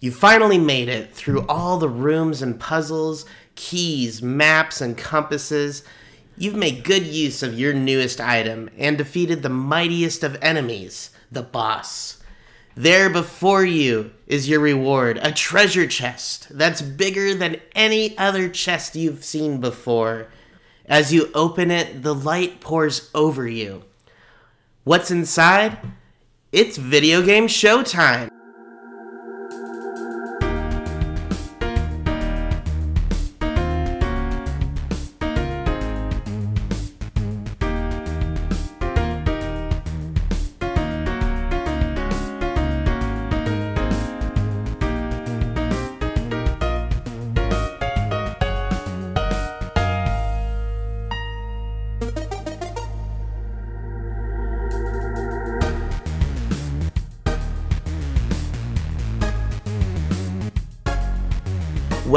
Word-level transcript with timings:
You 0.00 0.12
finally 0.12 0.58
made 0.58 0.88
it 0.88 1.12
through 1.12 1.44
all 1.48 1.78
the 1.78 1.88
rooms 1.88 2.40
and 2.40 2.58
puzzles, 2.58 3.26
keys, 3.56 4.22
maps, 4.22 4.80
and 4.80 4.96
compasses. 4.96 5.82
You've 6.36 6.54
made 6.54 6.84
good 6.84 7.04
use 7.04 7.42
of 7.42 7.58
your 7.58 7.74
newest 7.74 8.20
item 8.20 8.70
and 8.78 8.96
defeated 8.96 9.42
the 9.42 9.48
mightiest 9.48 10.22
of 10.22 10.38
enemies, 10.40 11.10
the 11.32 11.42
boss. 11.42 12.18
There 12.76 13.10
before 13.10 13.64
you 13.64 14.12
is 14.28 14.48
your 14.48 14.60
reward 14.60 15.18
a 15.20 15.32
treasure 15.32 15.88
chest 15.88 16.46
that's 16.50 16.80
bigger 16.80 17.34
than 17.34 17.60
any 17.74 18.16
other 18.16 18.48
chest 18.48 18.94
you've 18.94 19.24
seen 19.24 19.60
before. 19.60 20.28
As 20.86 21.12
you 21.12 21.28
open 21.34 21.72
it, 21.72 22.04
the 22.04 22.14
light 22.14 22.60
pours 22.60 23.10
over 23.16 23.48
you. 23.48 23.82
What's 24.84 25.10
inside? 25.10 25.78
It's 26.52 26.76
video 26.76 27.20
game 27.20 27.48
showtime! 27.48 28.37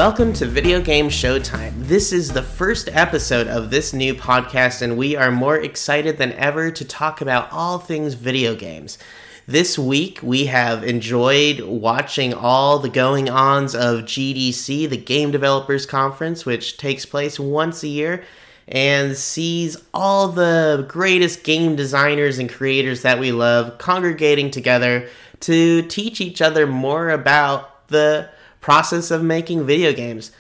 Welcome 0.04 0.34
to 0.34 0.48
Video 0.48 0.82
Game 0.82 1.10
Showtime. 1.10 1.86
This 1.86 2.12
is 2.12 2.34
the 2.34 2.42
first 2.42 2.90
episode 2.92 3.46
of 3.46 3.70
this 3.70 3.94
new 3.94 4.16
podcast, 4.16 4.82
and 4.82 4.98
we 4.98 5.16
are 5.16 5.30
more 5.30 5.58
excited 5.58 6.18
than 6.18 6.32
ever 6.32 6.72
to 6.72 6.84
talk 6.84 7.22
about 7.22 7.52
all 7.52 7.78
things 7.78 8.16
video 8.16 8.56
games. 8.56 8.98
This 9.46 9.78
week, 9.78 10.20
we 10.24 10.46
have 10.46 10.84
enjoyed 10.84 11.60
watching 11.60 12.34
all 12.34 12.80
the 12.80 12.90
going 12.90 13.30
ons 13.30 13.76
of 13.76 14.06
GDC, 14.06 14.90
the 14.90 14.98
Game 14.98 15.30
Developers 15.30 15.86
Conference, 15.86 16.48
which 16.48 16.78
takes 16.78 17.06
place 17.06 17.40
once 17.40 17.84
a 17.84 17.88
year 17.88 18.24
and 18.68 19.16
sees 19.16 19.78
all 19.94 20.30
the 20.30 20.84
greatest 20.90 21.44
game 21.44 21.76
designers 21.76 22.40
and 22.40 22.50
creators 22.50 23.04
that 23.04 23.20
we 23.20 23.32
love 23.32 23.78
congregating 23.78 24.50
together 24.50 25.08
to 25.42 25.84
teach 25.84 26.20
each 26.20 26.42
other 26.42 26.66
more 26.66 27.12
about 27.12 27.88
the 27.90 28.28
process 28.62 29.12
of 29.12 29.24
making 29.24 29.66
video 29.66 29.92
games. 29.92 30.32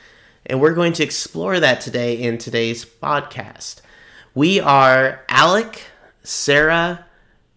And 0.45 0.61
we're 0.61 0.73
going 0.73 0.93
to 0.93 1.03
explore 1.03 1.59
that 1.59 1.81
today 1.81 2.15
in 2.15 2.37
today's 2.37 2.85
podcast. 2.85 3.81
We 4.33 4.59
are 4.59 5.25
Alec, 5.27 5.83
Sarah, 6.23 7.05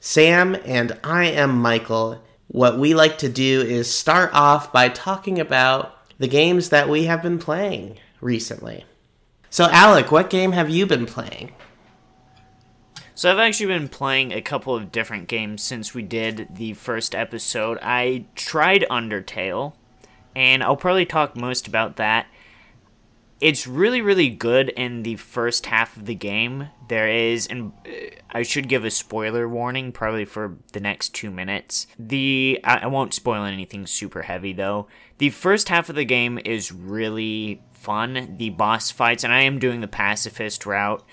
Sam, 0.01 0.57
and 0.65 0.99
I 1.05 1.27
am 1.27 1.57
Michael. 1.57 2.23
What 2.49 2.79
we 2.79 2.95
like 2.95 3.19
to 3.19 3.29
do 3.29 3.61
is 3.61 3.93
start 3.93 4.31
off 4.35 4.73
by 4.73 4.89
talking 4.89 5.39
about 5.39 5.97
the 6.19 6.29
games 6.29 6.71
that 6.71 6.89
we 6.89 7.05
have 7.05 7.23
been 7.23 7.39
playing 7.39 7.99
recently. 8.21 8.85
So, 9.51 9.65
Alec, 9.71 10.11
what 10.11 10.31
game 10.31 10.53
have 10.53 10.69
you 10.69 10.87
been 10.87 11.07
playing? 11.07 11.53
So 13.17 13.31
I've 13.31 13.39
actually 13.39 13.67
been 13.67 13.89
playing 13.89 14.33
a 14.33 14.43
couple 14.43 14.75
of 14.75 14.91
different 14.91 15.29
games 15.29 15.63
since 15.63 15.95
we 15.95 16.03
did 16.03 16.49
the 16.57 16.73
first 16.73 17.15
episode. 17.15 17.79
I 17.81 18.25
tried 18.35 18.85
Undertale, 18.91 19.75
and 20.35 20.63
I'll 20.63 20.77
probably 20.77 21.07
talk 21.07 21.37
most 21.37 21.67
about 21.67 21.97
that. 21.97 22.27
It's 23.41 23.67
really, 23.67 24.01
really 24.01 24.31
good 24.31 24.71
in 24.71 25.03
the 25.03 25.17
first 25.17 25.67
half 25.67 25.97
of 25.97 26.07
the 26.07 26.15
game. 26.15 26.69
There 26.89 27.09
is, 27.09 27.47
and 27.47 27.73
uh, 27.87 27.91
I 28.31 28.43
should 28.43 28.69
give 28.69 28.85
a 28.85 28.91
spoiler 28.91 29.49
warning 29.49 29.93
probably 29.93 30.25
for 30.25 30.57
the 30.73 30.81
next 30.81 31.11
two 31.11 31.31
minutes. 31.31 31.87
The 31.99 32.61
I 32.65 32.87
won't 32.87 33.13
spoil 33.13 33.45
anything 33.45 33.87
super 33.87 34.23
heavy 34.23 34.53
though. 34.53 34.87
The 35.19 35.31
first 35.31 35.69
half 35.69 35.89
of 35.89 35.97
the 35.97 36.05
game 36.05 36.39
is 36.45 36.73
really 36.73 37.63
fun. 37.73 38.37
The 38.39 38.51
boss 38.51 38.91
fights, 38.91 39.25
and 39.25 39.33
I 39.33 39.41
am 39.41 39.59
doing 39.59 39.81
the 39.81 39.89
pacifist 39.89 40.65
route 40.65 41.05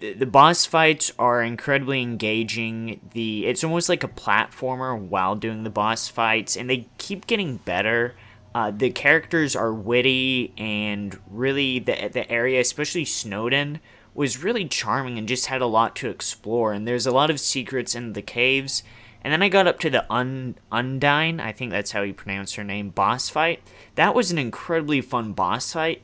the 0.00 0.26
boss 0.26 0.64
fights 0.64 1.12
are 1.18 1.42
incredibly 1.42 2.00
engaging. 2.00 3.00
The 3.12 3.46
it's 3.46 3.62
almost 3.62 3.88
like 3.88 4.04
a 4.04 4.08
platformer 4.08 4.98
while 4.98 5.34
doing 5.34 5.64
the 5.64 5.70
boss 5.70 6.08
fights, 6.08 6.56
and 6.56 6.68
they 6.70 6.88
keep 6.98 7.26
getting 7.26 7.58
better. 7.58 8.14
Uh, 8.56 8.70
the 8.70 8.88
characters 8.88 9.54
are 9.54 9.74
witty 9.74 10.54
and 10.56 11.20
really 11.30 11.78
the 11.78 12.08
the 12.10 12.30
area, 12.32 12.58
especially 12.58 13.04
Snowdin, 13.04 13.80
was 14.14 14.42
really 14.42 14.66
charming 14.66 15.18
and 15.18 15.28
just 15.28 15.44
had 15.44 15.60
a 15.60 15.66
lot 15.66 15.94
to 15.96 16.08
explore. 16.08 16.72
And 16.72 16.88
there's 16.88 17.06
a 17.06 17.10
lot 17.10 17.28
of 17.28 17.38
secrets 17.38 17.94
in 17.94 18.14
the 18.14 18.22
caves. 18.22 18.82
And 19.22 19.30
then 19.30 19.42
I 19.42 19.50
got 19.50 19.66
up 19.66 19.78
to 19.80 19.90
the 19.90 20.10
Un- 20.10 20.54
Undyne, 20.72 21.38
I 21.38 21.52
think 21.52 21.70
that's 21.70 21.90
how 21.90 22.00
you 22.00 22.14
pronounce 22.14 22.54
her 22.54 22.64
name, 22.64 22.88
boss 22.88 23.28
fight. 23.28 23.60
That 23.94 24.14
was 24.14 24.30
an 24.30 24.38
incredibly 24.38 25.02
fun 25.02 25.34
boss 25.34 25.74
fight. 25.74 26.00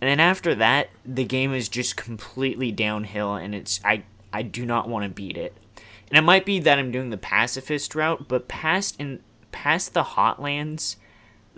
And 0.00 0.08
then 0.08 0.20
after 0.20 0.54
that, 0.54 0.90
the 1.04 1.24
game 1.24 1.52
is 1.52 1.68
just 1.68 1.96
completely 1.96 2.70
downhill, 2.70 3.34
and 3.34 3.56
it's 3.56 3.80
I 3.84 4.04
I 4.32 4.42
do 4.42 4.64
not 4.64 4.88
want 4.88 5.02
to 5.02 5.10
beat 5.10 5.36
it. 5.36 5.52
And 6.08 6.16
it 6.16 6.22
might 6.22 6.46
be 6.46 6.60
that 6.60 6.78
I'm 6.78 6.92
doing 6.92 7.10
the 7.10 7.16
pacifist 7.16 7.96
route, 7.96 8.28
but 8.28 8.46
past 8.46 8.94
in 9.00 9.18
past 9.50 9.94
the 9.94 10.04
Hotlands, 10.04 10.94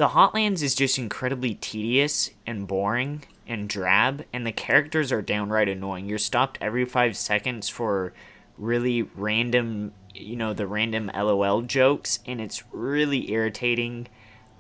the 0.01 0.09
Hotlands 0.09 0.63
is 0.63 0.75
just 0.75 0.97
incredibly 0.97 1.57
tedious 1.57 2.31
and 2.47 2.67
boring 2.67 3.23
and 3.47 3.69
drab, 3.69 4.25
and 4.33 4.47
the 4.47 4.51
characters 4.51 5.13
are 5.13 5.21
downright 5.21 5.69
annoying. 5.69 6.09
You're 6.09 6.17
stopped 6.17 6.57
every 6.59 6.87
five 6.87 7.19
seconds 7.19 7.69
for 7.69 8.15
really 8.57 9.03
random, 9.03 9.93
you 10.15 10.37
know, 10.37 10.55
the 10.55 10.67
random 10.67 11.11
LOL 11.15 11.61
jokes, 11.61 12.21
and 12.25 12.41
it's 12.41 12.63
really 12.73 13.31
irritating. 13.31 14.09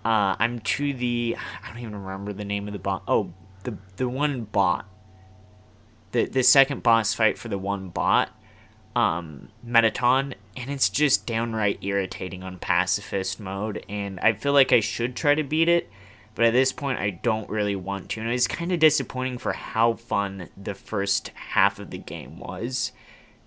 Uh, 0.04 0.36
I'm 0.38 0.58
to 0.58 0.92
the 0.92 1.38
I 1.64 1.68
don't 1.68 1.78
even 1.78 1.96
remember 1.96 2.34
the 2.34 2.44
name 2.44 2.66
of 2.66 2.74
the 2.74 2.78
bot. 2.78 3.02
Oh, 3.08 3.32
the 3.62 3.78
the 3.96 4.10
one 4.10 4.42
bot. 4.42 4.86
The 6.12 6.26
the 6.26 6.42
second 6.42 6.82
boss 6.82 7.14
fight 7.14 7.38
for 7.38 7.48
the 7.48 7.56
one 7.56 7.88
bot 7.88 8.28
um, 8.96 9.48
Mettaton, 9.62 10.34
and 10.56 10.70
it's 10.70 10.88
just 10.88 11.26
downright 11.26 11.82
irritating 11.82 12.42
on 12.42 12.58
pacifist 12.58 13.40
mode. 13.40 13.84
And 13.88 14.18
I 14.20 14.32
feel 14.32 14.52
like 14.52 14.72
I 14.72 14.80
should 14.80 15.14
try 15.14 15.34
to 15.34 15.42
beat 15.42 15.68
it, 15.68 15.90
but 16.34 16.44
at 16.46 16.52
this 16.52 16.72
point, 16.72 16.98
I 16.98 17.10
don't 17.10 17.48
really 17.48 17.76
want 17.76 18.08
to. 18.10 18.20
And 18.20 18.30
it's 18.30 18.48
kind 18.48 18.72
of 18.72 18.78
disappointing 18.78 19.38
for 19.38 19.52
how 19.52 19.94
fun 19.94 20.48
the 20.56 20.74
first 20.74 21.28
half 21.28 21.78
of 21.78 21.90
the 21.90 21.98
game 21.98 22.38
was. 22.38 22.92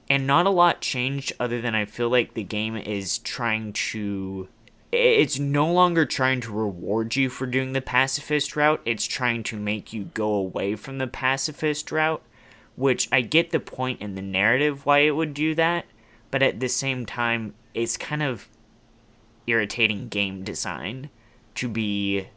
And 0.09 0.27
not 0.27 0.45
a 0.45 0.51
lot 0.51 0.81
changed 0.81 1.33
other 1.39 1.61
than 1.61 1.75
I 1.75 1.85
feel 1.85 2.09
like 2.09 2.33
the 2.33 2.43
game 2.43 2.75
is 2.75 3.19
trying 3.19 3.73
to. 3.73 4.49
It's 4.91 5.39
no 5.39 5.71
longer 5.71 6.05
trying 6.05 6.41
to 6.41 6.51
reward 6.51 7.15
you 7.15 7.29
for 7.29 7.47
doing 7.47 7.73
the 7.73 7.81
pacifist 7.81 8.55
route, 8.55 8.79
it's 8.85 9.07
trying 9.07 9.41
to 9.43 9.57
make 9.57 9.91
you 9.91 10.11
go 10.13 10.33
away 10.33 10.75
from 10.75 10.99
the 10.99 11.07
pacifist 11.07 11.91
route 11.91 12.21
which 12.75 13.07
I 13.11 13.21
get 13.21 13.51
the 13.51 13.59
point 13.59 14.01
in 14.01 14.15
the 14.15 14.21
narrative 14.21 14.85
why 14.85 14.99
it 14.99 15.15
would 15.15 15.33
do 15.33 15.55
that, 15.55 15.85
but 16.31 16.41
at 16.41 16.59
the 16.59 16.69
same 16.69 17.05
time, 17.05 17.53
it's 17.73 17.97
kind 17.97 18.23
of 18.23 18.49
irritating 19.45 20.07
game 20.07 20.43
design 20.43 21.09
to 21.55 21.67
be 21.67 22.27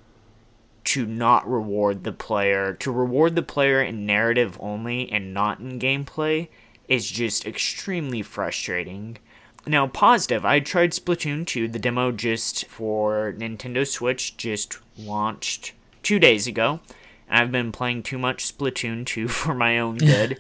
to 0.85 1.05
not 1.05 1.49
reward 1.49 2.05
the 2.05 2.13
player 2.13 2.73
to 2.75 2.93
reward 2.93 3.35
the 3.35 3.43
player 3.43 3.83
in 3.83 4.07
narrative 4.07 4.57
only 4.61 5.11
and 5.11 5.35
not 5.35 5.59
in 5.59 5.79
gameplay 5.79 6.49
is 6.89 7.11
just 7.11 7.45
extremely 7.45 8.23
frustrating. 8.23 9.19
Now, 9.67 9.89
positive, 9.89 10.45
I 10.45 10.61
tried 10.61 10.93
Splatoon 10.93 11.45
2. 11.45 11.67
The 11.67 11.81
demo 11.81 12.13
just 12.13 12.67
for 12.67 13.35
Nintendo 13.37 13.85
Switch 13.85 14.37
just 14.37 14.79
launched 14.97 15.73
two 16.05 16.21
days 16.21 16.47
ago 16.47 16.79
I've 17.29 17.53
been 17.53 17.73
playing 17.73 18.03
too 18.03 18.19
much 18.19 18.57
Splatoon 18.57 19.05
2 19.07 19.29
for 19.29 19.55
my 19.55 19.79
own 19.79 19.99
good. 19.99 20.39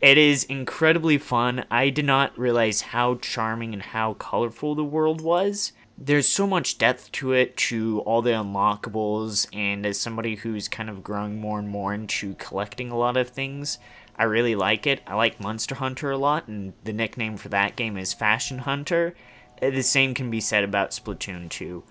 it 0.00 0.18
is 0.18 0.44
incredibly 0.44 1.18
fun. 1.18 1.64
I 1.70 1.90
did 1.90 2.04
not 2.04 2.38
realize 2.38 2.80
how 2.80 3.16
charming 3.16 3.72
and 3.72 3.82
how 3.82 4.14
colorful 4.14 4.74
the 4.74 4.84
world 4.84 5.20
was. 5.20 5.72
There's 5.98 6.26
so 6.26 6.46
much 6.46 6.78
depth 6.78 7.12
to 7.12 7.32
it, 7.32 7.56
to 7.58 8.00
all 8.00 8.22
the 8.22 8.30
unlockables, 8.30 9.46
and 9.52 9.84
as 9.86 10.00
somebody 10.00 10.36
who's 10.36 10.66
kind 10.66 10.88
of 10.88 11.04
growing 11.04 11.38
more 11.38 11.58
and 11.58 11.68
more 11.68 11.94
into 11.94 12.34
collecting 12.36 12.90
a 12.90 12.96
lot 12.96 13.16
of 13.16 13.28
things, 13.28 13.78
I 14.16 14.24
really 14.24 14.54
like 14.54 14.86
it. 14.86 15.00
I 15.06 15.14
like 15.14 15.40
Monster 15.40 15.76
Hunter 15.76 16.10
a 16.10 16.16
lot, 16.16 16.48
and 16.48 16.72
the 16.82 16.92
nickname 16.92 17.36
for 17.36 17.50
that 17.50 17.76
game 17.76 17.96
is 17.96 18.14
Fashion 18.14 18.58
Hunter. 18.58 19.14
The 19.60 19.82
same 19.82 20.14
can 20.14 20.30
be 20.30 20.40
said 20.40 20.64
about 20.64 20.90
Splatoon 20.90 21.48
2. 21.48 21.84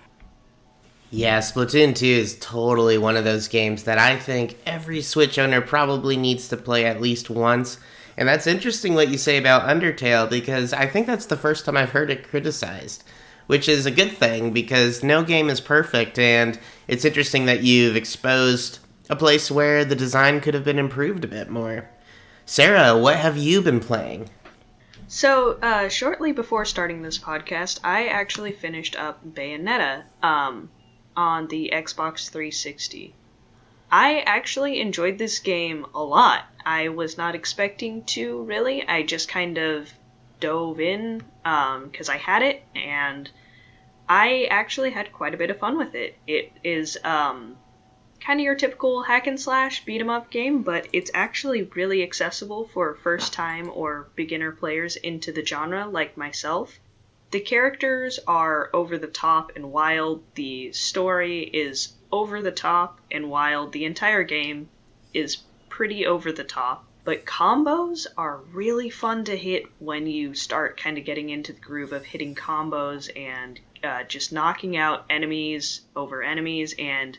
Yeah, 1.13 1.39
Splatoon 1.39 1.93
2 1.93 2.05
is 2.05 2.37
totally 2.39 2.97
one 2.97 3.17
of 3.17 3.25
those 3.25 3.49
games 3.49 3.83
that 3.83 3.97
I 3.97 4.15
think 4.15 4.57
every 4.65 5.01
Switch 5.01 5.37
owner 5.37 5.59
probably 5.59 6.15
needs 6.15 6.47
to 6.47 6.57
play 6.57 6.85
at 6.85 7.01
least 7.01 7.29
once. 7.29 7.77
And 8.15 8.29
that's 8.29 8.47
interesting 8.47 8.95
what 8.95 9.09
you 9.09 9.17
say 9.17 9.37
about 9.37 9.67
Undertale 9.67 10.29
because 10.29 10.71
I 10.71 10.87
think 10.87 11.07
that's 11.07 11.25
the 11.25 11.35
first 11.35 11.65
time 11.65 11.75
I've 11.75 11.89
heard 11.89 12.09
it 12.09 12.29
criticized, 12.29 13.03
which 13.47 13.67
is 13.67 13.85
a 13.85 13.91
good 13.91 14.13
thing 14.13 14.51
because 14.51 15.03
no 15.03 15.21
game 15.21 15.49
is 15.49 15.59
perfect, 15.59 16.17
and 16.17 16.57
it's 16.87 17.03
interesting 17.03 17.45
that 17.45 17.61
you've 17.61 17.97
exposed 17.97 18.79
a 19.09 19.15
place 19.17 19.51
where 19.51 19.83
the 19.83 19.95
design 19.97 20.39
could 20.39 20.53
have 20.53 20.63
been 20.63 20.79
improved 20.79 21.25
a 21.25 21.27
bit 21.27 21.49
more. 21.49 21.89
Sarah, 22.45 22.97
what 22.97 23.17
have 23.17 23.35
you 23.35 23.61
been 23.61 23.81
playing? 23.81 24.29
So, 25.09 25.59
uh, 25.61 25.89
shortly 25.89 26.31
before 26.31 26.63
starting 26.63 27.01
this 27.01 27.19
podcast, 27.19 27.81
I 27.83 28.07
actually 28.07 28.53
finished 28.53 28.95
up 28.95 29.25
Bayonetta 29.25 30.03
um, 30.23 30.69
on 31.15 31.47
the 31.47 31.71
Xbox 31.73 32.29
360. 32.29 33.13
I 33.91 34.19
actually 34.21 34.79
enjoyed 34.79 35.17
this 35.17 35.39
game 35.39 35.85
a 35.93 36.03
lot. 36.03 36.45
I 36.65 36.89
was 36.89 37.17
not 37.17 37.35
expecting 37.35 38.03
to, 38.05 38.43
really. 38.43 38.87
I 38.87 39.03
just 39.03 39.27
kind 39.27 39.57
of 39.57 39.91
dove 40.39 40.79
in 40.79 41.23
because 41.43 42.09
um, 42.09 42.15
I 42.15 42.17
had 42.17 42.41
it, 42.41 42.63
and 42.73 43.29
I 44.07 44.47
actually 44.49 44.91
had 44.91 45.11
quite 45.11 45.33
a 45.33 45.37
bit 45.37 45.49
of 45.49 45.59
fun 45.59 45.77
with 45.77 45.95
it. 45.95 46.17
It 46.27 46.51
is 46.63 46.97
um, 47.03 47.57
kind 48.19 48.39
of 48.39 48.43
your 48.43 48.55
typical 48.55 49.03
hack 49.03 49.27
and 49.27 49.39
slash 49.39 49.83
beat 49.83 49.99
'em 49.99 50.09
up 50.09 50.29
game, 50.29 50.63
but 50.63 50.87
it's 50.93 51.11
actually 51.13 51.63
really 51.63 52.03
accessible 52.03 52.65
for 52.67 52.95
first 52.95 53.33
time 53.33 53.71
or 53.73 54.09
beginner 54.15 54.51
players 54.51 54.95
into 54.95 55.31
the 55.31 55.45
genre 55.45 55.87
like 55.87 56.17
myself. 56.17 56.79
The 57.31 57.39
characters 57.39 58.19
are 58.27 58.69
over 58.73 58.97
the 58.97 59.07
top 59.07 59.53
and 59.55 59.71
wild, 59.71 60.21
the 60.35 60.73
story 60.73 61.43
is 61.43 61.93
over 62.11 62.41
the 62.41 62.51
top 62.51 62.99
and 63.09 63.29
wild, 63.29 63.71
the 63.71 63.85
entire 63.85 64.23
game 64.23 64.67
is 65.13 65.37
pretty 65.69 66.05
over 66.05 66.33
the 66.33 66.43
top. 66.43 66.83
But 67.05 67.25
combos 67.25 68.05
are 68.17 68.41
really 68.51 68.89
fun 68.89 69.23
to 69.23 69.37
hit 69.37 69.63
when 69.79 70.07
you 70.07 70.35
start 70.35 70.77
kind 70.77 70.97
of 70.97 71.05
getting 71.05 71.29
into 71.29 71.53
the 71.53 71.61
groove 71.61 71.93
of 71.93 72.03
hitting 72.03 72.35
combos 72.35 73.09
and 73.17 73.57
uh, 73.81 74.03
just 74.03 74.33
knocking 74.33 74.75
out 74.75 75.05
enemies 75.09 75.79
over 75.95 76.21
enemies. 76.21 76.75
And 76.77 77.17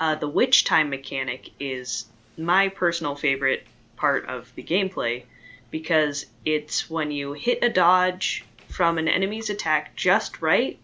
uh, 0.00 0.16
the 0.16 0.28
witch 0.28 0.64
time 0.64 0.90
mechanic 0.90 1.50
is 1.60 2.06
my 2.36 2.70
personal 2.70 3.14
favorite 3.14 3.64
part 3.94 4.26
of 4.26 4.52
the 4.56 4.64
gameplay 4.64 5.22
because 5.70 6.26
it's 6.44 6.90
when 6.90 7.12
you 7.12 7.34
hit 7.34 7.62
a 7.62 7.68
dodge 7.68 8.44
from 8.74 8.98
an 8.98 9.06
enemy's 9.06 9.50
attack 9.50 9.94
just 9.94 10.42
right, 10.42 10.80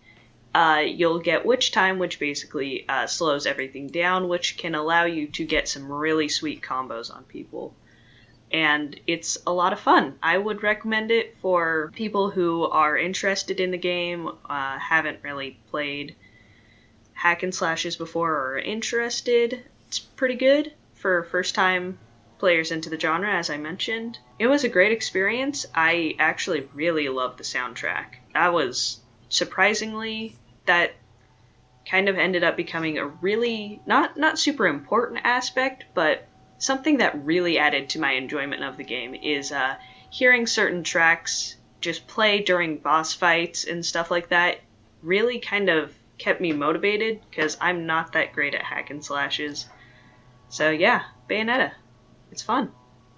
uh, 0.54 0.82
you'll 0.84 1.18
get 1.18 1.44
witch 1.44 1.72
time, 1.72 1.98
which 1.98 2.20
basically 2.20 2.88
uh, 2.88 3.06
slows 3.06 3.46
everything 3.46 3.88
down, 3.88 4.28
which 4.28 4.56
can 4.56 4.76
allow 4.76 5.04
you 5.04 5.26
to 5.26 5.44
get 5.44 5.68
some 5.68 5.90
really 5.90 6.28
sweet 6.28 6.62
combos 6.62 7.12
on 7.12 7.24
people. 7.24 7.74
And 8.52 8.98
it's 9.08 9.38
a 9.44 9.52
lot 9.52 9.72
of 9.72 9.80
fun. 9.80 10.18
I 10.22 10.38
would 10.38 10.62
recommend 10.62 11.10
it 11.10 11.36
for 11.42 11.90
people 11.94 12.30
who 12.30 12.64
are 12.64 12.96
interested 12.96 13.58
in 13.58 13.72
the 13.72 13.78
game, 13.78 14.28
uh, 14.48 14.78
haven't 14.78 15.24
really 15.24 15.58
played 15.70 16.14
hack 17.12 17.42
and 17.42 17.54
slashes 17.54 17.96
before 17.96 18.30
or 18.30 18.52
are 18.52 18.58
interested, 18.58 19.64
it's 19.88 19.98
pretty 19.98 20.36
good 20.36 20.72
for 20.94 21.24
first 21.24 21.56
time 21.56 21.98
players 22.38 22.70
into 22.70 22.88
the 22.88 22.98
genre, 22.98 23.34
as 23.34 23.50
I 23.50 23.56
mentioned. 23.56 24.18
It 24.40 24.46
was 24.46 24.64
a 24.64 24.70
great 24.70 24.90
experience. 24.90 25.66
I 25.74 26.14
actually 26.18 26.66
really 26.72 27.10
loved 27.10 27.36
the 27.36 27.44
soundtrack. 27.44 28.14
That 28.32 28.54
was 28.54 28.98
surprisingly 29.28 30.34
that 30.64 30.92
kind 31.86 32.08
of 32.08 32.16
ended 32.16 32.42
up 32.42 32.56
becoming 32.56 32.96
a 32.96 33.06
really 33.06 33.82
not 33.84 34.16
not 34.16 34.38
super 34.38 34.66
important 34.66 35.20
aspect, 35.24 35.84
but 35.92 36.26
something 36.56 36.96
that 36.96 37.22
really 37.22 37.58
added 37.58 37.90
to 37.90 38.00
my 38.00 38.12
enjoyment 38.12 38.64
of 38.64 38.78
the 38.78 38.82
game 38.82 39.14
is 39.14 39.52
uh, 39.52 39.76
hearing 40.08 40.46
certain 40.46 40.84
tracks 40.84 41.56
just 41.82 42.06
play 42.06 42.42
during 42.42 42.78
boss 42.78 43.12
fights 43.12 43.64
and 43.64 43.84
stuff 43.84 44.10
like 44.10 44.30
that. 44.30 44.60
Really 45.02 45.38
kind 45.38 45.68
of 45.68 45.92
kept 46.16 46.40
me 46.40 46.54
motivated 46.54 47.20
because 47.28 47.58
I'm 47.60 47.84
not 47.84 48.14
that 48.14 48.32
great 48.32 48.54
at 48.54 48.62
hack 48.62 48.88
and 48.88 49.04
slashes. 49.04 49.66
So 50.48 50.70
yeah, 50.70 51.02
Bayonetta. 51.28 51.72
It's 52.32 52.42
fun. 52.42 52.72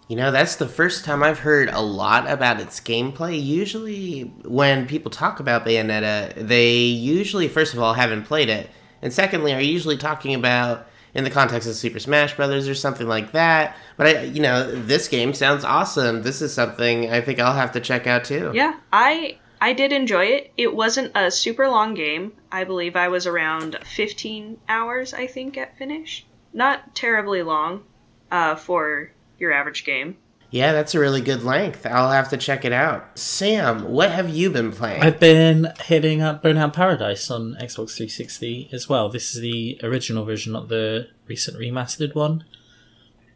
You 0.09 0.17
know, 0.17 0.31
that's 0.31 0.57
the 0.57 0.69
first 0.69 1.05
time 1.05 1.23
I've 1.23 1.39
heard 1.39 1.69
a 1.71 1.81
lot 1.81 2.31
about 2.31 2.61
its 2.61 2.81
gameplay. 2.81 3.43
Usually, 3.43 4.23
when 4.45 4.87
people 4.87 5.11
talk 5.11 5.41
about 5.41 5.65
Bayonetta, 5.65 6.35
they 6.35 6.75
usually, 6.75 7.49
first 7.49 7.73
of 7.73 7.81
all, 7.81 7.95
haven't 7.95 8.25
played 8.25 8.49
it, 8.49 8.69
and 9.01 9.13
secondly, 9.13 9.55
are 9.55 9.61
usually 9.61 9.97
talking 9.97 10.35
about 10.35 10.87
in 11.15 11.25
the 11.25 11.31
context 11.31 11.69
of 11.69 11.75
Super 11.75 11.99
Smash 11.99 12.37
Brothers 12.37 12.69
or 12.69 12.75
something 12.75 13.07
like 13.07 13.33
that. 13.33 13.77
But 13.97 14.07
I, 14.07 14.23
you 14.23 14.43
know, 14.43 14.71
this 14.71 15.09
game 15.09 15.35
sounds 15.35 15.65
awesome. 15.65 16.23
This 16.23 16.43
is 16.43 16.53
something 16.53 17.11
I 17.11 17.21
think 17.21 17.39
I'll 17.39 17.55
have 17.55 17.73
to 17.73 17.81
check 17.81 18.07
out 18.07 18.25
too. 18.25 18.51
Yeah, 18.55 18.75
I 18.93 19.39
I 19.61 19.75
did 19.75 19.93
enjoy 19.93 20.27
it. 20.27 20.53
It 20.57 20.75
wasn't 20.75 21.13
a 21.15 21.31
super 21.31 21.69
long 21.69 21.95
game. 21.95 22.33
I 22.51 22.65
believe 22.65 22.97
I 22.97 23.09
was 23.09 23.27
around 23.27 23.79
15 23.85 24.59
hours, 24.69 25.15
I 25.15 25.27
think, 25.27 25.57
at 25.57 25.79
finish. 25.79 26.27
Not 26.53 26.95
terribly 26.95 27.43
long 27.43 27.85
uh, 28.31 28.57
for 28.57 29.13
your 29.43 29.53
average 29.53 29.85
game. 29.85 30.17
Yeah, 30.51 30.73
that's 30.73 30.95
a 30.95 31.01
really 31.01 31.23
good 31.23 31.43
length. 31.43 31.87
I'll 31.87 32.11
have 32.11 32.29
to 32.31 32.37
check 32.37 32.65
it 32.65 32.73
out. 32.73 33.19
Sam, 33.19 33.91
what 33.91 34.11
have 34.11 34.29
you 34.29 34.51
been 34.51 34.71
playing? 34.71 35.03
I've 35.03 35.19
been 35.19 35.73
hitting 35.85 36.21
up 36.21 36.43
Burnout 36.43 36.75
Paradise 36.75 37.31
on 37.31 37.55
Xbox 37.55 37.97
360 37.97 38.69
as 38.71 38.89
well. 38.89 39.09
This 39.09 39.35
is 39.35 39.41
the 39.41 39.81
original 39.83 40.25
version, 40.27 40.53
not 40.53 40.69
the 40.69 41.09
recent 41.27 41.59
remastered 41.59 42.15
one. 42.15 42.45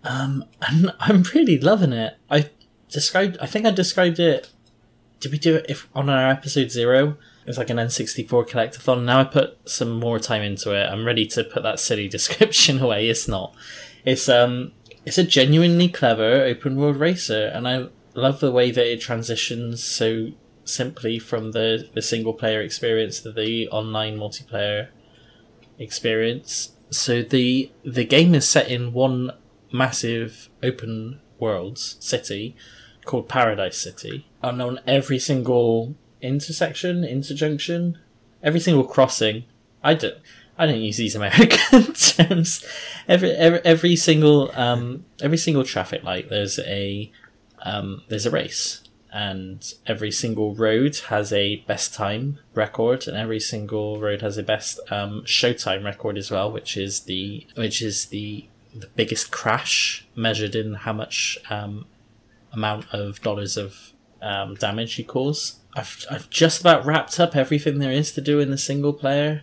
Um, 0.05 0.45
and 0.61 0.93
I'm 1.01 1.23
really 1.35 1.59
loving 1.59 1.93
it. 1.93 2.19
I 2.31 2.51
described, 2.91 3.39
I 3.41 3.47
think 3.47 3.65
I 3.65 3.71
described 3.71 4.19
it 4.19 4.51
did 5.21 5.33
we 5.33 5.39
do 5.39 5.57
it 5.57 5.67
if 5.69 5.89
on 5.95 6.09
our 6.09 6.31
episode 6.31 6.71
zero? 6.71 7.17
It 7.45 7.49
was 7.49 7.59
like 7.59 7.71
an 7.71 7.77
N64 7.77 8.49
collectathon. 8.49 9.05
Now 9.05 9.21
I 9.21 9.25
put 9.25 9.57
some 9.69 9.99
more 9.99 10.19
time 10.19 10.43
into 10.43 10.73
it. 10.73 10.87
I'm 10.87 11.07
ready 11.07 11.27
to 11.27 11.45
put 11.45 11.63
that 11.63 11.81
silly 11.81 12.09
description 12.17 12.81
away. 12.81 13.09
It's 13.09 13.29
not. 13.29 13.55
It's 14.05 14.29
um 14.29 14.73
it's 15.07 15.19
a 15.19 15.25
genuinely 15.25 15.89
clever 15.89 16.43
open 16.43 16.77
world 16.77 16.97
racer 16.97 17.47
and 17.55 17.67
I 17.67 17.87
love 18.15 18.41
the 18.41 18.53
way 18.53 18.71
that 18.71 18.93
it 18.93 19.01
transitions 19.01 19.83
so 19.83 20.33
simply 20.65 21.19
from 21.19 21.53
the, 21.53 21.89
the 21.95 22.03
single 22.03 22.35
player 22.35 22.61
experience 22.61 23.21
to 23.21 23.33
the 23.33 23.69
online 23.69 24.19
multiplayer 24.19 24.89
experience. 25.79 26.73
So 26.91 27.23
the 27.23 27.71
the 27.85 28.05
game 28.05 28.35
is 28.35 28.49
set 28.49 28.69
in 28.69 28.93
one 28.93 29.33
massive 29.73 30.49
open 30.63 31.21
world 31.39 31.79
city 31.79 32.57
called 33.05 33.29
Paradise 33.29 33.79
City, 33.79 34.27
and 34.43 34.61
on 34.61 34.81
every 34.87 35.19
single 35.19 35.95
intersection, 36.21 37.05
interjunction, 37.05 37.99
every 38.43 38.61
single 38.61 38.85
crossing, 38.85 39.45
I 39.83 39.95
don't. 39.95 40.19
I 40.59 40.67
don't 40.67 40.81
use 40.81 40.97
these 40.97 41.15
American 41.15 41.93
terms. 41.93 42.65
Every, 43.09 43.31
every 43.33 43.61
every 43.65 43.97
single 43.97 44.51
um 44.55 45.05
every 45.21 45.39
single 45.39 45.65
traffic 45.65 46.03
light 46.03 46.29
there's 46.31 46.59
a 46.61 47.11
um 47.63 48.03
there's 48.09 48.27
a 48.27 48.31
race 48.31 48.83
and 49.13 49.73
every 49.87 50.11
single 50.11 50.55
road 50.55 50.97
has 51.09 51.33
a 51.33 51.57
best 51.67 51.95
time 51.95 52.39
record 52.55 53.07
and 53.07 53.17
every 53.17 53.41
single 53.41 54.01
road 54.01 54.21
has 54.21 54.37
a 54.37 54.43
best 54.43 54.81
um 54.91 55.23
showtime 55.23 55.85
record 55.85 56.19
as 56.19 56.31
well 56.31 56.51
which 56.51 56.77
is 56.77 57.01
the 57.01 57.47
which 57.55 57.81
is 57.81 58.07
the 58.07 58.47
the 58.75 58.89
biggest 58.89 59.31
crash 59.31 60.07
measured 60.15 60.55
in 60.55 60.75
how 60.75 60.93
much 60.93 61.39
um 61.49 61.87
amount 62.53 62.87
of 62.93 63.21
dollars 63.23 63.57
of 63.57 63.93
um, 64.23 64.55
damage 64.55 64.99
you 64.99 65.05
cause. 65.05 65.61
I've, 65.75 66.05
I've 66.11 66.31
just 66.31 66.61
about 66.61 66.85
wrapped 66.85 67.21
up 67.21 67.37
everything 67.37 67.79
there 67.79 67.93
is 67.93 68.13
to 68.13 68.21
do 68.21 68.41
in 68.41 68.51
the 68.51 68.59
single 68.59 68.93
player, 68.93 69.43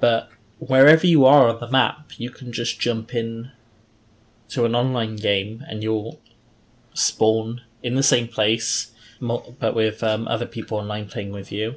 but 0.00 0.30
wherever 0.58 1.06
you 1.06 1.24
are 1.24 1.48
on 1.48 1.60
the 1.60 1.70
map, 1.70 2.12
you 2.16 2.30
can 2.30 2.52
just 2.52 2.80
jump 2.80 3.14
in 3.14 3.50
to 4.48 4.64
an 4.64 4.74
online 4.74 5.16
game 5.16 5.64
and 5.68 5.82
you'll 5.82 6.20
spawn 6.94 7.62
in 7.82 7.94
the 7.94 8.02
same 8.02 8.28
place, 8.28 8.92
but 9.20 9.74
with 9.74 10.02
um, 10.02 10.26
other 10.26 10.46
people 10.46 10.78
online 10.78 11.08
playing 11.08 11.32
with 11.32 11.52
you. 11.52 11.76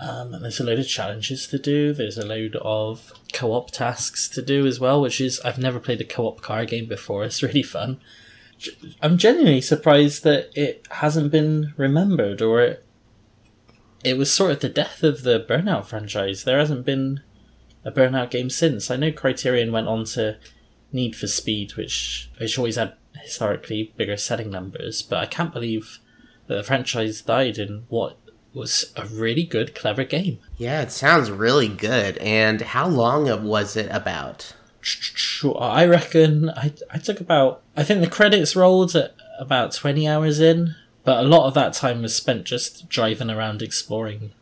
Um, 0.00 0.32
and 0.32 0.44
there's 0.44 0.60
a 0.60 0.64
load 0.64 0.78
of 0.78 0.88
challenges 0.88 1.46
to 1.48 1.58
do. 1.58 1.92
There's 1.92 2.16
a 2.16 2.26
load 2.26 2.56
of 2.56 3.12
co-op 3.32 3.70
tasks 3.70 4.28
to 4.30 4.42
do 4.42 4.66
as 4.66 4.80
well, 4.80 5.00
which 5.00 5.20
is 5.20 5.40
I've 5.40 5.58
never 5.58 5.80
played 5.80 6.00
a 6.00 6.04
co-op 6.04 6.40
car 6.40 6.64
game 6.64 6.86
before. 6.86 7.24
It's 7.24 7.42
really 7.42 7.62
fun. 7.62 8.00
I'm 9.02 9.18
genuinely 9.18 9.60
surprised 9.60 10.22
that 10.24 10.50
it 10.54 10.86
hasn't 10.90 11.32
been 11.32 11.74
remembered, 11.76 12.40
or 12.40 12.62
it, 12.62 12.86
it 14.04 14.16
was 14.16 14.32
sort 14.32 14.52
of 14.52 14.60
the 14.60 14.68
death 14.68 15.02
of 15.02 15.22
the 15.22 15.44
Burnout 15.46 15.86
franchise. 15.86 16.44
There 16.44 16.58
hasn't 16.58 16.86
been 16.86 17.20
a 17.84 17.90
Burnout 17.90 18.30
game 18.30 18.50
since. 18.50 18.90
I 18.90 18.96
know 18.96 19.12
Criterion 19.12 19.72
went 19.72 19.88
on 19.88 20.04
to 20.04 20.38
Need 20.92 21.16
for 21.16 21.26
Speed, 21.26 21.76
which 21.76 22.30
which 22.38 22.58
always 22.58 22.76
had 22.76 22.94
historically 23.14 23.92
bigger 23.96 24.16
selling 24.16 24.50
numbers, 24.50 25.02
but 25.02 25.18
I 25.18 25.26
can't 25.26 25.52
believe 25.52 25.98
that 26.46 26.56
the 26.56 26.62
franchise 26.62 27.22
died 27.22 27.58
in 27.58 27.84
what 27.88 28.16
was 28.52 28.92
a 28.96 29.06
really 29.06 29.44
good, 29.44 29.74
clever 29.74 30.04
game. 30.04 30.38
Yeah, 30.56 30.82
it 30.82 30.90
sounds 30.90 31.30
really 31.30 31.68
good. 31.68 32.18
And 32.18 32.60
how 32.60 32.88
long 32.88 33.44
was 33.44 33.76
it 33.76 33.88
about? 33.90 34.54
I 35.58 35.86
reckon 35.86 36.50
I, 36.50 36.72
I 36.90 36.98
took 36.98 37.20
about 37.20 37.62
I 37.76 37.84
think 37.84 38.00
the 38.00 38.10
credits 38.10 38.56
rolled 38.56 38.96
at 38.96 39.14
about 39.38 39.72
twenty 39.72 40.08
hours 40.08 40.40
in, 40.40 40.74
but 41.04 41.24
a 41.24 41.28
lot 41.28 41.46
of 41.46 41.54
that 41.54 41.74
time 41.74 42.02
was 42.02 42.14
spent 42.14 42.44
just 42.44 42.88
driving 42.88 43.30
around 43.30 43.62
exploring 43.62 44.32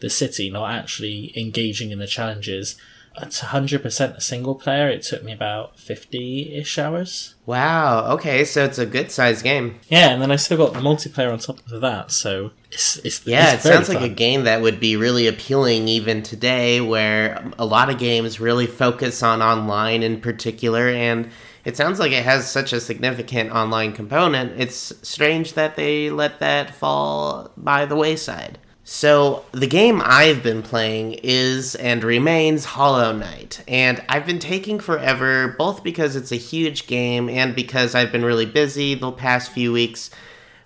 the 0.00 0.10
city, 0.10 0.50
not 0.50 0.70
actually 0.70 1.32
engaging 1.38 1.90
in 1.90 1.98
the 1.98 2.06
challenges. 2.06 2.76
It's 3.20 3.40
100% 3.40 4.16
a 4.16 4.20
single 4.20 4.54
player. 4.54 4.88
It 4.88 5.02
took 5.02 5.24
me 5.24 5.32
about 5.32 5.78
50 5.78 6.54
ish 6.54 6.78
hours. 6.78 7.34
Wow. 7.46 8.12
Okay, 8.12 8.44
so 8.44 8.64
it's 8.64 8.78
a 8.78 8.86
good 8.86 9.10
sized 9.10 9.42
game. 9.42 9.80
Yeah, 9.88 10.10
and 10.10 10.22
then 10.22 10.30
I 10.30 10.36
still 10.36 10.58
got 10.58 10.72
the 10.72 10.80
multiplayer 10.80 11.32
on 11.32 11.38
top 11.38 11.58
of 11.70 11.80
that, 11.80 12.12
so 12.12 12.52
it's, 12.70 12.98
it's 12.98 13.26
Yeah, 13.26 13.54
it's 13.54 13.64
it 13.64 13.68
sounds 13.68 13.88
like 13.88 14.02
a 14.02 14.08
game 14.08 14.44
that 14.44 14.62
would 14.62 14.78
be 14.78 14.96
really 14.96 15.26
appealing 15.26 15.88
even 15.88 16.22
today, 16.22 16.80
where 16.80 17.50
a 17.58 17.66
lot 17.66 17.90
of 17.90 17.98
games 17.98 18.38
really 18.38 18.66
focus 18.66 19.22
on 19.22 19.42
online 19.42 20.02
in 20.02 20.20
particular, 20.20 20.88
and 20.88 21.30
it 21.64 21.76
sounds 21.76 21.98
like 21.98 22.12
it 22.12 22.24
has 22.24 22.48
such 22.48 22.72
a 22.72 22.80
significant 22.80 23.50
online 23.50 23.92
component. 23.92 24.60
It's 24.60 24.92
strange 25.02 25.54
that 25.54 25.76
they 25.76 26.08
let 26.10 26.38
that 26.38 26.74
fall 26.74 27.50
by 27.56 27.84
the 27.84 27.96
wayside. 27.96 28.58
So, 28.90 29.44
the 29.52 29.66
game 29.66 30.00
I've 30.02 30.42
been 30.42 30.62
playing 30.62 31.20
is 31.22 31.74
and 31.74 32.02
remains 32.02 32.64
Hollow 32.64 33.12
Knight, 33.12 33.62
and 33.68 34.02
I've 34.08 34.24
been 34.24 34.38
taking 34.38 34.80
forever, 34.80 35.54
both 35.58 35.84
because 35.84 36.16
it's 36.16 36.32
a 36.32 36.36
huge 36.36 36.86
game 36.86 37.28
and 37.28 37.54
because 37.54 37.94
I've 37.94 38.10
been 38.10 38.24
really 38.24 38.46
busy 38.46 38.94
the 38.94 39.12
past 39.12 39.52
few 39.52 39.74
weeks. 39.74 40.08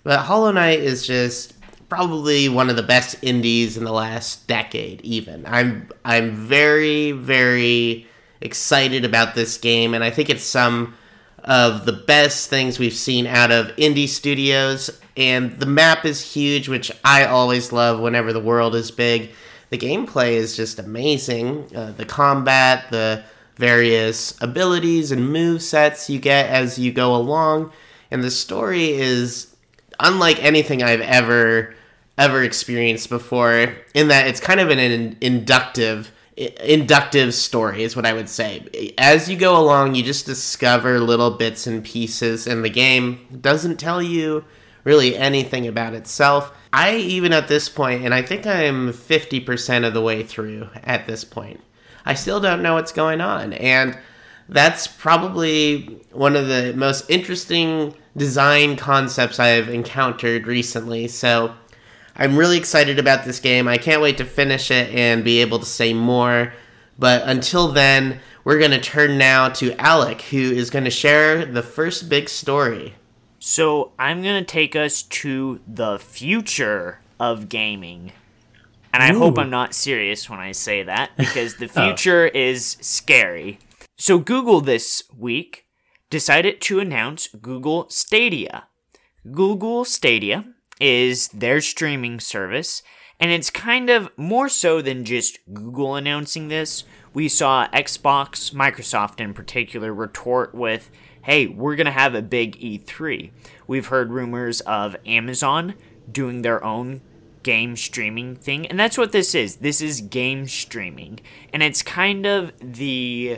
But 0.03 0.19
Hollow 0.19 0.53
Knight 0.53 0.79
is 0.79 1.05
just 1.05 1.55
probably 1.89 2.47
one 2.47 2.69
of 2.69 2.77
the 2.77 2.81
best 2.81 3.17
indies 3.21 3.75
in 3.75 3.83
the 3.83 3.91
last 3.91 4.47
decade 4.47 5.01
even. 5.01 5.45
I'm 5.45 5.89
I'm 6.05 6.33
very 6.33 7.11
very 7.11 8.07
excited 8.39 9.03
about 9.03 9.35
this 9.35 9.57
game 9.57 9.93
and 9.93 10.01
I 10.01 10.09
think 10.09 10.29
it's 10.29 10.45
some 10.45 10.95
of 11.43 11.85
the 11.85 11.93
best 11.93 12.49
things 12.49 12.79
we've 12.79 12.93
seen 12.93 13.27
out 13.27 13.51
of 13.51 13.67
indie 13.75 14.07
studios 14.07 14.89
and 15.17 15.59
the 15.59 15.65
map 15.65 16.05
is 16.05 16.33
huge 16.33 16.69
which 16.69 16.91
I 17.03 17.25
always 17.25 17.71
love 17.71 17.99
whenever 17.99 18.33
the 18.33 18.39
world 18.39 18.75
is 18.75 18.91
big. 18.91 19.31
The 19.69 19.77
gameplay 19.77 20.33
is 20.33 20.55
just 20.55 20.79
amazing. 20.79 21.75
Uh, 21.75 21.91
the 21.91 22.05
combat, 22.05 22.85
the 22.91 23.23
various 23.55 24.39
abilities 24.41 25.11
and 25.11 25.31
move 25.31 25.61
sets 25.61 26.09
you 26.09 26.19
get 26.19 26.49
as 26.49 26.79
you 26.79 26.91
go 26.91 27.15
along 27.15 27.71
and 28.09 28.23
the 28.23 28.31
story 28.31 28.91
is 28.91 29.55
unlike 29.99 30.43
anything 30.43 30.81
I've 30.81 31.01
ever 31.01 31.75
ever 32.17 32.43
experienced 32.43 33.09
before 33.09 33.75
in 33.93 34.07
that 34.07 34.27
it's 34.27 34.39
kind 34.39 34.59
of 34.59 34.69
an 34.69 34.79
in- 34.79 35.17
inductive 35.21 36.11
inductive 36.37 37.33
story 37.33 37.83
is 37.83 37.95
what 37.95 38.05
I 38.05 38.13
would 38.13 38.29
say. 38.29 38.93
As 38.97 39.29
you 39.29 39.37
go 39.37 39.57
along, 39.57 39.95
you 39.95 40.03
just 40.03 40.25
discover 40.25 40.99
little 40.99 41.31
bits 41.31 41.67
and 41.67 41.83
pieces 41.83 42.47
and 42.47 42.63
the 42.63 42.69
game 42.69 43.39
doesn't 43.39 43.77
tell 43.77 44.01
you 44.01 44.43
really 44.83 45.15
anything 45.15 45.67
about 45.67 45.93
itself. 45.93 46.51
I 46.71 46.95
even 46.95 47.33
at 47.33 47.47
this 47.47 47.69
point 47.69 48.03
and 48.03 48.13
I 48.13 48.21
think 48.21 48.47
I'm 48.47 48.91
50% 48.91 49.87
of 49.87 49.93
the 49.93 50.01
way 50.01 50.23
through 50.23 50.69
at 50.83 51.05
this 51.05 51.23
point. 51.23 51.61
I 52.05 52.15
still 52.15 52.39
don't 52.39 52.63
know 52.63 52.73
what's 52.73 52.91
going 52.91 53.21
on 53.21 53.53
and 53.53 53.97
that's 54.49 54.87
probably 54.87 56.01
one 56.11 56.35
of 56.35 56.47
the 56.47 56.73
most 56.75 57.09
interesting 57.09 57.93
design 58.17 58.75
concepts 58.75 59.39
I've 59.39 59.69
encountered 59.69 60.47
recently. 60.47 61.07
So 61.07 61.55
I'm 62.15 62.37
really 62.37 62.57
excited 62.57 62.99
about 62.99 63.25
this 63.25 63.39
game. 63.39 63.67
I 63.67 63.77
can't 63.77 64.01
wait 64.01 64.17
to 64.17 64.25
finish 64.25 64.69
it 64.71 64.93
and 64.93 65.23
be 65.23 65.41
able 65.41 65.59
to 65.59 65.65
say 65.65 65.93
more. 65.93 66.53
But 66.99 67.27
until 67.27 67.69
then, 67.69 68.19
we're 68.43 68.59
going 68.59 68.71
to 68.71 68.79
turn 68.81 69.17
now 69.17 69.49
to 69.49 69.73
Alec, 69.81 70.21
who 70.23 70.37
is 70.37 70.69
going 70.69 70.85
to 70.85 70.91
share 70.91 71.43
the 71.45 71.63
first 71.63 72.09
big 72.09 72.29
story. 72.29 72.93
So 73.39 73.91
I'm 73.99 74.23
gonna 74.23 74.45
take 74.45 74.73
us 74.73 75.03
to 75.03 75.59
the 75.67 75.99
future 75.99 77.01
of 77.19 77.49
gaming. 77.49 78.13
And 78.93 79.03
I 79.03 79.11
hope 79.11 79.37
I'm 79.37 79.49
not 79.49 79.73
serious 79.73 80.29
when 80.29 80.39
I 80.39 80.53
say 80.53 80.83
that 80.83 81.11
because 81.17 81.57
the 81.57 81.69
Oh. 81.75 81.87
future 81.87 82.27
is 82.27 82.77
scary. 82.79 83.59
So 83.97 84.17
Google 84.17 84.61
this 84.61 85.03
week 85.17 85.65
decided 86.09 86.61
to 86.61 86.79
announce 86.79 87.27
Google 87.41 87.89
Stadia. 87.89 88.67
Google 89.29 89.83
Stadia 89.83 90.45
is 90.83 91.29
their 91.29 91.61
streaming 91.61 92.19
service, 92.19 92.83
and 93.17 93.31
it's 93.31 93.49
kind 93.49 93.89
of 93.89 94.09
more 94.17 94.49
so 94.49 94.81
than 94.81 95.05
just 95.05 95.39
Google 95.53 95.95
announcing 95.95 96.49
this. 96.49 96.83
We 97.13 97.29
saw 97.29 97.69
Xbox, 97.69 98.53
Microsoft 98.53 99.21
in 99.21 99.33
particular, 99.33 99.93
retort 99.93 100.53
with, 100.53 100.91
hey, 101.21 101.47
we're 101.47 101.77
going 101.77 101.85
to 101.85 101.91
have 101.91 102.15
a 102.15 102.21
big 102.21 102.59
E3. 102.59 103.31
We've 103.65 103.87
heard 103.87 104.11
rumors 104.11 104.59
of 104.61 104.97
Amazon 105.05 105.75
doing 106.11 106.41
their 106.41 106.61
own 106.61 106.99
game 107.43 107.77
streaming 107.77 108.35
thing, 108.35 108.67
and 108.67 108.77
that's 108.77 108.97
what 108.97 109.13
this 109.13 109.33
is. 109.33 109.57
This 109.57 109.79
is 109.79 110.01
game 110.01 110.49
streaming, 110.49 111.21
and 111.53 111.63
it's 111.63 111.81
kind 111.81 112.25
of 112.25 112.51
the 112.59 113.37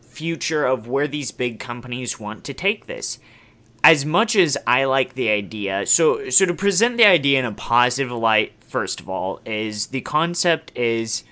future 0.00 0.64
of 0.64 0.88
where 0.88 1.06
these 1.06 1.30
big 1.30 1.60
companies 1.60 2.18
want 2.18 2.42
to 2.44 2.54
take 2.54 2.86
this 2.86 3.18
as 3.82 4.04
much 4.04 4.36
as 4.36 4.58
I 4.66 4.84
like 4.84 5.14
the 5.14 5.30
idea, 5.30 5.86
so 5.86 6.28
so 6.30 6.44
to 6.44 6.54
present 6.54 6.96
the 6.96 7.06
idea 7.06 7.38
in 7.38 7.44
a 7.44 7.52
positive 7.52 8.12
light, 8.12 8.52
first 8.60 9.00
of 9.00 9.08
all, 9.08 9.40
is 9.44 9.88
the 9.88 10.00
concept 10.02 10.72
is 10.76 11.24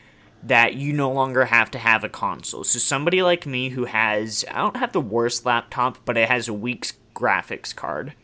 that 0.42 0.74
you 0.74 0.92
no 0.92 1.10
longer 1.10 1.46
have 1.46 1.70
to 1.72 1.78
have 1.78 2.04
a 2.04 2.08
console. 2.08 2.64
So 2.64 2.78
somebody 2.78 3.22
like 3.22 3.44
me 3.46 3.70
who 3.70 3.84
has 3.84 4.44
I 4.50 4.58
don't 4.58 4.76
have 4.76 4.92
the 4.92 5.00
worst 5.00 5.44
laptop, 5.44 5.98
but 6.04 6.16
it 6.16 6.28
has 6.28 6.48
a 6.48 6.54
weak 6.54 6.92
graphics 7.14 7.74
card. 7.74 8.14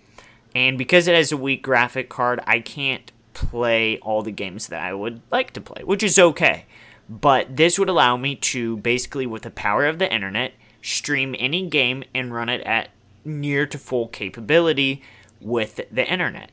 And 0.55 0.79
because 0.79 1.09
it 1.09 1.17
has 1.17 1.33
a 1.33 1.37
weak 1.37 1.63
graphic 1.63 2.09
card, 2.09 2.41
I 2.47 2.61
can't 2.61 3.11
play 3.35 3.99
all 3.99 4.23
the 4.23 4.31
games 4.31 4.69
that 4.69 4.81
I 4.81 4.95
would 4.95 5.21
like 5.33 5.53
to 5.55 5.61
play, 5.61 5.83
which 5.83 6.03
is 6.03 6.19
okay. 6.19 6.67
But 7.09 7.57
this 7.57 7.79
would 7.79 7.89
allow 7.89 8.17
me 8.17 8.37
to 8.37 8.79
basically 8.79 9.27
with 9.27 9.43
the 9.43 9.51
power 9.51 9.87
of 9.87 9.99
the 9.99 10.13
internet 10.13 10.53
stream 10.81 11.35
any 11.39 11.67
game 11.69 12.05
and 12.15 12.33
run 12.33 12.49
it 12.49 12.61
at 12.63 12.89
near 13.25 13.67
to 13.67 13.79
full 13.79 14.09
capability 14.09 15.03
with 15.41 15.81
the 15.91 16.11
internet. 16.11 16.51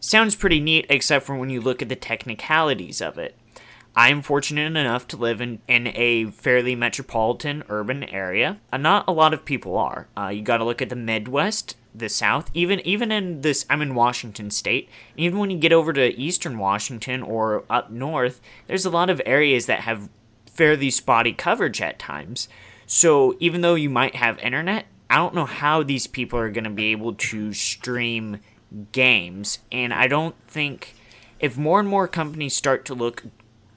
Sounds 0.00 0.36
pretty 0.36 0.60
neat, 0.60 0.86
except 0.88 1.26
for 1.26 1.36
when 1.36 1.50
you 1.50 1.60
look 1.60 1.82
at 1.82 1.88
the 1.88 1.96
technicalities 1.96 3.00
of 3.00 3.18
it. 3.18 3.36
I'm 3.98 4.20
fortunate 4.20 4.76
enough 4.76 5.08
to 5.08 5.16
live 5.16 5.40
in, 5.40 5.60
in 5.66 5.86
a 5.88 6.26
fairly 6.26 6.74
metropolitan 6.74 7.64
urban 7.70 8.04
area. 8.04 8.60
Uh, 8.70 8.76
not 8.76 9.08
a 9.08 9.12
lot 9.12 9.32
of 9.32 9.46
people 9.46 9.78
are. 9.78 10.06
Uh, 10.14 10.28
you 10.28 10.42
got 10.42 10.58
to 10.58 10.64
look 10.64 10.82
at 10.82 10.90
the 10.90 10.96
Midwest, 10.96 11.76
the 11.94 12.10
South, 12.10 12.50
even 12.52 12.80
even 12.80 13.10
in 13.10 13.40
this. 13.40 13.64
I'm 13.70 13.80
in 13.80 13.94
Washington 13.94 14.50
State. 14.50 14.90
Even 15.16 15.38
when 15.38 15.50
you 15.50 15.56
get 15.56 15.72
over 15.72 15.94
to 15.94 16.14
Eastern 16.20 16.58
Washington 16.58 17.22
or 17.22 17.64
up 17.70 17.90
north, 17.90 18.42
there's 18.66 18.84
a 18.84 18.90
lot 18.90 19.08
of 19.08 19.22
areas 19.24 19.64
that 19.64 19.80
have 19.80 20.10
fairly 20.44 20.90
spotty 20.90 21.32
coverage 21.32 21.80
at 21.80 21.98
times. 21.98 22.48
So 22.86 23.34
even 23.40 23.62
though 23.62 23.74
you 23.76 23.88
might 23.88 24.16
have 24.16 24.38
internet, 24.40 24.86
I 25.08 25.16
don't 25.16 25.34
know 25.34 25.46
how 25.46 25.82
these 25.82 26.06
people 26.06 26.38
are 26.38 26.50
going 26.50 26.64
to 26.64 26.70
be 26.70 26.92
able 26.92 27.14
to 27.14 27.52
stream 27.52 28.40
games. 28.92 29.58
And 29.70 29.92
I 29.92 30.08
don't 30.08 30.34
think 30.48 30.94
if 31.38 31.56
more 31.56 31.80
and 31.80 31.88
more 31.88 32.08
companies 32.08 32.56
start 32.56 32.84
to 32.86 32.94
look 32.94 33.24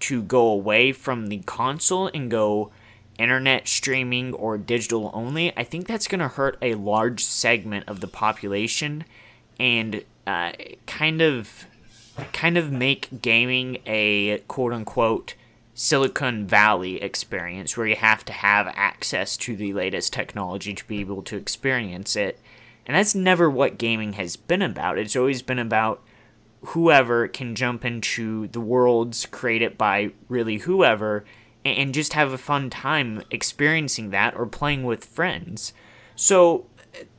to 0.02 0.24
go 0.24 0.48
away 0.48 0.92
from 0.92 1.28
the 1.28 1.40
console 1.40 2.08
and 2.14 2.32
go 2.32 2.72
internet 3.18 3.68
streaming 3.68 4.34
or 4.34 4.58
digital 4.58 5.12
only, 5.14 5.56
I 5.58 5.64
think 5.64 5.88
that's 5.88 6.08
going 6.08 6.20
to 6.20 6.30
hurt 6.30 6.58
a 6.62 6.76
large 6.76 7.24
segment 7.24 7.88
of 7.88 8.00
the 8.00 8.08
population 8.08 9.04
and 9.60 10.04
uh, 10.26 10.54
kind 10.88 11.22
of 11.22 11.66
kind 12.34 12.58
of 12.58 12.72
make 12.72 13.22
gaming 13.22 13.78
a 13.86 14.40
quote 14.48 14.74
unquote 14.74 15.36
Silicon 15.82 16.46
Valley 16.46 17.02
experience 17.02 17.78
where 17.78 17.88
you 17.88 17.96
have 17.96 18.26
to 18.26 18.34
have 18.34 18.68
access 18.76 19.38
to 19.38 19.56
the 19.56 19.72
latest 19.72 20.12
technology 20.12 20.74
to 20.74 20.86
be 20.88 21.00
able 21.00 21.24
to 21.24 21.38
experience 21.38 22.18
it. 22.18 22.38
And 22.86 22.98
that's 22.98 23.16
never 23.16 23.50
what 23.50 23.78
gaming 23.78 24.12
has 24.14 24.36
been 24.36 24.62
about. 24.62 24.98
It's 24.98 25.16
always 25.16 25.42
been 25.42 25.58
about 25.58 26.04
whoever 26.66 27.30
can 27.30 27.56
jump 27.56 27.86
into 27.86 28.48
the 28.48 28.60
worlds 28.60 29.26
created 29.28 29.78
by 29.78 30.12
really 30.28 30.58
whoever 30.58 31.24
and, 31.64 31.94
just 31.94 32.12
have 32.12 32.34
a 32.34 32.38
fun 32.38 32.70
time 32.70 33.24
experiencing 33.32 34.10
that 34.10 34.36
or 34.36 34.46
playing 34.46 34.84
with 34.84 35.06
friends. 35.06 35.72
So 36.14 36.66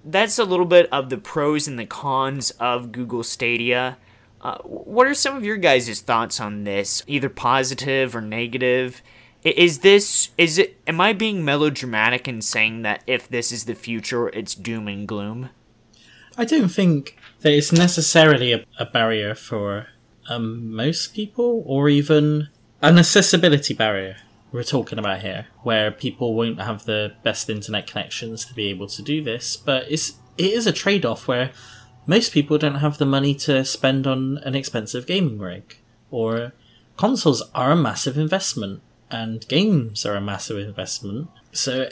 that's 0.04 0.38
a 0.38 0.44
little 0.44 0.66
bit 0.66 0.86
of 0.92 1.08
the 1.08 1.16
pros 1.16 1.66
and 1.66 1.78
the 1.78 1.86
cons 1.86 2.50
of 2.60 2.92
Google 2.92 3.22
Stadia. 3.22 3.96
Uh, 4.42 4.58
what 4.62 5.06
are 5.06 5.14
some 5.14 5.36
of 5.36 5.44
your 5.44 5.56
guys' 5.56 6.00
thoughts 6.00 6.40
on 6.40 6.64
this, 6.64 7.02
either 7.06 7.28
positive 7.28 8.16
or 8.16 8.20
negative? 8.20 9.02
Is 9.42 9.78
this 9.80 10.30
is 10.36 10.58
it? 10.58 10.78
Am 10.86 11.00
I 11.00 11.12
being 11.12 11.44
melodramatic 11.44 12.28
in 12.28 12.40
saying 12.42 12.82
that 12.82 13.02
if 13.06 13.28
this 13.28 13.52
is 13.52 13.64
the 13.64 13.74
future, 13.74 14.28
it's 14.28 14.54
doom 14.54 14.88
and 14.88 15.06
gloom? 15.08 15.50
I 16.36 16.44
don't 16.44 16.68
think 16.68 17.16
that 17.40 17.52
it's 17.52 17.72
necessarily 17.72 18.52
a, 18.52 18.64
a 18.78 18.86
barrier 18.86 19.34
for 19.34 19.88
um, 20.28 20.74
most 20.74 21.14
people, 21.14 21.62
or 21.66 21.88
even 21.88 22.48
an 22.82 22.98
accessibility 22.98 23.74
barrier. 23.74 24.16
We're 24.52 24.62
talking 24.62 24.98
about 24.98 25.20
here, 25.20 25.46
where 25.62 25.90
people 25.90 26.34
won't 26.34 26.60
have 26.60 26.84
the 26.84 27.14
best 27.22 27.48
internet 27.48 27.86
connections 27.86 28.44
to 28.46 28.54
be 28.54 28.68
able 28.68 28.88
to 28.88 29.02
do 29.02 29.22
this. 29.22 29.56
But 29.56 29.90
it's 29.90 30.14
it 30.36 30.52
is 30.52 30.66
a 30.66 30.72
trade 30.72 31.06
off 31.06 31.28
where 31.28 31.52
most 32.06 32.32
people 32.32 32.58
don't 32.58 32.76
have 32.76 32.98
the 32.98 33.06
money 33.06 33.34
to 33.34 33.64
spend 33.64 34.06
on 34.06 34.38
an 34.38 34.54
expensive 34.54 35.06
gaming 35.06 35.38
rig 35.38 35.76
or 36.10 36.52
consoles 36.96 37.42
are 37.54 37.72
a 37.72 37.76
massive 37.76 38.18
investment 38.18 38.82
and 39.10 39.46
games 39.48 40.06
are 40.06 40.16
a 40.16 40.20
massive 40.20 40.58
investment. 40.58 41.28
So 41.52 41.88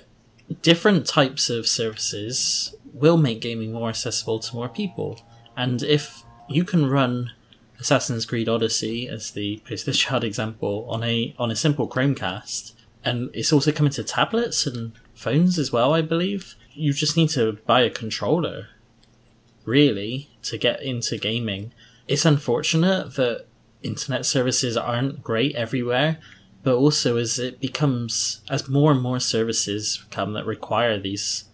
different 0.62 1.06
types 1.06 1.50
of 1.50 1.66
services 1.66 2.74
will 2.92 3.16
make 3.16 3.40
gaming 3.40 3.72
more 3.72 3.88
accessible 3.88 4.38
to 4.40 4.54
more 4.54 4.68
people. 4.68 5.20
And 5.56 5.82
if 5.82 6.22
you 6.48 6.64
can 6.64 6.88
run 6.88 7.32
Assassin's 7.80 8.26
Creed 8.26 8.48
Odyssey 8.48 9.08
as 9.08 9.32
the 9.32 9.62
poster 9.68 9.92
child 9.92 10.24
example 10.30 10.86
on 10.88 11.04
a 11.04 11.34
on 11.38 11.50
a 11.50 11.56
simple 11.56 11.88
Chromecast, 11.88 12.72
and 13.04 13.30
it's 13.32 13.52
also 13.52 13.72
coming 13.72 13.92
to 13.92 14.04
tablets 14.04 14.66
and 14.66 14.92
phones 15.14 15.58
as 15.58 15.72
well, 15.72 15.94
I 15.94 16.02
believe. 16.02 16.54
You 16.72 16.92
just 16.92 17.16
need 17.16 17.30
to 17.30 17.58
buy 17.66 17.82
a 17.82 17.90
controller, 17.90 18.68
really, 19.68 20.30
to 20.42 20.58
get 20.58 20.82
into 20.82 21.18
gaming. 21.18 21.72
It's 22.06 22.24
unfortunate 22.24 23.14
that 23.16 23.46
internet 23.82 24.26
services 24.26 24.76
aren't 24.76 25.22
great 25.22 25.54
everywhere, 25.54 26.18
but 26.62 26.74
also 26.74 27.16
as 27.16 27.38
it 27.38 27.60
becomes 27.60 28.40
as 28.50 28.68
more 28.68 28.92
and 28.92 29.00
more 29.00 29.20
services 29.20 30.04
come 30.10 30.32
that 30.32 30.46
require 30.46 30.98
these 30.98 31.44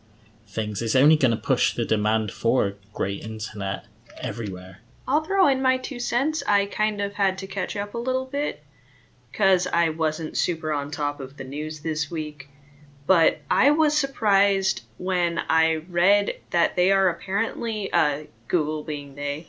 things, 0.47 0.81
it's 0.81 0.97
only 0.97 1.17
going 1.17 1.33
to 1.33 1.37
push 1.37 1.75
the 1.75 1.85
demand 1.85 2.31
for 2.31 2.75
great 2.93 3.23
internet 3.23 3.87
everywhere. 4.21 4.79
I'll 5.07 5.23
throw 5.23 5.49
in 5.49 5.61
my 5.61 5.77
two 5.77 6.01
cents. 6.01 6.43
I 6.47 6.67
kind 6.67 7.01
of 7.01 7.15
had 7.15 7.37
to 7.39 7.47
catch 7.47 7.77
up 7.77 7.95
a 7.95 7.99
little 7.99 8.25
bit 8.25 8.63
because 9.31 9.67
I 9.67 9.91
wasn't 9.91 10.39
super 10.39 10.73
on 10.73 10.91
top 10.91 11.21
of 11.21 11.37
the 11.37 11.45
news 11.45 11.81
this 11.81 12.11
week. 12.11 12.49
But 13.07 13.41
I 13.51 13.71
was 13.71 13.97
surprised 13.97 14.83
when 14.97 15.39
I 15.49 15.75
read 15.75 16.41
that 16.51 16.75
they 16.75 16.91
are 16.91 17.09
apparently, 17.09 17.93
uh, 17.93 18.25
Google 18.49 18.83
being 18.83 19.15
they, 19.15 19.47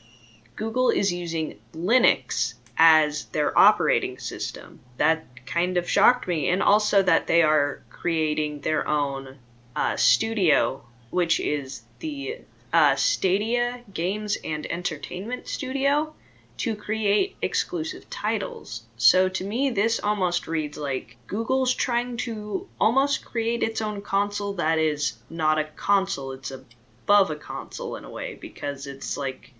Google 0.56 0.90
is 0.90 1.14
using 1.14 1.60
Linux 1.74 2.56
as 2.78 3.26
their 3.26 3.58
operating 3.58 4.18
system. 4.18 4.80
That 4.98 5.46
kind 5.46 5.78
of 5.78 5.90
shocked 5.90 6.28
me. 6.28 6.50
And 6.50 6.62
also 6.62 7.02
that 7.04 7.28
they 7.28 7.44
are 7.44 7.82
creating 7.90 8.60
their 8.62 8.88
own 8.88 9.38
uh, 9.76 9.96
studio, 9.96 10.84
which 11.10 11.40
is 11.40 11.84
the 12.00 12.40
uh, 12.74 12.96
Stadia 12.96 13.84
Games 13.94 14.38
and 14.44 14.70
Entertainment 14.70 15.48
Studio, 15.48 16.14
to 16.58 16.76
create 16.76 17.36
exclusive 17.42 18.10
titles. 18.10 18.84
So 18.98 19.28
to 19.30 19.44
me, 19.44 19.72
this 19.72 20.00
almost 20.00 20.48
reads 20.48 20.78
like 20.78 21.18
Google's 21.28 21.74
trying 21.74 22.18
to 22.18 22.68
almost 22.80 23.26
create 23.26 23.62
its 23.62 23.82
own 23.82 24.02
console 24.02 24.54
that 24.54 24.80
is 24.80 25.14
not 25.30 25.60
a 25.60 25.66
console, 25.66 26.32
it's 26.32 26.52
above 26.52 27.30
a 27.30 27.36
console 27.36 27.98
in 27.98 28.06
a 28.06 28.10
way, 28.10 28.36
because 28.36 28.88
it's 28.88 29.18
like 29.18 29.54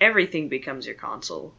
everything 0.00 0.48
becomes 0.48 0.86
your 0.86 0.94
console 0.94 1.52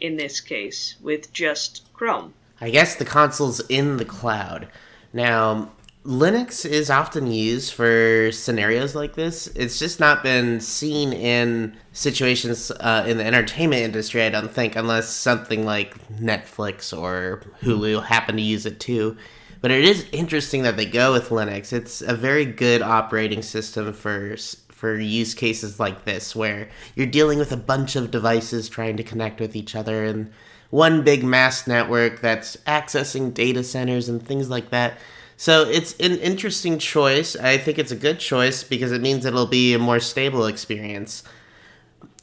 in 0.00 0.16
this 0.16 0.40
case 0.40 0.94
with 1.02 1.32
just 1.32 1.92
Chrome. 1.92 2.34
I 2.60 2.70
guess 2.70 2.94
the 2.94 3.04
console's 3.04 3.60
in 3.68 3.96
the 3.96 4.04
cloud. 4.04 4.68
Now, 5.12 5.72
Linux 6.04 6.66
is 6.66 6.90
often 6.90 7.32
used 7.32 7.72
for 7.72 8.30
scenarios 8.30 8.94
like 8.94 9.14
this. 9.14 9.46
It's 9.48 9.78
just 9.78 10.00
not 10.00 10.22
been 10.22 10.60
seen 10.60 11.14
in 11.14 11.74
situations 11.92 12.70
uh, 12.70 13.04
in 13.08 13.16
the 13.16 13.24
entertainment 13.24 13.80
industry, 13.80 14.22
I 14.22 14.28
don't 14.28 14.52
think, 14.52 14.76
unless 14.76 15.08
something 15.08 15.64
like 15.64 15.96
Netflix 16.08 16.96
or 16.96 17.42
Hulu 17.62 18.04
happen 18.04 18.36
to 18.36 18.42
use 18.42 18.66
it 18.66 18.80
too. 18.80 19.16
But 19.62 19.70
it 19.70 19.84
is 19.84 20.04
interesting 20.12 20.62
that 20.64 20.76
they 20.76 20.84
go 20.84 21.14
with 21.14 21.30
Linux. 21.30 21.72
It's 21.72 22.02
a 22.02 22.14
very 22.14 22.44
good 22.44 22.82
operating 22.82 23.40
system 23.40 23.92
for 23.94 24.36
for 24.68 24.96
use 24.96 25.32
cases 25.32 25.80
like 25.80 26.04
this, 26.04 26.36
where 26.36 26.68
you're 26.94 27.06
dealing 27.06 27.38
with 27.38 27.52
a 27.52 27.56
bunch 27.56 27.96
of 27.96 28.10
devices 28.10 28.68
trying 28.68 28.98
to 28.98 29.02
connect 29.02 29.40
with 29.40 29.56
each 29.56 29.74
other 29.74 30.04
and 30.04 30.30
one 30.68 31.02
big 31.02 31.24
mass 31.24 31.66
network 31.66 32.20
that's 32.20 32.58
accessing 32.66 33.32
data 33.32 33.64
centers 33.64 34.10
and 34.10 34.26
things 34.26 34.50
like 34.50 34.68
that. 34.68 34.98
So 35.36 35.68
it's 35.68 35.94
an 35.98 36.18
interesting 36.18 36.78
choice. 36.78 37.36
I 37.36 37.58
think 37.58 37.78
it's 37.78 37.92
a 37.92 37.96
good 37.96 38.18
choice 38.18 38.62
because 38.62 38.92
it 38.92 39.00
means 39.00 39.24
it'll 39.24 39.46
be 39.46 39.74
a 39.74 39.78
more 39.78 40.00
stable 40.00 40.46
experience. 40.46 41.22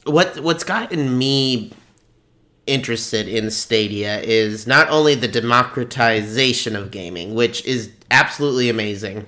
What 0.04 0.40
what's 0.40 0.64
gotten 0.64 1.18
me 1.18 1.72
interested 2.66 3.28
in 3.28 3.50
Stadia 3.50 4.20
is 4.20 4.66
not 4.66 4.88
only 4.88 5.14
the 5.14 5.28
democratization 5.28 6.74
of 6.74 6.90
gaming, 6.90 7.34
which 7.34 7.64
is 7.64 7.90
absolutely 8.10 8.68
amazing, 8.68 9.26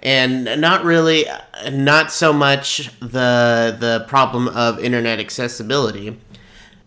and 0.00 0.44
not 0.60 0.84
really 0.84 1.24
not 1.70 2.12
so 2.12 2.32
much 2.32 2.90
the 3.00 3.76
the 3.78 4.04
problem 4.08 4.48
of 4.48 4.78
internet 4.78 5.18
accessibility 5.18 6.16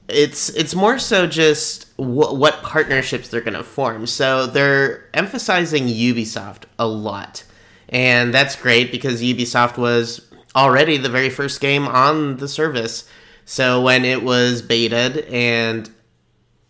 it's 0.08 0.50
it's 0.50 0.76
more 0.76 1.00
so 1.00 1.28
just 1.28 1.93
wh- 2.04 2.38
what 2.38 2.62
partnerships 2.64 3.30
they're 3.30 3.42
going 3.42 3.54
to 3.54 3.64
form. 3.64 4.08
So 4.08 4.46
they're 4.46 5.06
emphasizing 5.14 5.88
ubisoft 5.88 6.64
a 6.78 6.88
lot. 6.88 7.44
And 7.90 8.34
that's 8.34 8.56
great 8.56 8.92
because 8.92 9.22
ubisoft 9.22 9.78
was 9.78 10.22
already 10.56 10.98
the 10.98 11.10
very 11.10 11.30
first 11.30 11.62
game 11.62 11.88
on 11.88 12.38
the 12.38 12.48
service. 12.48 13.08
So 13.46 13.82
when 13.82 14.06
it 14.06 14.24
was 14.24 14.62
betaed 14.62 15.32
and 15.32 15.90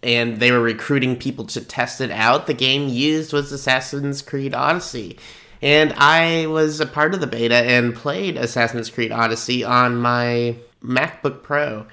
and 0.02 0.42
they 0.42 0.52
were 0.52 0.60
recruiting 0.60 1.16
people 1.16 1.46
to 1.46 1.62
test 1.62 2.02
it 2.02 2.12
out 2.12 2.46
the 2.46 2.54
game 2.54 2.90
used 2.90 3.32
was 3.32 3.54
assassin's 3.54 4.22
creed 4.22 4.54
odyssey. 4.54 5.18
And 5.64 5.94
I 5.94 6.48
was 6.48 6.82
a 6.82 6.86
part 6.86 7.14
of 7.14 7.22
the 7.22 7.28
beta 7.28 7.56
and 7.56 7.96
played 7.96 8.36
Assassin's 8.36 8.90
Creed 8.90 9.14
Odyssey 9.14 9.64
on 9.64 9.96
my 9.96 10.58
MacBook 10.84 11.42
Pro 11.42 11.88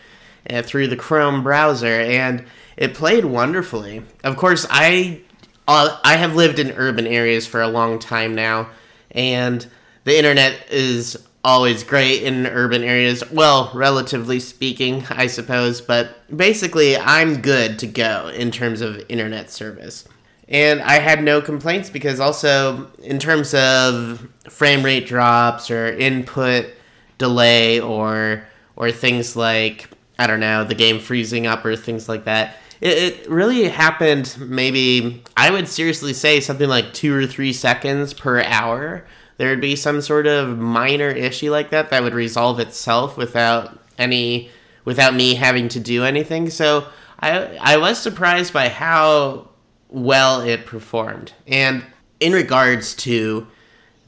uh, 0.51 0.63
through 0.63 0.89
the 0.89 0.97
Chrome 0.97 1.45
browser, 1.45 2.01
and 2.01 2.45
it 2.81 2.95
played 2.95 3.25
wonderfully. 3.25 4.03
Of 4.25 4.37
course, 4.37 4.67
I 4.69 5.21
uh, 5.69 5.97
I 6.03 6.17
have 6.17 6.35
lived 6.35 6.59
in 6.59 6.73
urban 6.73 7.07
areas 7.07 7.47
for 7.47 7.63
a 7.63 7.69
long 7.69 8.01
time 8.01 8.35
now, 8.35 8.71
and 9.13 9.65
the 10.03 10.19
internet 10.19 10.67
is 10.73 11.17
always 11.45 11.85
great 11.85 12.25
in 12.25 12.49
urban 12.49 12.83
areas. 12.83 13.23
Well, 13.31 13.71
relatively 13.73 14.41
speaking, 14.41 15.05
I 15.09 15.29
suppose, 15.29 15.81
but 15.81 16.17
basically, 16.37 16.97
I'm 16.97 17.41
good 17.41 17.79
to 17.79 17.87
go 17.87 18.33
in 18.35 18.51
terms 18.51 18.81
of 18.81 19.01
internet 19.09 19.51
service 19.51 20.09
and 20.51 20.83
I 20.83 20.99
had 20.99 21.23
no 21.23 21.41
complaints 21.41 21.89
because 21.89 22.19
also 22.19 22.91
in 23.03 23.19
terms 23.21 23.55
of 23.55 24.29
frame 24.49 24.85
rate 24.85 25.07
drops 25.07 25.71
or 25.71 25.93
input 25.93 26.67
delay 27.19 27.81
or 27.81 28.45
or 28.75 28.91
things 28.91 29.37
like 29.37 29.89
I 30.19 30.27
don't 30.27 30.41
know 30.41 30.65
the 30.65 30.75
game 30.75 30.99
freezing 30.99 31.47
up 31.47 31.65
or 31.65 31.77
things 31.77 32.09
like 32.09 32.25
that. 32.25 32.57
It, 32.81 33.23
it 33.25 33.31
really 33.31 33.69
happened 33.69 34.37
maybe 34.39 35.23
I 35.37 35.51
would 35.51 35.69
seriously 35.69 36.13
say 36.13 36.41
something 36.41 36.69
like 36.69 36.93
two 36.93 37.15
or 37.15 37.27
three 37.27 37.53
seconds 37.53 38.15
per 38.15 38.43
hour. 38.43 39.07
There 39.37 39.51
would 39.51 39.61
be 39.61 39.77
some 39.77 40.01
sort 40.01 40.27
of 40.27 40.59
minor 40.59 41.09
issue 41.09 41.51
like 41.51 41.71
that 41.71 41.91
that 41.91 42.03
would 42.03 42.15
resolve 42.15 42.61
itself 42.61 43.17
without 43.17 43.79
any 43.99 44.51
without 44.85 45.15
me 45.15 45.35
having 45.35 45.69
to 45.69 45.81
do 45.81 46.05
anything. 46.05 46.51
So 46.51 46.87
I 47.21 47.57
I 47.61 47.77
was 47.77 47.99
surprised 47.99 48.53
by 48.53 48.69
how 48.69 49.49
well 49.89 50.41
it 50.41 50.67
performed. 50.67 51.33
And 51.47 51.85
in 52.21 52.33
regards 52.33 52.95
to 52.97 53.47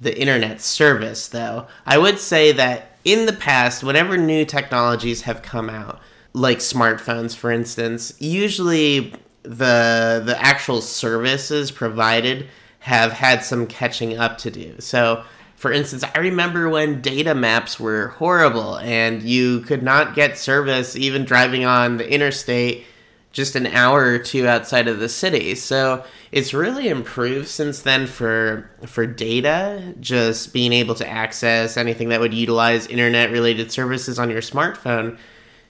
the 0.00 0.18
internet 0.18 0.61
service, 0.61 1.28
though, 1.28 1.66
I 1.87 1.98
would 1.98 2.18
say 2.18 2.52
that 2.52 2.96
in 3.04 3.26
the 3.26 3.32
past, 3.32 3.82
whenever 3.82 4.16
new 4.16 4.44
technologies 4.44 5.22
have 5.22 5.42
come 5.42 5.70
out, 5.70 6.00
like 6.33 6.59
smartphones, 6.59 7.37
for 7.37 7.51
instance, 7.51 8.14
usually 8.21 9.14
the 9.42 10.23
the 10.25 10.37
actual 10.38 10.81
services 10.81 11.71
provided 11.71 12.49
have 12.81 13.12
had 13.12 13.45
some 13.45 13.66
catching 13.66 14.18
up 14.18 14.38
to 14.38 14.51
do. 14.51 14.75
So, 14.81 15.25
for 15.57 15.73
instance, 15.73 16.05
I 16.14 16.18
remember 16.18 16.68
when 16.68 17.01
data 17.01 17.35
maps 17.35 17.79
were 17.79 18.09
horrible 18.09 18.77
and 18.79 19.23
you 19.23 19.61
could 19.61 19.83
not 19.83 20.14
get 20.14 20.37
service 20.38 20.97
even 20.97 21.25
driving 21.25 21.64
on 21.64 21.99
the 21.99 22.12
interstate 22.12 22.85
just 23.33 23.57
an 23.57 23.66
hour 23.68 24.05
or 24.05 24.18
two 24.18 24.47
outside 24.47 24.88
of 24.88 24.99
the 24.99 25.09
city. 25.09 25.55
So 25.55 26.05
it's 26.31 26.53
really 26.53 26.88
improved 26.88 27.49
since 27.49 27.81
then 27.81 28.07
for 28.07 28.71
for 28.87 29.07
data, 29.07 29.95
just 30.01 30.53
being 30.53 30.73
able 30.73 30.95
to 30.97 31.09
access 31.09 31.77
anything 31.77 32.11
that 32.11 32.21
would 32.21 32.35
utilize 32.35 32.87
internet 32.87 33.31
related 33.31 33.73
services 33.73 34.18
on 34.18 34.31
your 34.31 34.42
smartphone. 34.42 35.18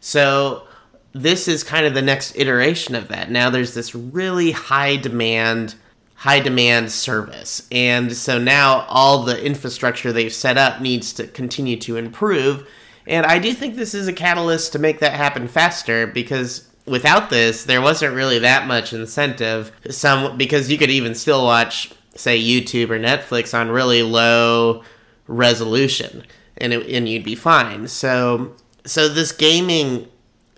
So 0.02 0.64
this 1.12 1.48
is 1.48 1.62
kind 1.62 1.86
of 1.86 1.94
the 1.94 2.02
next 2.02 2.36
iteration 2.36 2.94
of 2.94 3.08
that. 3.08 3.30
Now 3.30 3.48
there's 3.48 3.72
this 3.72 3.94
really 3.94 4.50
high 4.50 4.96
demand 4.96 5.76
high 6.16 6.38
demand 6.38 6.92
service. 6.92 7.66
And 7.72 8.16
so 8.16 8.38
now 8.38 8.86
all 8.88 9.24
the 9.24 9.44
infrastructure 9.44 10.12
they've 10.12 10.32
set 10.32 10.56
up 10.56 10.80
needs 10.80 11.12
to 11.14 11.26
continue 11.26 11.76
to 11.78 11.96
improve. 11.96 12.68
And 13.08 13.26
I 13.26 13.40
do 13.40 13.52
think 13.52 13.74
this 13.74 13.92
is 13.92 14.06
a 14.06 14.12
catalyst 14.12 14.72
to 14.72 14.78
make 14.78 15.00
that 15.00 15.14
happen 15.14 15.48
faster 15.48 16.06
because 16.06 16.68
without 16.86 17.28
this, 17.28 17.64
there 17.64 17.82
wasn't 17.82 18.14
really 18.14 18.38
that 18.38 18.68
much 18.68 18.92
incentive. 18.92 19.72
Some 19.90 20.38
because 20.38 20.70
you 20.70 20.78
could 20.78 20.90
even 20.90 21.16
still 21.16 21.44
watch, 21.44 21.92
say, 22.14 22.40
YouTube 22.40 22.90
or 22.90 23.00
Netflix 23.00 23.52
on 23.58 23.68
really 23.68 24.02
low 24.04 24.84
resolution, 25.26 26.24
and 26.58 26.72
it, 26.72 26.86
and 26.86 27.08
you'd 27.08 27.24
be 27.24 27.34
fine. 27.34 27.88
So 27.88 28.54
so 28.85 29.09
this 29.09 29.33
gaming 29.33 30.09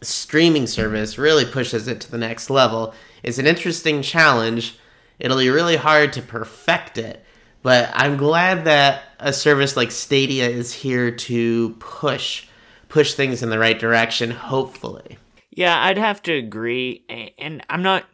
streaming 0.03 0.67
service 0.67 1.19
really 1.19 1.45
pushes 1.45 1.89
it 1.89 2.01
to 2.03 2.11
the 2.11 2.19
next 2.19 2.51
level. 2.51 2.95
It's 3.23 3.39
an 3.39 3.47
interesting 3.47 4.03
challenge. 4.03 4.79
It'll 5.19 5.39
be 5.39 5.49
really 5.49 5.77
hard 5.77 6.13
to 6.15 6.23
perfect 6.23 6.99
it, 6.99 7.25
but 7.63 7.91
I'm 7.95 8.17
glad 8.17 8.65
that 8.65 9.03
a 9.19 9.33
service 9.33 9.77
like 9.77 9.91
Stadia 9.91 10.49
is 10.49 10.73
here 10.73 11.11
to 11.11 11.71
push 11.79 12.47
push 12.89 13.15
things 13.15 13.43
in 13.43 13.51
the 13.51 13.59
right 13.59 13.79
direction, 13.79 14.31
hopefully. 14.31 15.19
Yeah, 15.51 15.83
I'd 15.83 15.99
have 15.99 16.23
to 16.25 16.33
agree. 16.33 17.05
And 17.39 17.65
I'm 17.69 17.83
not, 17.83 18.05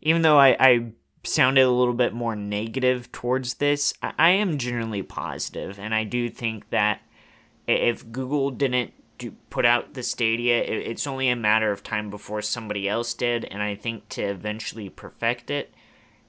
even 0.00 0.22
though 0.22 0.38
I, 0.38 0.56
I 0.58 0.92
sounded 1.22 1.62
a 1.62 1.70
little 1.70 1.92
bit 1.92 2.14
more 2.14 2.34
negative 2.34 3.12
towards 3.12 3.54
this, 3.54 3.92
I, 4.02 4.12
I 4.18 4.30
am 4.30 4.56
generally 4.56 5.02
positive, 5.02 5.78
and 5.78 5.94
I 5.94 6.04
do 6.04 6.30
think 6.30 6.70
that 6.70 7.02
if 7.66 8.10
Google 8.10 8.50
didn't 8.50 8.94
do, 9.20 9.32
put 9.50 9.64
out 9.64 9.94
the 9.94 10.02
Stadia, 10.02 10.62
it, 10.62 10.88
it's 10.88 11.06
only 11.06 11.28
a 11.28 11.36
matter 11.36 11.70
of 11.70 11.82
time 11.82 12.10
before 12.10 12.42
somebody 12.42 12.88
else 12.88 13.14
did, 13.14 13.44
and 13.44 13.62
I 13.62 13.76
think 13.76 14.08
to 14.10 14.22
eventually 14.22 14.88
perfect 14.88 15.50
it, 15.50 15.72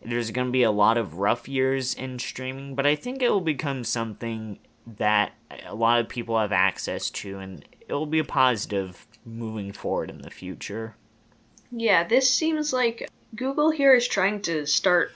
there's 0.04 0.32
going 0.32 0.48
to 0.48 0.52
be 0.52 0.64
a 0.64 0.72
lot 0.72 0.98
of 0.98 1.16
rough 1.16 1.48
years 1.48 1.94
in 1.94 2.20
streaming, 2.20 2.76
but 2.76 2.86
I 2.86 2.96
think 2.96 3.22
it 3.22 3.32
will 3.32 3.42
become 3.42 3.84
something 3.84 4.60
that 4.98 5.32
a 5.66 5.74
lot 5.74 6.00
of 6.00 6.10
people 6.10 6.38
have 6.38 6.52
access 6.52 7.10
to, 7.12 7.40
and 7.40 7.66
it 7.88 7.94
will 7.94 8.06
be 8.06 8.20
a 8.20 8.24
positive 8.24 9.08
moving 9.26 9.72
forward 9.72 10.10
in 10.10 10.22
the 10.22 10.30
future. 10.30 10.96
Yeah, 11.72 12.04
this 12.04 12.32
seems 12.32 12.74
like 12.74 13.10
Google 13.36 13.72
here 13.72 13.94
is 13.94 14.08
trying 14.08 14.42
to 14.44 14.66
start 14.66 15.14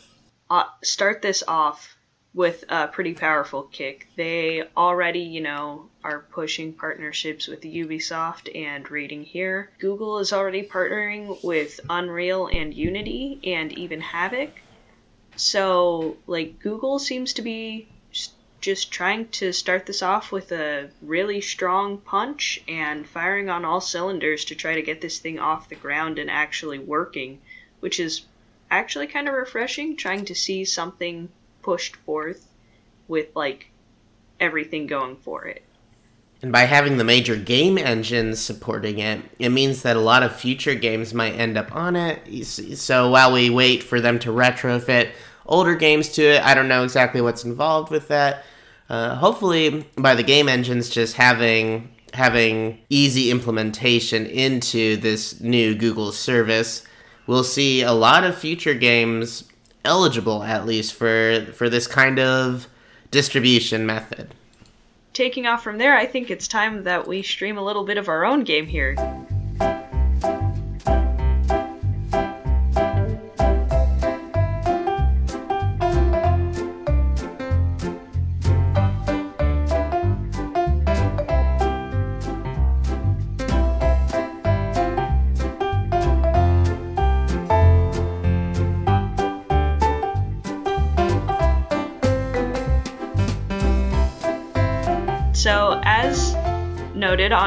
uh, 0.50 0.66
start 0.84 1.22
this 1.22 1.44
off 1.48 1.95
with 2.36 2.66
a 2.68 2.86
pretty 2.90 3.14
powerful 3.14 3.64
kick. 3.64 4.10
They 4.18 4.64
already, 4.76 5.22
you 5.22 5.40
know, 5.40 5.88
are 6.04 6.20
pushing 6.20 6.74
partnerships 6.74 7.48
with 7.48 7.62
Ubisoft 7.62 8.54
and 8.54 8.92
Rating 8.92 9.24
here. 9.24 9.72
Google 9.80 10.20
is 10.20 10.34
already 10.34 10.64
partnering 10.64 11.42
with 11.44 11.80
Unreal 11.90 12.48
and 12.48 12.74
Unity 12.74 13.40
and 13.46 13.72
even 13.72 14.02
Havok. 14.02 14.52
So, 15.38 16.18
like, 16.28 16.60
Google 16.60 17.00
seems 17.00 17.34
to 17.34 17.42
be 17.42 17.88
just 18.60 18.92
trying 18.92 19.30
to 19.30 19.54
start 19.54 19.86
this 19.86 20.02
off 20.02 20.32
with 20.32 20.52
a 20.52 20.90
really 21.02 21.40
strong 21.40 22.00
punch 22.00 22.62
and 22.68 23.08
firing 23.08 23.50
on 23.50 23.64
all 23.64 23.80
cylinders 23.80 24.44
to 24.46 24.56
try 24.56 24.76
to 24.76 24.82
get 24.82 25.00
this 25.00 25.20
thing 25.20 25.40
off 25.40 25.70
the 25.70 25.76
ground 25.76 26.20
and 26.20 26.30
actually 26.30 26.80
working, 26.80 27.40
which 27.80 28.00
is 28.00 28.26
actually 28.70 29.08
kind 29.08 29.30
of 29.30 29.36
refreshing 29.36 29.96
trying 29.96 30.26
to 30.26 30.36
see 30.36 30.66
something 30.66 31.30
pushed 31.66 31.96
forth 31.96 32.48
with 33.08 33.36
like 33.36 33.72
everything 34.40 34.86
going 34.86 35.16
for 35.16 35.46
it. 35.46 35.64
And 36.44 36.52
by 36.52 36.62
having 36.62 36.98
the 36.98 37.04
major 37.04 37.36
game 37.36 37.80
engines 37.80 38.40
supporting 38.40 39.00
it, 39.00 39.22
it 39.40 39.50
means 39.50 39.82
that 39.82 39.96
a 39.96 40.02
lot 40.02 40.22
of 40.22 40.36
future 40.36 40.76
games 40.76 41.12
might 41.12 41.34
end 41.34 41.58
up 41.58 41.76
on 41.76 41.96
it. 41.96 42.46
So 42.46 43.10
while 43.10 43.34
we 43.34 43.50
wait 43.50 43.82
for 43.82 44.00
them 44.00 44.20
to 44.20 44.30
retrofit 44.30 45.10
older 45.48 45.74
games 45.74 46.10
to 46.10 46.22
it, 46.22 46.46
I 46.46 46.54
don't 46.54 46.68
know 46.68 46.84
exactly 46.84 47.20
what's 47.20 47.44
involved 47.44 47.90
with 47.90 48.10
that. 48.10 48.44
Uh, 48.88 49.16
hopefully, 49.16 49.88
by 49.98 50.14
the 50.14 50.22
game 50.22 50.48
engines 50.48 50.90
just 50.90 51.16
having 51.16 51.90
having 52.14 52.80
easy 52.90 53.32
implementation 53.32 54.28
into 54.28 54.98
this 54.98 55.42
new 55.42 55.74
Google 55.74 56.12
service, 56.12 56.86
we'll 57.26 57.44
see 57.44 57.82
a 57.82 57.92
lot 57.92 58.24
of 58.24 58.38
future 58.38 58.76
games 58.76 59.46
eligible 59.86 60.44
at 60.44 60.66
least 60.66 60.94
for 60.94 61.46
for 61.54 61.70
this 61.70 61.88
kind 61.88 62.20
of 62.20 62.68
distribution 63.12 63.86
method. 63.86 64.34
Taking 65.14 65.48
off 65.48 65.64
from 65.64 65.78
there, 65.78 65.96
I 65.96 66.06
think 66.06 66.30
it's 66.30 66.48
time 66.48 66.84
that 66.84 67.08
we 67.08 67.22
stream 67.22 67.58
a 67.58 67.64
little 67.64 67.86
bit 67.86 67.98
of 67.98 68.10
our 68.10 68.26
own 68.26 68.44
game 68.44 68.66
here. 68.66 68.96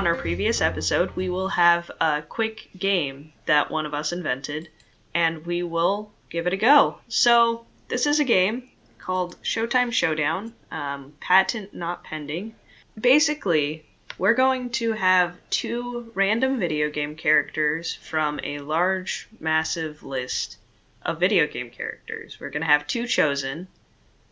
Our 0.09 0.15
previous 0.15 0.63
episode, 0.63 1.15
we 1.17 1.29
will 1.29 1.49
have 1.49 1.91
a 2.01 2.23
quick 2.23 2.71
game 2.79 3.31
that 3.45 3.71
one 3.71 3.85
of 3.85 3.93
us 3.93 4.11
invented, 4.11 4.71
and 5.13 5.45
we 5.45 5.63
will 5.63 6.11
give 6.31 6.47
it 6.47 6.55
a 6.55 6.57
go. 6.57 6.97
So, 7.09 7.67
this 7.89 8.07
is 8.07 8.19
a 8.19 8.25
game 8.25 8.71
called 8.97 9.37
Showtime 9.43 9.93
Showdown, 9.93 10.55
um, 10.71 11.13
patent 11.21 11.75
not 11.75 12.05
pending. 12.05 12.55
Basically, 12.99 13.85
we're 14.17 14.33
going 14.33 14.71
to 14.71 14.93
have 14.93 15.37
two 15.51 16.11
random 16.15 16.59
video 16.59 16.89
game 16.89 17.15
characters 17.15 17.95
from 17.95 18.41
a 18.43 18.61
large, 18.61 19.29
massive 19.39 20.03
list 20.03 20.57
of 21.03 21.21
video 21.21 21.47
game 21.47 21.69
characters. 21.69 22.41
We're 22.41 22.49
going 22.49 22.63
to 22.63 22.73
have 22.73 22.87
two 22.87 23.07
chosen, 23.07 23.69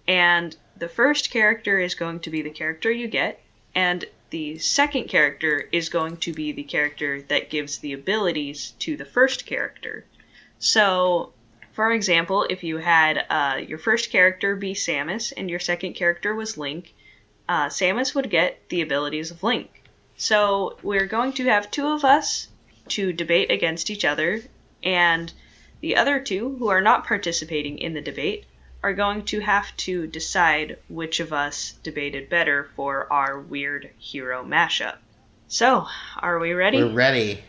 and 0.08 0.56
the 0.78 0.88
first 0.88 1.30
character 1.30 1.78
is 1.78 1.94
going 1.94 2.20
to 2.20 2.30
be 2.30 2.40
the 2.40 2.48
character 2.48 2.90
you 2.90 3.08
get, 3.08 3.42
and 3.74 4.06
the 4.30 4.58
second 4.58 5.08
character 5.08 5.68
is 5.70 5.88
going 5.88 6.16
to 6.18 6.32
be 6.32 6.52
the 6.52 6.64
character 6.64 7.22
that 7.22 7.50
gives 7.50 7.78
the 7.78 7.92
abilities 7.92 8.72
to 8.80 8.96
the 8.96 9.04
first 9.04 9.46
character. 9.46 10.04
So, 10.58 11.32
for 11.72 11.92
example, 11.92 12.46
if 12.48 12.64
you 12.64 12.78
had 12.78 13.24
uh, 13.30 13.60
your 13.66 13.78
first 13.78 14.10
character 14.10 14.56
be 14.56 14.74
Samus 14.74 15.32
and 15.36 15.48
your 15.48 15.60
second 15.60 15.94
character 15.94 16.34
was 16.34 16.58
Link, 16.58 16.92
uh, 17.48 17.66
Samus 17.66 18.14
would 18.14 18.30
get 18.30 18.68
the 18.68 18.80
abilities 18.80 19.30
of 19.30 19.42
Link. 19.42 19.82
So, 20.16 20.78
we're 20.82 21.06
going 21.06 21.34
to 21.34 21.44
have 21.44 21.70
two 21.70 21.86
of 21.86 22.04
us 22.04 22.48
to 22.88 23.12
debate 23.12 23.50
against 23.50 23.90
each 23.90 24.04
other, 24.04 24.42
and 24.82 25.32
the 25.80 25.96
other 25.96 26.20
two, 26.20 26.56
who 26.56 26.68
are 26.68 26.80
not 26.80 27.06
participating 27.06 27.78
in 27.78 27.92
the 27.92 28.00
debate, 28.00 28.44
are 28.86 28.94
going 28.94 29.24
to 29.24 29.40
have 29.40 29.76
to 29.76 30.06
decide 30.06 30.78
which 30.88 31.18
of 31.18 31.32
us 31.32 31.72
debated 31.82 32.28
better 32.28 32.70
for 32.76 33.12
our 33.12 33.40
weird 33.40 33.90
hero 33.98 34.44
mashup. 34.44 34.94
So, 35.48 35.88
are 36.16 36.38
we 36.38 36.52
ready? 36.52 36.84
We're 36.84 36.92
ready. 36.92 37.42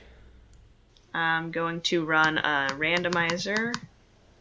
I'm 1.14 1.52
going 1.52 1.82
to 1.82 2.04
run 2.04 2.40
a 2.40 2.70
randomizer 2.72 3.72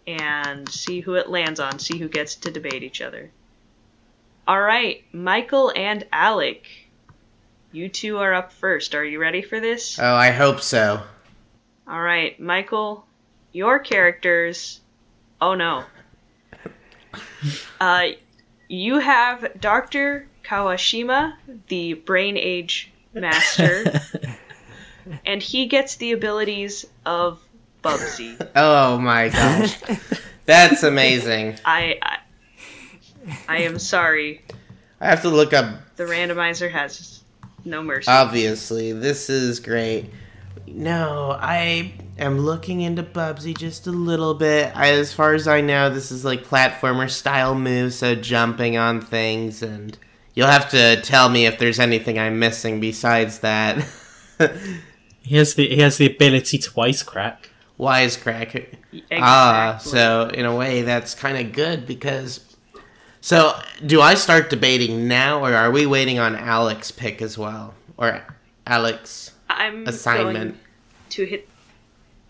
and 0.06 0.66
see 0.70 1.00
who 1.00 1.16
it 1.16 1.28
lands 1.28 1.60
on, 1.60 1.78
see 1.78 1.98
who 1.98 2.08
gets 2.08 2.36
to 2.36 2.50
debate 2.50 2.82
each 2.82 3.02
other. 3.02 3.30
All 4.48 4.62
right, 4.62 5.04
Michael 5.12 5.74
and 5.76 6.06
Alec, 6.10 6.64
you 7.72 7.90
two 7.90 8.16
are 8.16 8.32
up 8.32 8.54
first. 8.54 8.94
Are 8.94 9.04
you 9.04 9.20
ready 9.20 9.42
for 9.42 9.60
this? 9.60 9.98
Oh, 9.98 10.14
I 10.14 10.30
hope 10.30 10.62
so. 10.62 11.02
All 11.86 12.00
right, 12.00 12.40
Michael, 12.40 13.04
your 13.52 13.80
characters. 13.80 14.80
Oh 15.42 15.54
no. 15.54 15.84
Uh, 17.80 18.08
you 18.68 18.98
have 18.98 19.60
Dr. 19.60 20.26
Kawashima, 20.44 21.34
the 21.68 21.94
Brain 21.94 22.36
Age 22.36 22.90
Master, 23.14 24.00
and 25.26 25.42
he 25.42 25.66
gets 25.66 25.96
the 25.96 26.12
abilities 26.12 26.86
of 27.04 27.40
Bubsy. 27.82 28.36
Oh 28.56 28.98
my 28.98 29.28
gosh. 29.28 29.78
That's 30.46 30.82
amazing. 30.82 31.56
I, 31.64 31.98
I 32.02 32.18
I 33.48 33.56
am 33.58 33.78
sorry. 33.78 34.42
I 35.00 35.06
have 35.06 35.22
to 35.22 35.28
look 35.28 35.52
up. 35.52 35.96
The 35.96 36.04
randomizer 36.04 36.70
has 36.70 37.22
no 37.64 37.82
mercy. 37.82 38.10
Obviously, 38.10 38.92
this 38.92 39.28
is 39.28 39.60
great. 39.60 40.10
No, 40.68 41.36
I 41.40 41.92
am 42.18 42.38
looking 42.38 42.80
into 42.80 43.02
Bubsy 43.02 43.56
just 43.56 43.86
a 43.86 43.92
little 43.92 44.34
bit. 44.34 44.76
I, 44.76 44.90
as 44.90 45.12
far 45.12 45.34
as 45.34 45.46
I 45.48 45.60
know, 45.60 45.90
this 45.90 46.10
is 46.10 46.24
like 46.24 46.44
platformer 46.44 47.10
style 47.10 47.54
moves, 47.54 47.96
so 47.96 48.14
jumping 48.14 48.76
on 48.76 49.00
things, 49.00 49.62
and 49.62 49.96
you'll 50.34 50.48
have 50.48 50.70
to 50.70 51.00
tell 51.02 51.28
me 51.28 51.46
if 51.46 51.58
there's 51.58 51.78
anything 51.78 52.18
I'm 52.18 52.38
missing 52.38 52.80
besides 52.80 53.40
that. 53.40 53.86
he 55.22 55.36
has 55.36 55.54
the 55.54 55.68
he 55.68 55.80
has 55.80 55.98
the 55.98 56.06
ability 56.06 56.58
to 56.58 56.70
wisecrack. 56.70 57.36
Wisecrack. 57.78 58.54
Exactly. 58.92 59.18
Ah, 59.20 59.78
so 59.80 60.30
in 60.32 60.46
a 60.46 60.54
way 60.54 60.82
that's 60.82 61.14
kind 61.14 61.38
of 61.38 61.52
good 61.52 61.86
because. 61.86 62.40
So, 63.22 63.58
do 63.84 64.00
I 64.00 64.14
start 64.14 64.50
debating 64.50 65.08
now, 65.08 65.44
or 65.44 65.52
are 65.52 65.72
we 65.72 65.84
waiting 65.84 66.20
on 66.20 66.36
Alex 66.36 66.92
pick 66.92 67.20
as 67.20 67.36
well, 67.36 67.74
or 67.96 68.22
Alex 68.64 69.32
I'm 69.56 69.86
assignment? 69.86 70.52
going 70.52 70.60
to 71.10 71.24
hit 71.26 71.48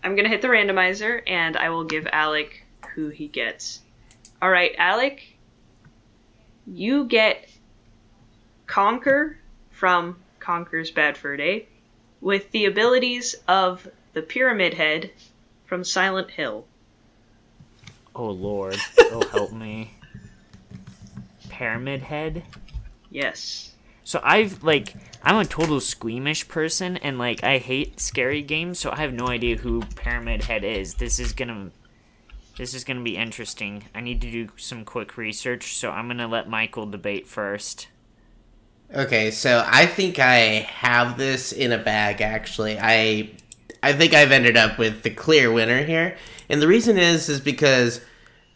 I'm 0.03 0.15
gonna 0.15 0.29
hit 0.29 0.41
the 0.41 0.47
randomizer 0.47 1.21
and 1.27 1.57
I 1.57 1.69
will 1.69 1.83
give 1.83 2.07
Alec 2.11 2.65
who 2.95 3.09
he 3.09 3.27
gets. 3.27 3.81
Alright, 4.41 4.75
Alec, 4.77 5.23
you 6.65 7.05
get 7.05 7.49
Conker 8.67 9.35
from 9.71 10.17
Conker's 10.39 10.91
Bad 10.91 11.17
Fur 11.17 11.35
Day. 11.37 11.67
with 12.21 12.49
the 12.51 12.65
abilities 12.65 13.35
of 13.47 13.87
the 14.13 14.21
Pyramid 14.21 14.73
Head 14.73 15.11
from 15.65 15.83
Silent 15.83 16.31
Hill. 16.31 16.65
Oh 18.15 18.29
lord. 18.31 18.77
Oh 19.09 19.25
help 19.29 19.51
me. 19.53 19.91
Pyramid 21.49 22.01
Head? 22.01 22.43
Yes. 23.09 23.71
So 24.07 24.21
I've 24.23 24.63
like 24.63 24.93
I'm 25.21 25.35
a 25.35 25.43
total 25.43 25.81
squeamish 25.81 26.47
person 26.47 26.95
and 26.95 27.19
like 27.19 27.43
I 27.43 27.57
hate 27.57 27.99
scary 27.99 28.41
games, 28.41 28.79
so 28.79 28.89
I 28.89 29.01
have 29.01 29.11
no 29.11 29.27
idea 29.27 29.57
who 29.57 29.81
Pyramid 29.97 30.45
Head 30.45 30.63
is. 30.63 30.93
This 30.93 31.19
is 31.19 31.33
gonna 31.33 31.71
this 32.57 32.73
is 32.73 32.85
gonna 32.85 33.03
be 33.03 33.17
interesting. 33.17 33.83
I 33.93 33.99
need 33.99 34.21
to 34.21 34.31
do 34.31 34.47
some 34.55 34.85
quick 34.85 35.17
research, 35.17 35.75
so 35.75 35.91
I'm 35.91 36.07
gonna 36.07 36.29
let 36.29 36.49
Michael 36.49 36.85
debate 36.85 37.27
first. 37.27 37.89
Okay, 38.95 39.29
so 39.29 39.67
I 39.67 39.85
think 39.85 40.19
I 40.19 40.37
have 40.69 41.17
this 41.17 41.51
in 41.51 41.73
a 41.73 41.77
bag 41.77 42.21
actually. 42.21 42.79
I 42.79 43.31
I 43.83 43.91
think 43.91 44.13
I've 44.13 44.31
ended 44.31 44.55
up 44.55 44.77
with 44.77 45.03
the 45.03 45.09
clear 45.09 45.51
winner 45.51 45.83
here. 45.83 46.15
And 46.47 46.61
the 46.61 46.67
reason 46.69 46.97
is 46.97 47.27
is 47.27 47.41
because 47.41 47.99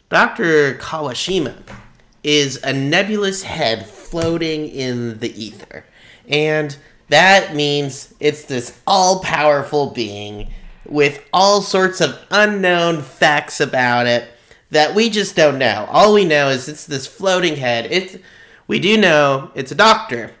Dr. 0.08 0.78
Kawashima 0.78 1.56
is 2.24 2.58
a 2.64 2.72
nebulous 2.72 3.42
head 3.42 3.84
floating 4.12 4.68
in 4.68 5.18
the 5.20 5.42
ether. 5.42 5.86
And 6.28 6.76
that 7.08 7.56
means 7.56 8.12
it's 8.20 8.44
this 8.44 8.78
all-powerful 8.86 9.92
being 9.92 10.52
with 10.84 11.24
all 11.32 11.62
sorts 11.62 12.02
of 12.02 12.18
unknown 12.30 13.00
facts 13.00 13.58
about 13.58 14.06
it 14.06 14.28
that 14.70 14.94
we 14.94 15.08
just 15.08 15.34
don't 15.34 15.56
know. 15.56 15.86
All 15.90 16.12
we 16.12 16.26
know 16.26 16.50
is 16.50 16.68
it's 16.68 16.84
this 16.84 17.06
floating 17.06 17.56
head. 17.56 17.90
It's 17.90 18.18
we 18.68 18.78
do 18.78 18.98
know 18.98 19.50
it's 19.54 19.72
a 19.72 19.74
doctor. 19.74 20.32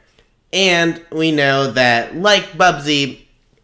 And 0.52 1.02
we 1.10 1.32
know 1.32 1.70
that 1.70 2.14
like 2.14 2.52
Bubsy, 2.52 3.22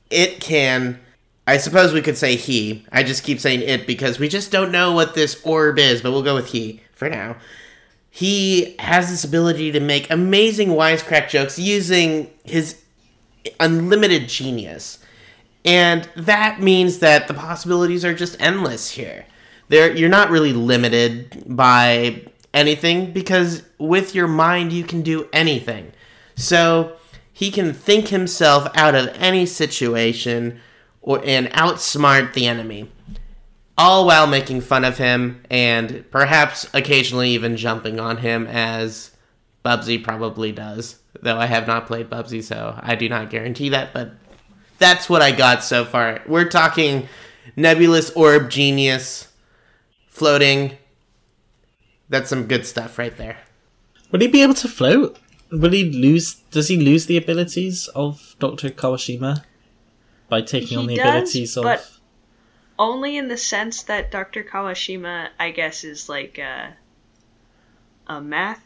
it 0.09 0.41
can 0.41 0.99
I 1.47 1.59
suppose 1.59 1.93
we 1.93 2.01
could 2.01 2.17
say 2.17 2.37
he. 2.37 2.87
I 2.91 3.03
just 3.03 3.25
keep 3.25 3.41
saying 3.41 3.61
it 3.61 3.87
because 3.87 4.19
we 4.19 4.29
just 4.29 4.51
don't 4.51 4.73
know 4.73 4.93
what 4.93 5.15
this 5.15 5.39
orb 5.45 5.79
is, 5.79 6.01
but 6.01 6.13
we'll 6.13 6.23
go 6.23 6.35
with 6.35 6.49
he 6.53 6.81
for 6.95 7.11
now. 7.11 7.37
He 8.19 8.75
has 8.81 9.11
this 9.11 9.23
ability 9.23 9.71
to 9.71 9.79
make 9.79 10.11
amazing 10.11 10.71
wisecrack 10.71 11.29
jokes 11.29 11.57
using 11.57 12.29
his 12.43 12.83
unlimited 13.61 14.29
genius. 14.29 14.99
And 15.65 16.11
that 16.17 16.61
means 16.61 16.99
that 16.99 17.29
the 17.29 17.35
possibilities 17.35 18.05
are 18.05 18.13
just 18.13 18.37
endless 18.41 18.91
here. 18.91 19.25
There 19.69 19.97
you're 19.97 20.09
not 20.09 20.31
really 20.31 20.53
limited 20.53 21.45
by 21.47 22.25
anything 22.53 23.13
because 23.13 23.63
with 23.79 24.17
your 24.17 24.27
mind 24.27 24.73
you 24.73 24.83
can 24.83 25.03
do 25.03 25.29
anything. 25.33 25.93
So 26.35 26.97
he 27.33 27.53
can 27.53 27.73
think 27.73 28.09
himself 28.09 28.69
out 28.75 28.97
of 28.97 29.15
any 29.15 29.47
situation 29.47 30.59
or 31.03 31.23
and 31.25 31.47
outsmart 31.53 32.33
the 32.33 32.49
enemy, 32.49 32.91
all 33.79 34.05
while 34.05 34.27
making 34.27 34.61
fun 34.61 34.85
of 34.85 34.99
him 34.99 35.41
and 35.49 36.05
perhaps 36.11 36.69
occasionally 36.75 37.31
even 37.31 37.57
jumping 37.57 38.01
on 38.01 38.17
him 38.19 38.47
as 38.49 39.13
Bubsy 39.65 40.03
probably 40.03 40.51
does. 40.51 40.99
Though 41.23 41.39
I 41.39 41.47
have 41.47 41.67
not 41.67 41.87
played 41.87 42.11
Bubsy, 42.11 42.43
so 42.43 42.79
I 42.83 42.97
do 42.97 43.09
not 43.09 43.31
guarantee 43.31 43.69
that, 43.71 43.95
but 43.95 44.13
that's 44.79 45.09
what 45.09 45.23
I 45.23 45.31
got 45.33 45.65
so 45.65 45.85
far. 45.85 46.21
We're 46.27 46.49
talking 46.49 47.09
nebulous 47.57 48.11
orb 48.11 48.51
genius 48.51 49.29
floating. 50.09 50.77
That's 52.09 52.29
some 52.29 52.47
good 52.47 52.67
stuff 52.67 52.99
right 52.99 53.17
there. 53.17 53.39
Would 54.11 54.23
he 54.23 54.29
be 54.29 54.43
able 54.43 54.55
to 54.55 54.69
float? 54.69 55.19
Will 55.51 55.71
he 55.71 55.85
lose? 55.91 56.35
Does 56.51 56.69
he 56.69 56.77
lose 56.77 57.07
the 57.07 57.17
abilities 57.17 57.89
of 57.89 58.37
Doctor 58.39 58.71
Kawashima 58.71 59.45
by 60.29 60.43
taking 60.43 60.69
He 60.69 60.77
on 60.77 60.87
the 60.87 60.97
does, 60.97 61.09
abilities 61.09 61.57
of? 61.57 61.98
Only 62.79 63.17
in 63.17 63.29
the 63.29 63.37
sense 63.37 63.83
that 63.85 64.11
Dr. 64.11 64.45
Kawashima, 64.45 65.29
I 65.39 65.51
guess, 65.51 65.85
is 65.85 66.09
like 66.09 66.39
a, 66.39 66.77
a 68.07 68.21
math 68.21 68.63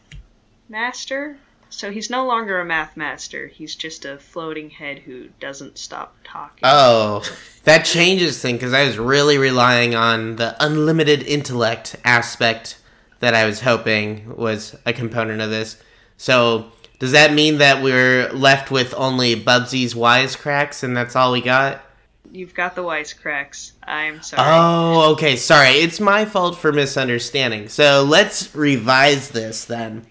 master. 0.69 1.37
So 1.71 1.91
he's 1.91 2.11
no 2.11 2.27
longer 2.27 2.61
a 2.61 2.65
math 2.65 2.97
master. 2.97 3.47
He's 3.47 3.75
just 3.75 4.05
a 4.05 4.19
floating 4.19 4.69
head 4.69 4.99
who 4.99 5.29
doesn't 5.41 5.79
stop 5.79 6.15
talking. 6.23 6.61
Oh, 6.65 7.23
that 7.65 7.87
changes 7.87 8.39
things 8.41 8.59
because 8.59 8.75
I 8.75 8.85
was 8.85 8.99
really 8.99 9.39
relying 9.39 9.95
on 9.95 10.37
the 10.37 10.55
unlimited 10.63 11.23
intellect 11.23 11.97
aspect 12.05 12.79
that 13.21 13.35
I 13.35 13.47
was 13.47 13.61
hoping 13.61 14.37
was 14.37 14.77
a 14.85 14.93
component 14.93 15.41
of 15.41 15.49
this. 15.49 15.83
So, 16.19 16.73
does 16.99 17.13
that 17.13 17.33
mean 17.33 17.59
that 17.59 17.83
we're 17.83 18.31
left 18.33 18.71
with 18.71 18.93
only 18.95 19.35
Bubsy's 19.35 19.95
wisecracks 19.95 20.83
and 20.83 20.95
that's 20.97 21.17
all 21.17 21.33
we 21.33 21.41
got? 21.41 21.83
You've 22.33 22.55
got 22.55 22.75
the 22.75 22.83
wisecracks. 22.83 23.73
I'm 23.83 24.23
sorry. 24.23 24.43
Oh, 24.47 25.13
okay. 25.13 25.37
Sorry. 25.37 25.69
It's 25.69 26.01
my 26.01 26.25
fault 26.25 26.57
for 26.57 26.73
misunderstanding. 26.73 27.69
So, 27.69 28.05
let's 28.09 28.55
revise 28.55 29.29
this 29.29 29.67
then. 29.67 30.07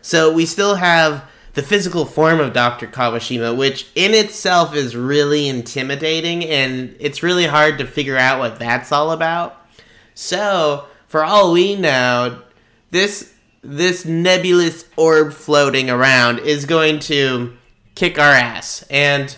So, 0.00 0.32
we 0.32 0.46
still 0.46 0.76
have 0.76 1.28
the 1.54 1.64
physical 1.64 2.04
form 2.04 2.38
of 2.38 2.52
Dr. 2.52 2.86
Kawashima, 2.86 3.56
which 3.56 3.88
in 3.96 4.14
itself 4.14 4.76
is 4.76 4.94
really 4.94 5.48
intimidating 5.48 6.44
and 6.44 6.94
it's 7.00 7.24
really 7.24 7.46
hard 7.46 7.78
to 7.78 7.86
figure 7.86 8.16
out 8.16 8.38
what 8.38 8.60
that's 8.60 8.92
all 8.92 9.10
about. 9.10 9.66
So, 10.14 10.86
for 11.08 11.24
all 11.24 11.52
we 11.52 11.74
know, 11.74 12.42
this 12.92 13.32
this 13.62 14.04
nebulous 14.04 14.84
orb 14.96 15.32
floating 15.32 15.90
around 15.90 16.38
is 16.38 16.64
going 16.64 17.00
to 17.00 17.56
kick 17.96 18.20
our 18.20 18.32
ass 18.32 18.84
and 18.88 19.36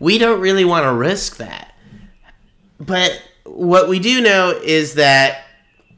we 0.00 0.18
don't 0.18 0.40
really 0.40 0.64
want 0.64 0.84
to 0.84 0.92
risk 0.92 1.36
that. 1.36 1.67
But 2.80 3.22
what 3.44 3.88
we 3.88 3.98
do 3.98 4.20
know 4.20 4.50
is 4.50 4.94
that 4.94 5.44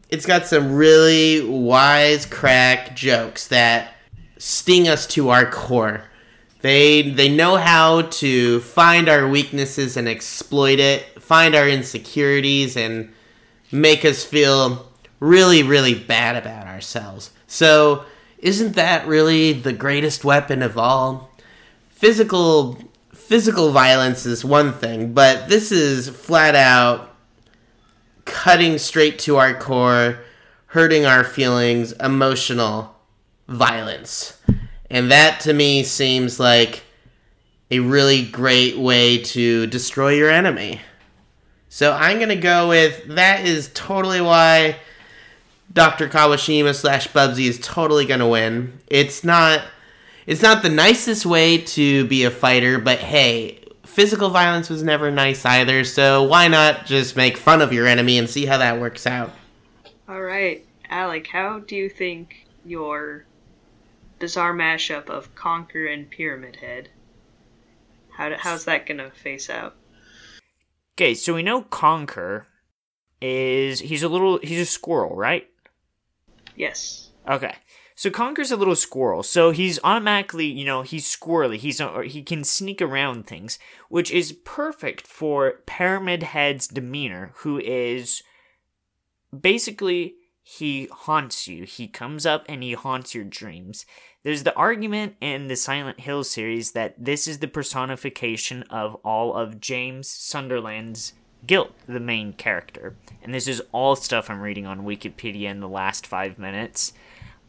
it's 0.09 0.27
got 0.27 0.47
some 0.47 0.75
really 0.75 1.47
wise 1.47 2.27
crack 2.27 2.97
jokes 2.97 3.49
that 3.49 3.95
sting 4.39 4.89
us 4.89 5.07
to 5.09 5.29
our 5.31 5.49
core. 5.51 6.05
They 6.63 7.03
they 7.11 7.29
know 7.29 7.57
how 7.57 8.03
to 8.03 8.61
find 8.61 9.09
our 9.09 9.29
weaknesses 9.29 9.97
and 9.97 10.09
exploit 10.09 10.79
it, 10.79 11.23
find 11.23 11.55
our 11.55 11.69
insecurities 11.69 12.77
and 12.77 13.13
make 13.73 14.05
us 14.05 14.25
feel 14.25 14.87
really 15.21 15.63
really 15.63 15.95
bad 15.95 16.37
about 16.37 16.67
ourselves. 16.67 17.31
So, 17.47 18.05
isn't 18.39 18.73
that 18.75 19.07
really 19.07 19.53
the 19.53 19.73
greatest 19.73 20.25
weapon 20.25 20.63
of 20.63 20.77
all? 20.77 21.31
Physical 21.91 22.79
physical 23.31 23.71
violence 23.71 24.27
is 24.27 24.45
one 24.45 24.73
thing, 24.73 25.13
but 25.13 25.49
this 25.49 25.71
is 25.71 26.09
flat 26.09 26.57
out 26.57 27.15
cutting 28.25 28.77
straight 28.77 29.21
to 29.21 29.37
our 29.37 29.55
core, 29.55 30.19
hurting 30.67 31.07
our 31.07 31.23
feelings, 31.23 31.93
emotional 31.93 32.93
violence. 33.47 34.37
And 34.91 35.13
that 35.13 35.39
to 35.43 35.53
me 35.53 35.85
seems 35.85 36.41
like 36.41 36.83
a 37.71 37.79
really 37.79 38.25
great 38.25 38.77
way 38.77 39.19
to 39.19 39.69
destroy 39.69 40.15
your 40.15 40.31
enemy. 40.31 40.81
So 41.69 41.93
I'm 41.93 42.19
gonna 42.19 42.35
go 42.35 42.69
with 42.69 43.15
that 43.15 43.47
is 43.47 43.71
totally 43.75 44.21
why 44.21 44.75
Dr. 45.73 46.09
Kawashima 46.09 46.75
slash 46.75 47.07
Bubsy 47.07 47.47
is 47.47 47.61
totally 47.61 48.07
gonna 48.07 48.29
win. 48.29 48.81
It's 48.89 49.23
not 49.23 49.63
it's 50.31 50.43
not 50.43 50.63
the 50.63 50.69
nicest 50.69 51.27
way 51.27 51.59
to 51.59 52.05
be 52.05 52.23
a 52.23 52.31
fighter, 52.31 52.79
but 52.79 53.01
hey, 53.01 53.59
physical 53.85 54.31
violence 54.31 54.71
was 54.71 54.81
never 54.81 55.11
nice 55.11 55.45
either, 55.45 55.83
so 55.83 56.23
why 56.23 56.47
not 56.47 56.87
just 56.87 57.17
make 57.17 57.37
fun 57.37 57.61
of 57.61 57.73
your 57.73 57.89
enemy 57.89 58.17
and 58.17 58.31
see 58.31 58.47
how 58.47 58.57
that 58.57 58.81
works 58.81 59.09
out? 59.09 59.33
All 60.09 60.23
right, 60.23 60.65
Alec, 60.89 61.27
how 61.27 61.59
do 61.59 61.75
you 61.75 61.89
think 61.89 62.47
your 62.65 63.25
bizarre 64.21 64.55
mashup 64.55 65.11
of 65.11 65.35
Conker 65.35 65.93
and 65.93 66.09
Pyramid 66.09 66.55
Head? 66.55 66.91
How 68.11 68.29
do, 68.29 68.37
how's 68.39 68.67
that 68.67 68.87
gonna 68.87 69.11
face 69.11 69.51
out? 69.51 69.75
Okay, 70.95 71.13
so 71.13 71.35
we 71.35 71.43
know 71.43 71.63
Conker 71.63 72.45
is 73.21 73.81
he's 73.81 74.05
a 74.05 74.09
little 74.09 74.39
he's 74.39 74.61
a 74.61 74.65
squirrel, 74.65 75.17
right? 75.17 75.49
Yes. 76.55 77.11
Okay. 77.29 77.57
So 78.01 78.09
Conker's 78.09 78.51
a 78.51 78.57
little 78.57 78.77
squirrel, 78.77 79.23
so 79.23 79.51
he's 79.51 79.79
automatically, 79.85 80.47
you 80.47 80.65
know, 80.65 80.81
he's 80.81 81.05
squirrely. 81.05 81.59
He's 81.59 81.83
he 82.07 82.23
can 82.23 82.45
sneak 82.45 82.81
around 82.81 83.27
things, 83.27 83.59
which 83.91 84.11
is 84.11 84.33
perfect 84.43 85.07
for 85.07 85.61
Pyramid 85.67 86.23
Head's 86.23 86.67
demeanor, 86.67 87.33
who 87.41 87.59
is 87.59 88.23
basically 89.39 90.15
he 90.43 90.89
haunts 90.91 91.47
you. 91.47 91.65
He 91.65 91.89
comes 91.89 92.25
up 92.25 92.47
and 92.49 92.63
he 92.63 92.73
haunts 92.73 93.15
your 93.15 93.25
dreams. 93.25 93.85
There's 94.23 94.45
the 94.45 94.57
argument 94.57 95.17
in 95.21 95.49
the 95.49 95.55
Silent 95.57 96.01
Hill 96.01 96.25
series 96.25 96.73
that 96.73 96.95
this 96.97 97.29
is 97.29 97.41
the 97.41 97.49
personification 97.49 98.63
of 98.71 98.95
all 99.05 99.35
of 99.35 99.61
James 99.61 100.09
Sunderland's 100.09 101.13
guilt, 101.47 101.75
the 101.87 102.01
main 102.01 102.33
character. 102.33 102.97
And 103.23 103.35
this 103.35 103.47
is 103.47 103.63
all 103.73 103.95
stuff 103.95 104.31
I'm 104.31 104.41
reading 104.41 104.65
on 104.65 104.87
Wikipedia 104.87 105.51
in 105.51 105.61
the 105.61 105.69
last 105.69 106.07
five 106.07 106.39
minutes. 106.39 106.95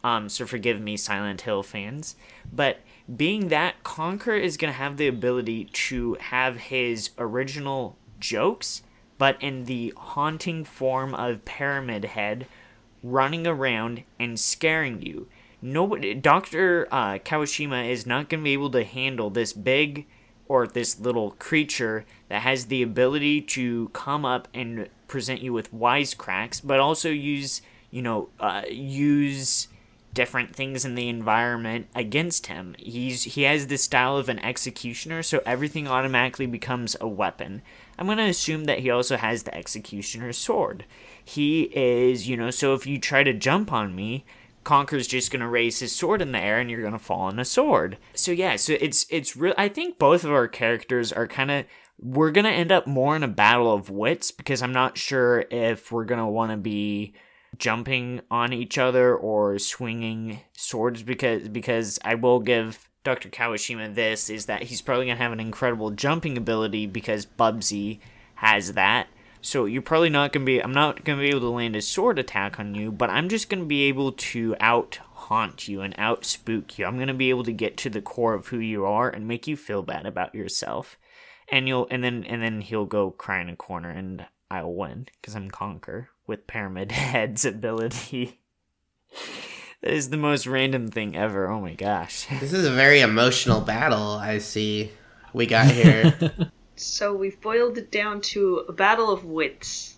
Um, 0.04 0.28
so 0.28 0.46
forgive 0.46 0.80
me, 0.80 0.96
Silent 0.96 1.42
Hill 1.42 1.62
fans. 1.62 2.16
But 2.52 2.80
being 3.14 3.48
that 3.48 3.82
Conker 3.84 4.40
is 4.40 4.56
going 4.56 4.72
to 4.72 4.78
have 4.78 4.96
the 4.96 5.06
ability 5.06 5.64
to 5.64 6.16
have 6.20 6.56
his 6.56 7.10
original 7.18 7.96
jokes, 8.18 8.82
but 9.18 9.40
in 9.40 9.64
the 9.64 9.92
haunting 9.96 10.64
form 10.64 11.14
of 11.14 11.44
Pyramid 11.44 12.04
Head 12.06 12.46
running 13.02 13.46
around 13.46 14.02
and 14.18 14.38
scaring 14.38 15.02
you. 15.02 15.28
Nobody, 15.60 16.14
Dr. 16.14 16.88
Uh, 16.90 17.18
Kawashima 17.18 17.88
is 17.88 18.06
not 18.06 18.28
going 18.28 18.40
to 18.40 18.44
be 18.44 18.52
able 18.52 18.70
to 18.70 18.84
handle 18.84 19.30
this 19.30 19.52
big 19.52 20.06
or 20.48 20.66
this 20.66 20.98
little 20.98 21.32
creature 21.32 22.04
that 22.28 22.42
has 22.42 22.66
the 22.66 22.82
ability 22.82 23.40
to 23.40 23.88
come 23.92 24.24
up 24.24 24.48
and 24.52 24.88
present 25.06 25.40
you 25.40 25.52
with 25.52 25.72
wisecracks, 25.72 26.60
but 26.62 26.80
also 26.80 27.10
use, 27.10 27.62
you 27.90 28.02
know, 28.02 28.28
uh, 28.40 28.62
use 28.68 29.68
different 30.14 30.54
things 30.54 30.84
in 30.84 30.94
the 30.94 31.08
environment 31.08 31.88
against 31.94 32.46
him. 32.46 32.74
He's 32.78 33.24
he 33.24 33.42
has 33.42 33.66
the 33.66 33.78
style 33.78 34.16
of 34.16 34.28
an 34.28 34.38
executioner, 34.40 35.22
so 35.22 35.42
everything 35.46 35.88
automatically 35.88 36.46
becomes 36.46 36.96
a 37.00 37.08
weapon. 37.08 37.62
I'm 37.98 38.06
going 38.06 38.18
to 38.18 38.24
assume 38.24 38.64
that 38.64 38.80
he 38.80 38.90
also 38.90 39.16
has 39.16 39.42
the 39.42 39.54
executioner's 39.54 40.38
sword. 40.38 40.84
He 41.24 41.70
is, 41.72 42.28
you 42.28 42.36
know, 42.36 42.50
so 42.50 42.74
if 42.74 42.86
you 42.86 42.98
try 42.98 43.22
to 43.22 43.32
jump 43.32 43.72
on 43.72 43.94
me, 43.94 44.24
Conker's 44.64 45.06
just 45.06 45.32
gonna 45.32 45.48
raise 45.48 45.80
his 45.80 45.94
sword 45.94 46.22
in 46.22 46.32
the 46.32 46.38
air 46.38 46.60
and 46.60 46.70
you're 46.70 46.82
gonna 46.82 46.98
fall 46.98 47.22
on 47.22 47.38
a 47.38 47.44
sword. 47.44 47.98
So 48.14 48.30
yeah, 48.30 48.56
so 48.56 48.74
it's 48.80 49.06
it's 49.10 49.36
real. 49.36 49.54
I 49.58 49.68
think 49.68 49.98
both 49.98 50.24
of 50.24 50.30
our 50.30 50.48
characters 50.48 51.12
are 51.12 51.26
kind 51.26 51.50
of 51.50 51.64
we're 52.00 52.30
gonna 52.30 52.50
end 52.50 52.70
up 52.70 52.86
more 52.86 53.16
in 53.16 53.22
a 53.22 53.28
battle 53.28 53.72
of 53.72 53.90
wits 53.90 54.30
because 54.30 54.62
I'm 54.62 54.72
not 54.72 54.98
sure 54.98 55.44
if 55.50 55.90
we're 55.90 56.04
gonna 56.04 56.30
want 56.30 56.52
to 56.52 56.56
be 56.56 57.14
jumping 57.58 58.20
on 58.30 58.52
each 58.52 58.78
other 58.78 59.14
or 59.14 59.58
swinging 59.58 60.40
swords 60.52 61.02
because 61.02 61.48
because 61.48 61.98
I 62.04 62.14
will 62.14 62.40
give 62.40 62.88
Dr. 63.04 63.28
Kawashima 63.28 63.94
this 63.94 64.30
is 64.30 64.46
that 64.46 64.64
he's 64.64 64.80
probably 64.80 65.06
gonna 65.06 65.16
have 65.16 65.32
an 65.32 65.40
incredible 65.40 65.90
jumping 65.90 66.36
ability 66.36 66.86
because 66.86 67.26
Bubsy 67.26 68.00
has 68.36 68.72
that. 68.74 69.08
So 69.40 69.64
you're 69.64 69.82
probably 69.82 70.08
not 70.08 70.32
gonna 70.32 70.44
be. 70.44 70.60
I'm 70.62 70.72
not 70.72 71.04
gonna 71.04 71.20
be 71.20 71.28
able 71.28 71.40
to 71.40 71.48
land 71.48 71.74
a 71.74 71.82
sword 71.82 72.18
attack 72.18 72.60
on 72.60 72.74
you, 72.74 72.92
but 72.92 73.10
I'm 73.10 73.28
just 73.28 73.48
gonna 73.48 73.64
be 73.64 73.82
able 73.82 74.12
to 74.12 74.54
out 74.60 75.00
haunt 75.12 75.66
you 75.66 75.80
and 75.80 75.94
out 75.98 76.24
spook 76.24 76.78
you. 76.78 76.86
I'm 76.86 76.98
gonna 76.98 77.12
be 77.12 77.30
able 77.30 77.44
to 77.44 77.52
get 77.52 77.76
to 77.78 77.90
the 77.90 78.00
core 78.00 78.34
of 78.34 78.48
who 78.48 78.58
you 78.58 78.84
are 78.84 79.10
and 79.10 79.26
make 79.26 79.48
you 79.48 79.56
feel 79.56 79.82
bad 79.82 80.06
about 80.06 80.34
yourself. 80.34 80.96
And 81.48 81.66
you'll 81.66 81.88
and 81.90 82.04
then 82.04 82.24
and 82.24 82.40
then 82.40 82.60
he'll 82.60 82.86
go 82.86 83.10
cry 83.10 83.40
in 83.40 83.48
a 83.48 83.56
corner 83.56 83.90
and 83.90 84.26
I'll 84.48 84.72
win 84.72 85.08
because 85.20 85.34
I'm 85.34 85.50
Conker 85.50 86.06
with 86.26 86.46
Pyramid 86.46 86.92
Head's 86.92 87.44
ability. 87.44 88.38
that 89.80 89.92
is 89.92 90.10
the 90.10 90.16
most 90.16 90.46
random 90.46 90.88
thing 90.88 91.16
ever. 91.16 91.48
Oh 91.48 91.60
my 91.60 91.74
gosh. 91.74 92.26
This 92.40 92.52
is 92.52 92.66
a 92.66 92.70
very 92.72 93.00
emotional 93.00 93.60
battle. 93.60 94.12
I 94.16 94.38
see 94.38 94.90
we 95.32 95.46
got 95.46 95.66
here. 95.66 96.14
So 96.74 97.14
we've 97.14 97.40
boiled 97.40 97.78
it 97.78 97.92
down 97.92 98.22
to 98.32 98.64
a 98.68 98.72
battle 98.72 99.12
of 99.12 99.24
wits. 99.24 99.96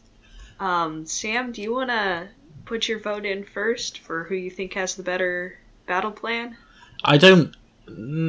Um, 0.60 1.06
Sam, 1.06 1.50
do 1.52 1.62
you 1.62 1.72
want 1.72 1.88
to 1.90 2.28
put 2.64 2.88
your 2.88 2.98
vote 2.98 3.24
in 3.24 3.44
first 3.44 4.00
for 4.00 4.24
who 4.24 4.34
you 4.34 4.50
think 4.50 4.74
has 4.74 4.94
the 4.94 5.02
better 5.02 5.58
battle 5.86 6.10
plan? 6.10 6.56
I 7.02 7.16
don't. 7.16 7.56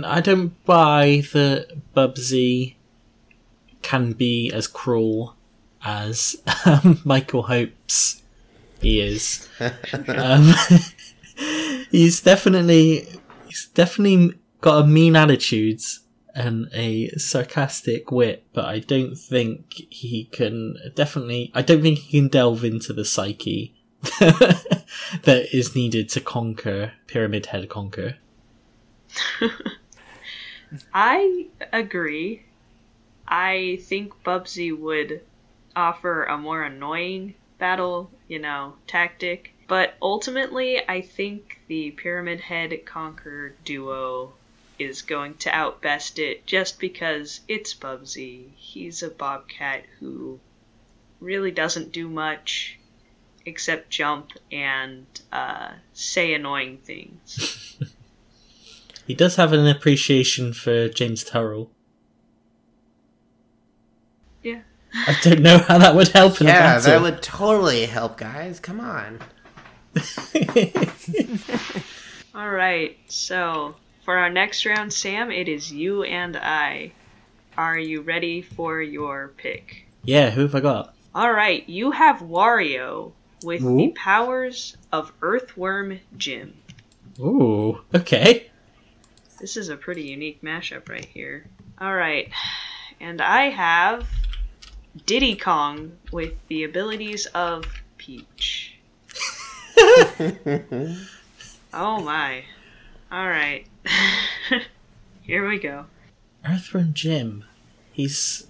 I 0.05 0.21
don't 0.21 0.63
buy 0.65 1.23
that 1.34 1.67
Bubsy 1.95 2.75
can 3.81 4.12
be 4.13 4.51
as 4.53 4.67
cruel 4.67 5.35
as 5.86 6.36
um, 6.65 7.00
Michael 7.06 7.43
hopes 7.43 8.24
he 8.82 9.00
is. 9.00 9.48
um, 10.08 10.54
he's 11.91 12.21
definitely 12.21 13.08
he's 13.45 13.67
definitely 13.74 14.34
got 14.62 14.84
a 14.84 14.88
mean 14.88 15.15
attitude 15.15 15.82
and 16.34 16.67
a 16.74 17.10
sarcastic 17.12 18.12
wit, 18.12 18.43
but 18.52 18.65
I 18.65 18.80
don't 18.80 19.15
think 19.15 19.74
he 19.89 20.26
can 20.26 20.76
definitely 20.95 21.52
I 21.54 21.62
don't 21.62 21.82
think 21.82 22.00
he 22.00 22.19
can 22.19 22.28
delve 22.28 22.63
into 22.63 22.91
the 22.91 23.06
psyche 23.06 23.74
that 24.19 25.48
is 25.52 25.76
needed 25.76 26.10
to 26.10 26.19
conquer 26.19 26.93
Pyramid 27.08 27.48
Head 27.48 27.69
Conker. 27.69 28.15
I 30.93 31.48
agree. 31.71 32.43
I 33.28 33.80
think 33.82 34.13
Bubsy 34.24 34.78
would 34.78 35.21
offer 35.75 36.23
a 36.23 36.38
more 36.38 36.63
annoying 36.63 37.35
battle, 37.57 38.11
you 38.27 38.39
know, 38.39 38.75
tactic. 38.88 39.53
But 39.67 39.95
ultimately, 40.01 40.88
I 40.88 41.01
think 41.01 41.59
the 41.67 41.91
Pyramid 41.91 42.39
Head 42.39 42.71
Conker 42.85 43.53
duo 43.63 44.33
is 44.77 45.01
going 45.01 45.35
to 45.35 45.49
outbest 45.49 46.19
it 46.19 46.45
just 46.45 46.79
because 46.79 47.41
it's 47.47 47.73
Bubsy. 47.73 48.49
He's 48.55 49.01
a 49.01 49.09
bobcat 49.09 49.85
who 49.99 50.39
really 51.19 51.51
doesn't 51.51 51.91
do 51.91 52.07
much 52.07 52.77
except 53.45 53.89
jump 53.89 54.31
and 54.51 55.05
uh, 55.31 55.71
say 55.93 56.33
annoying 56.33 56.77
things. 56.79 57.77
He 59.07 59.13
does 59.13 59.35
have 59.35 59.53
an 59.53 59.67
appreciation 59.67 60.53
for 60.53 60.89
James 60.89 61.23
Turrell. 61.23 61.69
yeah. 64.41 64.61
I 64.95 65.17
don't 65.21 65.41
know 65.41 65.58
how 65.58 65.77
that 65.77 65.95
would 65.95 66.08
help 66.10 66.39
in 66.41 66.47
yeah, 66.47 66.77
battle. 66.77 66.91
that 66.91 67.01
would 67.01 67.21
totally 67.21 67.86
help, 67.86 68.17
guys. 68.17 68.60
Come 68.60 68.79
on. 68.79 69.19
All 72.36 72.49
right. 72.49 72.97
So 73.08 73.75
for 74.03 74.17
our 74.17 74.29
next 74.29 74.65
round, 74.65 74.93
Sam, 74.93 75.31
it 75.31 75.47
is 75.47 75.71
you 75.71 76.03
and 76.03 76.38
I. 76.38 76.91
Are 77.58 77.77
you 77.77 78.01
ready 78.01 78.41
for 78.41 78.81
your 78.81 79.29
pick? 79.38 79.86
yeah, 80.03 80.29
who 80.29 80.41
have 80.41 80.55
I 80.55 80.60
got? 80.60 80.93
All 81.13 81.31
right. 81.31 81.67
You 81.69 81.91
have 81.91 82.19
Wario 82.19 83.13
with 83.43 83.62
the 83.62 83.89
powers 83.95 84.75
of 84.91 85.12
Earthworm 85.21 85.99
Jim. 86.17 86.55
Ooh, 87.19 87.81
okay. 87.93 88.49
This 89.39 89.55
is 89.58 89.69
a 89.69 89.77
pretty 89.77 90.03
unique 90.03 90.41
mashup 90.41 90.89
right 90.89 91.05
here. 91.05 91.47
All 91.79 91.95
right. 91.95 92.29
And 92.99 93.21
I 93.21 93.49
have 93.49 94.08
Diddy 95.05 95.36
Kong 95.36 95.93
with 96.12 96.34
the 96.47 96.63
abilities 96.63 97.25
of 97.27 97.65
Peach. 97.97 98.77
oh 101.73 101.99
my. 102.01 102.43
All 103.12 103.27
right. 103.27 103.65
Here 105.21 105.47
we 105.47 105.60
go. 105.60 105.86
Earthworm 106.47 106.93
Jim. 106.93 107.43
He's. 107.91 108.47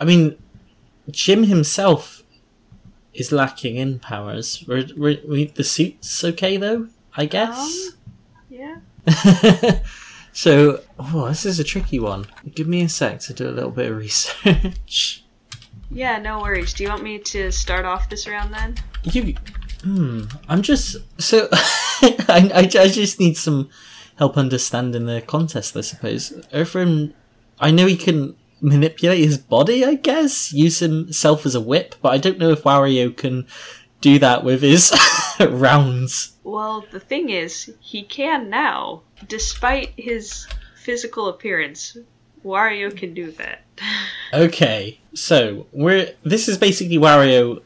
I 0.00 0.04
mean, 0.04 0.38
Jim 1.10 1.44
himself 1.44 2.22
is 3.14 3.32
lacking 3.32 3.76
in 3.76 3.98
powers. 3.98 4.64
Were, 4.66 4.84
were, 4.96 5.16
were 5.26 5.44
the 5.44 5.64
suit's 5.64 6.24
okay 6.24 6.56
though? 6.56 6.88
I 7.16 7.26
guess. 7.26 7.88
Um, 7.88 8.78
yeah. 9.06 9.78
so, 10.32 10.80
oh, 10.98 11.28
this 11.28 11.44
is 11.44 11.60
a 11.60 11.64
tricky 11.64 11.98
one. 11.98 12.26
Give 12.54 12.66
me 12.66 12.82
a 12.82 12.88
sec 12.88 13.20
to 13.20 13.34
do 13.34 13.48
a 13.48 13.52
little 13.52 13.70
bit 13.70 13.90
of 13.90 13.98
research. 13.98 15.24
Yeah, 15.94 16.18
no 16.18 16.40
worries. 16.40 16.72
Do 16.72 16.84
you 16.84 16.88
want 16.88 17.02
me 17.02 17.18
to 17.18 17.52
start 17.52 17.84
off 17.84 18.08
this 18.08 18.26
round 18.26 18.54
then? 18.54 18.76
You, 19.04 19.34
hmm. 19.82 20.22
I'm 20.48 20.62
just 20.62 20.96
so. 21.20 21.48
I, 21.52 22.50
I, 22.54 22.60
I 22.60 22.88
just 22.88 23.20
need 23.20 23.36
some 23.36 23.68
help 24.16 24.38
understanding 24.38 25.04
the 25.04 25.20
contest. 25.20 25.76
I 25.76 25.82
suppose. 25.82 26.32
Earthworm, 26.52 27.12
I 27.60 27.70
know 27.70 27.86
he 27.86 27.96
can 27.96 28.34
manipulate 28.62 29.22
his 29.22 29.36
body. 29.36 29.84
I 29.84 29.94
guess 29.94 30.52
use 30.52 30.78
himself 30.78 31.44
as 31.44 31.54
a 31.54 31.60
whip, 31.60 31.94
but 32.00 32.12
I 32.12 32.18
don't 32.18 32.38
know 32.38 32.50
if 32.50 32.62
Wario 32.62 33.14
can 33.14 33.46
do 34.02 34.18
that 34.18 34.44
with 34.44 34.60
his 34.60 34.92
rounds. 35.40 36.32
Well, 36.44 36.84
the 36.90 37.00
thing 37.00 37.30
is, 37.30 37.72
he 37.80 38.02
can 38.02 38.50
now. 38.50 39.02
Despite 39.28 39.92
his 39.96 40.46
physical 40.76 41.28
appearance, 41.28 41.96
Wario 42.44 42.94
can 42.94 43.14
do 43.14 43.30
that. 43.32 43.62
Okay, 44.34 44.98
so 45.12 45.66
we're 45.72 46.14
this 46.22 46.48
is 46.48 46.56
basically 46.56 46.96
Wario 46.96 47.60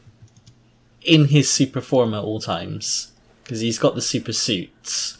in 1.01 1.29
his 1.29 1.49
super 1.49 1.79
form 1.79 2.13
at 2.13 2.25
all 2.25 2.41
times 2.41 3.13
because 3.41 3.61
he's 3.61 3.79
got 3.79 3.95
the 3.95 4.01
super 4.01 4.33
suits 4.33 5.17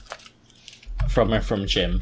from 1.07 1.39
from 1.39 1.65
Jim. 1.65 2.01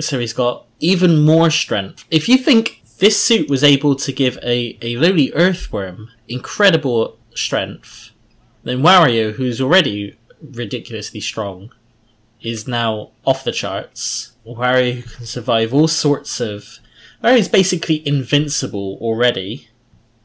So 0.00 0.18
he's 0.18 0.32
got 0.32 0.64
even 0.80 1.26
more 1.26 1.50
strength. 1.50 2.06
If 2.10 2.26
you 2.26 2.38
think 2.38 2.80
this 3.00 3.22
suit 3.22 3.50
was 3.50 3.62
able 3.62 3.94
to 3.96 4.12
give 4.12 4.38
a, 4.42 4.78
a 4.80 4.96
lowly 4.96 5.30
earthworm 5.34 6.08
incredible 6.26 7.18
strength, 7.38 8.10
then 8.64 8.82
Wario, 8.82 9.32
who's 9.32 9.60
already 9.60 10.18
ridiculously 10.40 11.20
strong, 11.20 11.72
is 12.40 12.68
now 12.68 13.10
off 13.24 13.44
the 13.44 13.52
charts. 13.52 14.32
Wario 14.46 15.02
can 15.16 15.26
survive 15.26 15.74
all 15.74 15.88
sorts 15.88 16.40
of. 16.40 16.78
Wario's 17.22 17.48
basically 17.48 18.06
invincible 18.06 18.98
already. 19.00 19.68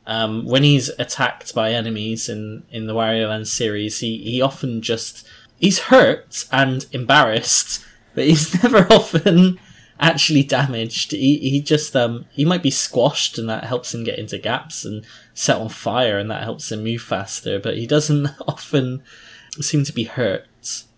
Um, 0.06 0.46
when 0.46 0.64
he's 0.64 0.90
attacked 1.00 1.56
by 1.56 1.72
enemies 1.72 2.28
in, 2.28 2.64
in 2.70 2.88
the 2.88 2.94
Wario 2.94 3.30
Land 3.30 3.48
series, 3.48 4.00
he, 4.00 4.18
he 4.18 4.42
often 4.42 4.82
just 4.82 5.26
he's 5.60 5.80
hurt 5.80 6.46
and 6.52 6.86
embarrassed, 6.92 7.84
but 8.14 8.26
he's 8.26 8.62
never 8.64 8.86
often 8.92 9.60
actually 10.04 10.44
damaged. 10.44 11.12
He 11.12 11.38
he 11.38 11.62
just 11.62 11.96
um 11.96 12.26
he 12.32 12.46
might 12.46 12.62
be 12.62 12.70
squashed 12.70 13.38
and 13.38 13.50
that 13.50 13.64
helps 13.64 13.94
him 13.94 14.04
get 14.04 14.20
into 14.20 14.38
gaps 14.38 14.86
and 14.86 15.06
set 15.34 15.58
on 15.58 15.70
fire 15.70 16.20
and 16.20 16.30
that 16.30 16.44
helps 16.44 16.72
him 16.72 16.84
move 16.84 17.02
faster, 17.02 17.60
but 17.60 17.78
he 17.78 17.88
doesn't 17.88 18.28
often 18.48 19.02
seem 19.62 19.84
to 19.86 19.94
be 19.94 20.04
hurt. 20.04 20.46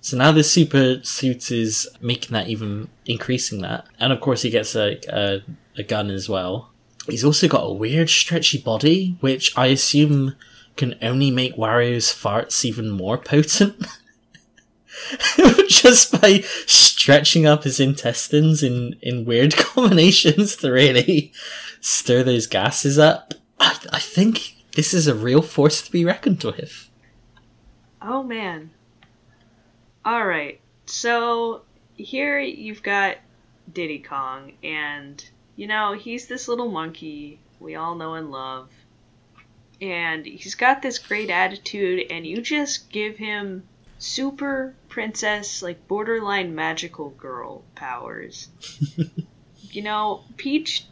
So 0.02 0.18
now 0.18 0.32
the 0.32 0.44
super 0.44 1.04
suit 1.04 1.52
is 1.52 1.88
making 2.02 2.34
that 2.34 2.48
even 2.48 2.90
increasing 3.06 3.62
that, 3.62 3.86
and 4.00 4.12
of 4.12 4.20
course 4.20 4.42
he 4.42 4.50
gets 4.50 4.76
a 4.76 5.00
a, 5.10 5.44
a 5.78 5.84
gun 5.84 6.10
as 6.10 6.28
well. 6.28 6.72
He's 7.08 7.24
also 7.24 7.48
got 7.48 7.62
a 7.64 7.72
weird 7.72 8.10
stretchy 8.10 8.58
body, 8.58 9.18
which 9.20 9.56
I 9.56 9.68
assume 9.68 10.36
can 10.76 10.96
only 11.02 11.30
make 11.30 11.56
Wario's 11.56 12.08
farts 12.08 12.66
even 12.66 12.90
more 12.90 13.18
potent. 13.18 13.86
Just 15.68 16.20
by 16.22 16.40
stretching 16.66 17.46
up 17.46 17.64
his 17.64 17.80
intestines 17.80 18.64
in, 18.64 18.96
in 19.02 19.26
weird 19.26 19.56
combinations 19.58 20.56
to 20.58 20.72
really 20.72 21.32
stir 21.82 22.24
those 22.24 22.48
gases 22.48 22.98
up. 22.98 23.34
I, 23.60 23.78
I 23.92 24.00
think 24.00 24.56
this 24.76 24.94
is 24.94 25.08
a 25.08 25.16
real 25.16 25.42
force 25.42 25.82
to 25.82 25.92
be 25.92 26.06
reckoned 26.06 26.44
with. 26.44 26.90
Oh 28.02 28.24
man. 28.24 28.72
Alright, 30.06 30.62
so 30.86 31.64
here 31.96 32.40
you've 32.40 32.84
got 32.84 33.18
Diddy 33.74 34.00
Kong, 34.00 34.54
and 34.64 35.24
you 35.56 35.68
know, 35.68 35.94
he's 35.94 36.28
this 36.28 36.48
little 36.48 36.70
monkey 36.70 37.40
we 37.60 37.76
all 37.76 37.96
know 37.96 38.14
and 38.14 38.32
love. 38.32 38.70
And 39.82 40.26
he's 40.26 40.56
got 40.56 40.82
this 40.82 41.00
great 41.00 41.30
attitude, 41.30 42.06
and 42.10 42.26
you 42.26 42.42
just 42.42 42.90
give 42.90 43.18
him 43.18 43.64
super 43.98 44.76
princess, 44.96 45.62
like 45.62 45.90
borderline 45.90 46.56
magical 46.56 47.10
girl 47.10 47.66
powers. 47.76 48.48
you 49.72 49.82
know, 49.82 50.24
Peach 50.38 50.86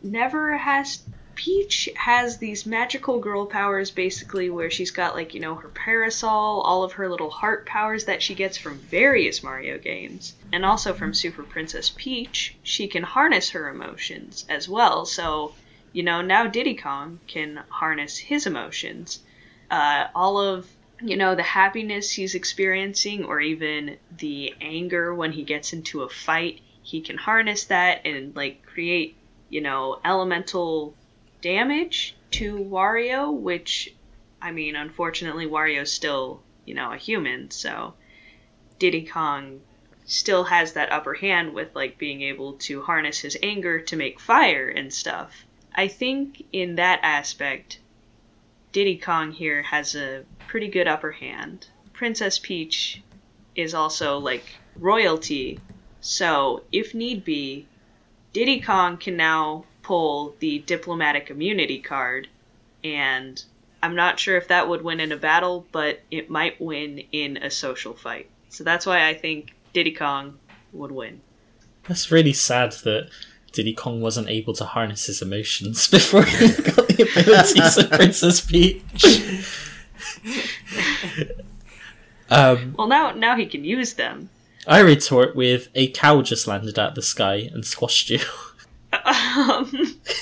never 0.00 0.56
has. 0.56 1.02
Peach 1.34 1.88
has 1.96 2.38
these 2.38 2.64
magical 2.66 3.18
girl 3.18 3.44
powers 3.44 3.90
basically 3.90 4.48
where 4.48 4.70
she's 4.70 4.92
got, 4.92 5.16
like, 5.16 5.34
you 5.34 5.40
know, 5.40 5.56
her 5.56 5.68
parasol, 5.68 6.60
all 6.60 6.84
of 6.84 6.92
her 6.92 7.08
little 7.08 7.28
heart 7.28 7.66
powers 7.66 8.04
that 8.04 8.22
she 8.22 8.36
gets 8.36 8.56
from 8.56 8.78
various 8.78 9.42
Mario 9.42 9.76
games, 9.76 10.32
and 10.52 10.64
also 10.64 10.94
from 10.94 11.12
Super 11.12 11.42
Princess 11.42 11.92
Peach. 11.94 12.54
She 12.62 12.86
can 12.86 13.02
harness 13.02 13.50
her 13.50 13.68
emotions 13.68 14.46
as 14.48 14.68
well, 14.68 15.04
so, 15.04 15.52
you 15.92 16.04
know, 16.04 16.22
now 16.22 16.46
Diddy 16.46 16.76
Kong 16.76 17.18
can 17.26 17.64
harness 17.70 18.16
his 18.16 18.46
emotions. 18.46 19.18
Uh, 19.68 20.06
all 20.14 20.38
of 20.38 20.68
you 21.00 21.16
know, 21.16 21.34
the 21.34 21.42
happiness 21.42 22.10
he's 22.10 22.34
experiencing 22.34 23.24
or 23.24 23.40
even 23.40 23.98
the 24.16 24.54
anger 24.60 25.14
when 25.14 25.32
he 25.32 25.42
gets 25.42 25.72
into 25.72 26.02
a 26.02 26.08
fight, 26.08 26.60
he 26.82 27.00
can 27.00 27.18
harness 27.18 27.64
that 27.64 28.06
and 28.06 28.34
like 28.34 28.64
create, 28.64 29.16
you 29.48 29.60
know, 29.60 30.00
elemental 30.04 30.94
damage 31.42 32.16
to 32.30 32.56
Wario, 32.56 33.32
which 33.32 33.92
I 34.40 34.52
mean, 34.52 34.76
unfortunately 34.76 35.46
Wario's 35.46 35.92
still, 35.92 36.42
you 36.64 36.74
know, 36.74 36.92
a 36.92 36.96
human, 36.96 37.50
so 37.50 37.94
Diddy 38.78 39.04
Kong 39.04 39.60
still 40.04 40.44
has 40.44 40.74
that 40.74 40.92
upper 40.92 41.14
hand 41.14 41.52
with 41.52 41.74
like 41.74 41.98
being 41.98 42.22
able 42.22 42.54
to 42.54 42.82
harness 42.82 43.18
his 43.18 43.36
anger 43.42 43.80
to 43.80 43.96
make 43.96 44.20
fire 44.20 44.68
and 44.68 44.92
stuff. 44.92 45.44
I 45.74 45.88
think 45.88 46.44
in 46.52 46.76
that 46.76 47.00
aspect 47.02 47.78
Diddy 48.76 48.98
Kong 48.98 49.32
here 49.32 49.62
has 49.62 49.94
a 49.94 50.22
pretty 50.48 50.68
good 50.68 50.86
upper 50.86 51.10
hand. 51.10 51.66
Princess 51.94 52.38
Peach 52.38 53.02
is 53.54 53.72
also 53.72 54.18
like 54.18 54.44
royalty, 54.78 55.58
so 56.02 56.62
if 56.70 56.94
need 56.94 57.24
be, 57.24 57.66
Diddy 58.34 58.60
Kong 58.60 58.98
can 58.98 59.16
now 59.16 59.64
pull 59.80 60.36
the 60.40 60.58
diplomatic 60.58 61.30
immunity 61.30 61.78
card, 61.78 62.28
and 62.84 63.42
I'm 63.82 63.96
not 63.96 64.20
sure 64.20 64.36
if 64.36 64.48
that 64.48 64.68
would 64.68 64.82
win 64.82 65.00
in 65.00 65.10
a 65.10 65.16
battle, 65.16 65.66
but 65.72 66.02
it 66.10 66.28
might 66.28 66.60
win 66.60 67.02
in 67.12 67.38
a 67.38 67.50
social 67.50 67.94
fight. 67.94 68.28
So 68.50 68.62
that's 68.62 68.84
why 68.84 69.08
I 69.08 69.14
think 69.14 69.54
Diddy 69.72 69.92
Kong 69.92 70.38
would 70.74 70.92
win. 70.92 71.22
That's 71.88 72.10
really 72.10 72.34
sad 72.34 72.72
that 72.84 73.08
Diddy 73.56 73.72
Kong 73.72 74.02
wasn't 74.02 74.28
able 74.28 74.52
to 74.54 74.64
harness 74.66 75.06
his 75.06 75.22
emotions 75.22 75.88
before 75.90 76.24
he 76.24 76.48
got 76.62 76.86
the 76.88 77.08
abilities 77.10 77.78
of 77.78 77.90
Princess 77.90 78.40
Peach. 78.42 79.04
um, 82.30 82.74
Well, 82.76 82.86
now 82.86 83.12
now 83.12 83.34
he 83.36 83.46
can 83.46 83.64
use 83.64 83.94
them. 83.94 84.28
I 84.66 84.80
retort 84.80 85.34
with 85.36 85.68
a 85.74 85.88
cow 85.88 86.22
just 86.22 86.46
landed 86.46 86.78
out 86.78 86.94
the 86.96 87.02
sky 87.02 87.48
and 87.52 87.64
squashed 87.64 88.10
you, 88.10 88.18
Um, 89.04 89.70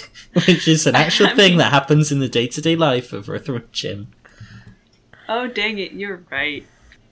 which 0.46 0.68
is 0.68 0.86
an 0.86 0.94
actual 0.94 1.26
I 1.28 1.34
thing 1.34 1.50
mean- 1.52 1.58
that 1.58 1.72
happens 1.72 2.12
in 2.12 2.18
the 2.20 2.28
day 2.28 2.46
to 2.48 2.60
day 2.60 2.76
life 2.76 3.12
of 3.12 3.28
Earthworm 3.28 3.64
Jim. 3.72 4.08
oh 5.28 5.46
dang 5.48 5.78
it, 5.78 5.92
you're 5.92 6.22
right. 6.30 6.64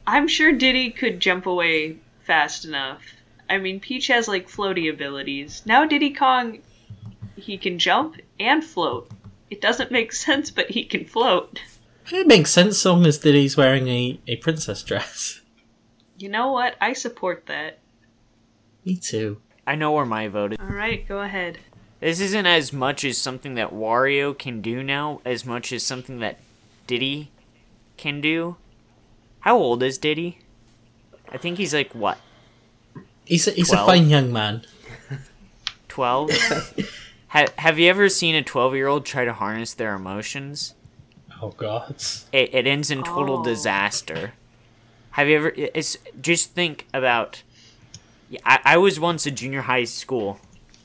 I'm 0.06 0.28
sure 0.28 0.52
Diddy 0.52 0.90
could 0.90 1.20
jump 1.20 1.46
away 1.46 1.96
fast 2.24 2.64
enough. 2.64 3.02
I 3.52 3.58
mean, 3.58 3.80
Peach 3.80 4.06
has 4.06 4.28
like 4.28 4.48
floaty 4.48 4.90
abilities. 4.90 5.60
Now 5.66 5.84
Diddy 5.84 6.14
Kong, 6.14 6.60
he 7.36 7.58
can 7.58 7.78
jump 7.78 8.16
and 8.40 8.64
float. 8.64 9.10
It 9.50 9.60
doesn't 9.60 9.90
make 9.90 10.12
sense, 10.26 10.50
but 10.50 10.70
he 10.70 10.86
can 10.86 11.04
float. 11.04 11.60
It 12.10 12.26
makes 12.26 12.50
sense 12.50 12.78
so 12.78 12.94
long 12.94 13.04
as 13.04 13.18
Diddy's 13.18 13.54
wearing 13.54 13.88
a, 13.88 14.18
a 14.26 14.36
princess 14.36 14.82
dress. 14.82 15.42
You 16.16 16.30
know 16.30 16.50
what? 16.50 16.76
I 16.80 16.94
support 16.94 17.44
that. 17.46 17.78
Me 18.86 18.96
too. 18.96 19.42
I 19.66 19.74
know 19.74 19.92
where 19.92 20.06
my 20.06 20.28
vote 20.28 20.52
is. 20.52 20.58
All 20.58 20.74
right, 20.74 21.06
go 21.06 21.20
ahead. 21.20 21.58
This 22.00 22.20
isn't 22.20 22.46
as 22.46 22.72
much 22.72 23.04
as 23.04 23.18
something 23.18 23.54
that 23.56 23.70
Wario 23.70 24.36
can 24.36 24.62
do 24.62 24.82
now, 24.82 25.20
as 25.26 25.44
much 25.44 25.74
as 25.74 25.82
something 25.82 26.20
that 26.20 26.40
Diddy 26.86 27.30
can 27.98 28.22
do. 28.22 28.56
How 29.40 29.58
old 29.58 29.82
is 29.82 29.98
Diddy? 29.98 30.38
I 31.30 31.36
think 31.36 31.58
he's 31.58 31.74
like 31.74 31.94
what, 31.94 32.18
He's 33.24 33.46
a, 33.48 33.52
he's 33.52 33.72
a 33.72 33.76
fine 33.78 34.08
young 34.08 34.32
man. 34.32 34.64
twelve? 35.88 36.30
ha- 37.28 37.46
have 37.58 37.78
you 37.78 37.88
ever 37.88 38.08
seen 38.08 38.34
a 38.34 38.42
twelve-year-old 38.42 39.04
try 39.06 39.24
to 39.24 39.32
harness 39.32 39.74
their 39.74 39.94
emotions? 39.94 40.74
Oh 41.40 41.50
god. 41.56 41.96
It, 42.32 42.54
it 42.54 42.66
ends 42.66 42.90
in 42.90 43.02
total 43.02 43.38
Oh. 43.40 43.44
disaster. 43.44 44.32
Have 45.12 45.28
you 45.28 45.36
ever? 45.36 45.52
It's 45.56 45.96
just 46.20 46.52
think 46.52 46.86
about. 46.94 47.42
I, 48.44 48.60
I 48.64 48.76
was 48.78 48.98
once 48.98 49.26
a 49.26 49.30
junior 49.30 49.62
high 49.62 49.84
school 49.84 50.40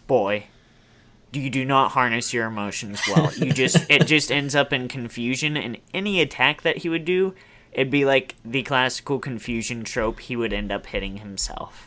boy. 0.06 0.48
Do 1.32 1.40
You 1.42 1.50
do 1.50 1.64
not 1.66 1.92
harness 1.92 2.34
your 2.34 2.46
emotions 2.48 3.02
well. 3.08 3.34
You 3.34 3.52
just 3.54 3.86
it 3.90 4.06
just 4.08 4.32
ends 4.32 4.56
up 4.56 4.72
in 4.74 4.88
confusion, 4.88 5.56
and 5.58 5.78
any 5.94 6.22
attack 6.22 6.62
that 6.64 6.78
he 6.78 6.90
would 6.90 7.06
do, 7.06 7.34
it'd 7.72 7.92
be 7.92 8.06
like 8.06 8.36
the 8.44 8.64
classical 8.64 9.20
confusion 9.20 9.84
trope. 9.84 10.20
He 10.22 10.36
would 10.36 10.54
end 10.54 10.72
up 10.72 10.88
hitting 10.88 11.18
himself. 11.18 11.87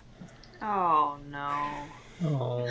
Oh 0.63 1.19
no. 1.31 1.87
Oh. 2.25 2.69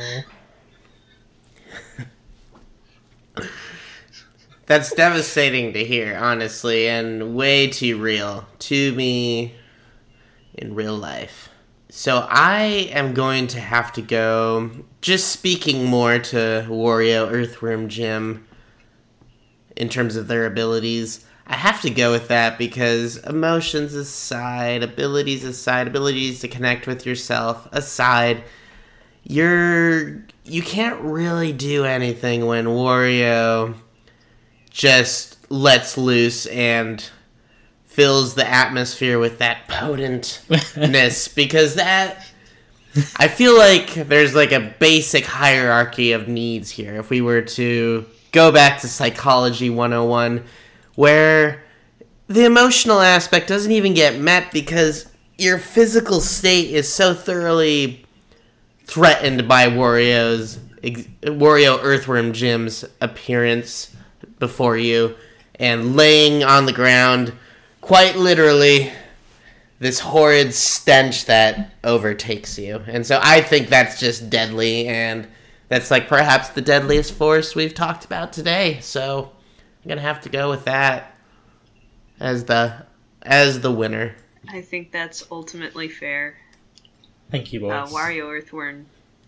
That's 4.66 4.94
devastating 4.94 5.74
to 5.74 5.84
hear, 5.84 6.16
honestly, 6.16 6.88
and 6.88 7.36
way 7.36 7.68
too 7.68 7.98
real 7.98 8.46
to 8.60 8.94
me 8.94 9.56
in 10.54 10.76
real 10.76 10.96
life. 10.96 11.50
So 11.90 12.28
I 12.30 12.90
am 12.92 13.16
going 13.16 13.48
to 13.48 13.60
have 13.60 13.92
to 13.94 14.04
go, 14.04 14.70
just 15.02 15.30
speaking 15.30 15.86
more 15.86 16.20
to 16.20 16.68
Wario, 16.70 17.32
Earthworm 17.32 17.90
Jim, 17.90 18.46
in 19.76 19.90
terms 19.90 20.16
of 20.16 20.28
their 20.28 20.46
abilities. 20.46 21.26
I 21.50 21.56
have 21.56 21.82
to 21.82 21.89
go 21.89 22.12
with 22.12 22.28
that 22.28 22.60
because 22.60 23.18
emotions 23.18 23.95
aside, 23.95 24.84
abilities 24.84 25.43
aside, 25.43 25.88
abilities 25.88 26.41
to 26.41 26.47
connect 26.47 26.86
with 26.86 27.08
yourself 27.08 27.68
aside, 27.72 28.43
you're 29.24 30.24
you 30.45 30.62
can't 30.62 31.02
really 31.02 31.52
do 31.52 31.86
anything 31.86 32.45
when 32.45 32.66
Wario 32.66 33.76
just 34.70 35.52
lets 35.52 35.97
loose 35.97 36.45
and 36.45 37.10
fills 37.88 38.36
the 38.36 38.47
atmosphere 38.47 39.18
with 39.18 39.39
that 39.39 39.68
potentness 39.68 41.34
because 41.36 41.76
that 41.76 42.28
I 43.18 43.28
feel 43.28 43.58
like 43.58 43.93
there's 43.93 44.36
like 44.36 44.52
a 44.52 44.74
basic 44.80 45.26
hierarchy 45.26 46.12
of 46.12 46.28
needs 46.28 46.70
here. 46.70 46.95
If 46.95 47.10
we 47.10 47.22
were 47.22 47.41
to 47.41 48.06
go 48.32 48.52
back 48.52 48.82
to 48.82 48.88
psychology 48.88 49.70
101 49.70 50.43
where 50.96 51.64
the 52.28 52.46
emotional 52.46 53.00
aspect 53.00 53.48
doesn't 53.48 53.72
even 53.72 53.94
get 53.94 54.20
met 54.20 54.52
because 54.52 55.10
your 55.38 55.58
physical 55.58 56.22
state 56.22 56.70
is 56.70 56.92
so 56.92 57.14
thoroughly 57.14 58.06
threatened 58.86 59.48
by 59.48 59.68
Wario's 59.68 60.60
Wario 61.24 61.80
Earthworm 61.82 62.34
Jim's 62.34 62.86
appearance 63.02 63.96
before 64.40 64.78
you 64.78 65.16
and 65.56 65.96
laying 65.96 66.44
on 66.44 66.66
the 66.66 66.74
ground, 66.74 67.34
quite 67.82 68.16
literally, 68.16 68.92
this 69.80 70.00
horrid 70.00 70.54
stench 70.54 71.26
that 71.26 71.74
overtakes 71.84 72.58
you. 72.58 72.82
And 72.88 73.06
so 73.06 73.20
I 73.22 73.42
think 73.42 73.70
that's 73.70 74.00
just 74.00 74.30
deadly 74.30 74.88
and 74.88 75.28
that's 75.68 75.92
like 75.92 76.08
perhaps 76.08 76.50
the 76.50 76.62
deadliest 76.62 77.14
force 77.14 77.56
we've 77.56 77.74
talked 77.74 78.06
about 78.06 78.34
today. 78.34 78.80
So 78.82 79.32
I'm 79.84 79.88
going 79.88 79.98
to 79.98 80.04
have 80.04 80.22
to 80.22 80.30
go 80.30 80.50
with 80.50 80.66
that 80.66 81.16
as 82.20 82.46
the 82.46 82.86
as 83.22 83.62
the 83.62 83.72
winner. 83.72 84.16
I 84.48 84.62
think 84.62 84.92
that's 84.92 85.26
ultimately 85.32 85.90
fair. 85.90 86.38
Thank 87.32 87.54
you, 87.54 87.70
Uh. 87.70 87.88
Wario 87.88 88.30
Earthworm 88.36 88.86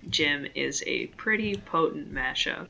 Jim 0.10 0.47
is 0.56 0.84
a 0.88 1.08
pretty 1.08 1.56
potent 1.58 2.14
mashup. 2.14 2.68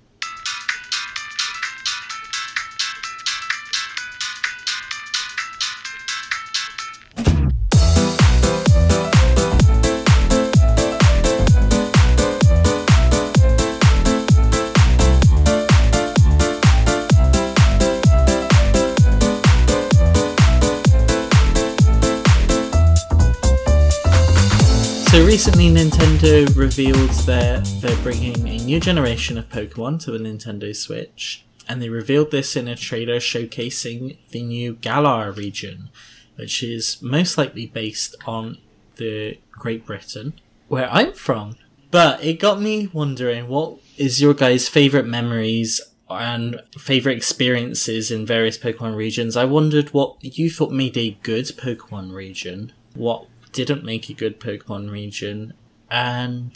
So 25.11 25.25
recently, 25.25 25.69
Nintendo 25.69 26.55
revealed 26.55 27.09
that 27.25 27.65
they're 27.81 28.01
bringing 28.01 28.47
a 28.47 28.57
new 28.59 28.79
generation 28.79 29.37
of 29.37 29.49
Pokemon 29.49 30.01
to 30.05 30.11
the 30.11 30.19
Nintendo 30.19 30.73
Switch, 30.73 31.43
and 31.67 31.81
they 31.81 31.89
revealed 31.89 32.31
this 32.31 32.55
in 32.55 32.69
a 32.69 32.77
trailer 32.77 33.17
showcasing 33.17 34.19
the 34.29 34.41
new 34.41 34.75
Galar 34.75 35.33
region, 35.33 35.89
which 36.37 36.63
is 36.63 37.01
most 37.01 37.37
likely 37.37 37.65
based 37.65 38.15
on 38.25 38.59
the 38.95 39.37
Great 39.51 39.85
Britain, 39.85 40.39
where 40.69 40.89
I'm 40.89 41.11
from. 41.11 41.57
But 41.91 42.23
it 42.23 42.39
got 42.39 42.61
me 42.61 42.87
wondering, 42.93 43.49
what 43.49 43.79
is 43.97 44.21
your 44.21 44.33
guys' 44.33 44.69
favorite 44.69 45.05
memories 45.05 45.81
and 46.09 46.61
favorite 46.77 47.17
experiences 47.17 48.11
in 48.11 48.25
various 48.25 48.57
Pokemon 48.57 48.95
regions? 48.95 49.35
I 49.35 49.43
wondered 49.43 49.89
what 49.89 50.15
you 50.21 50.49
thought 50.49 50.71
made 50.71 50.95
a 50.95 51.17
good 51.21 51.47
Pokemon 51.47 52.13
region, 52.13 52.71
what 52.95 53.27
didn't 53.51 53.83
make 53.83 54.09
a 54.09 54.13
good 54.13 54.39
Pokemon 54.39 54.91
region, 54.91 55.53
and 55.89 56.53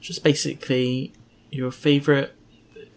just 0.00 0.24
basically 0.24 1.12
your 1.50 1.70
favorite 1.70 2.34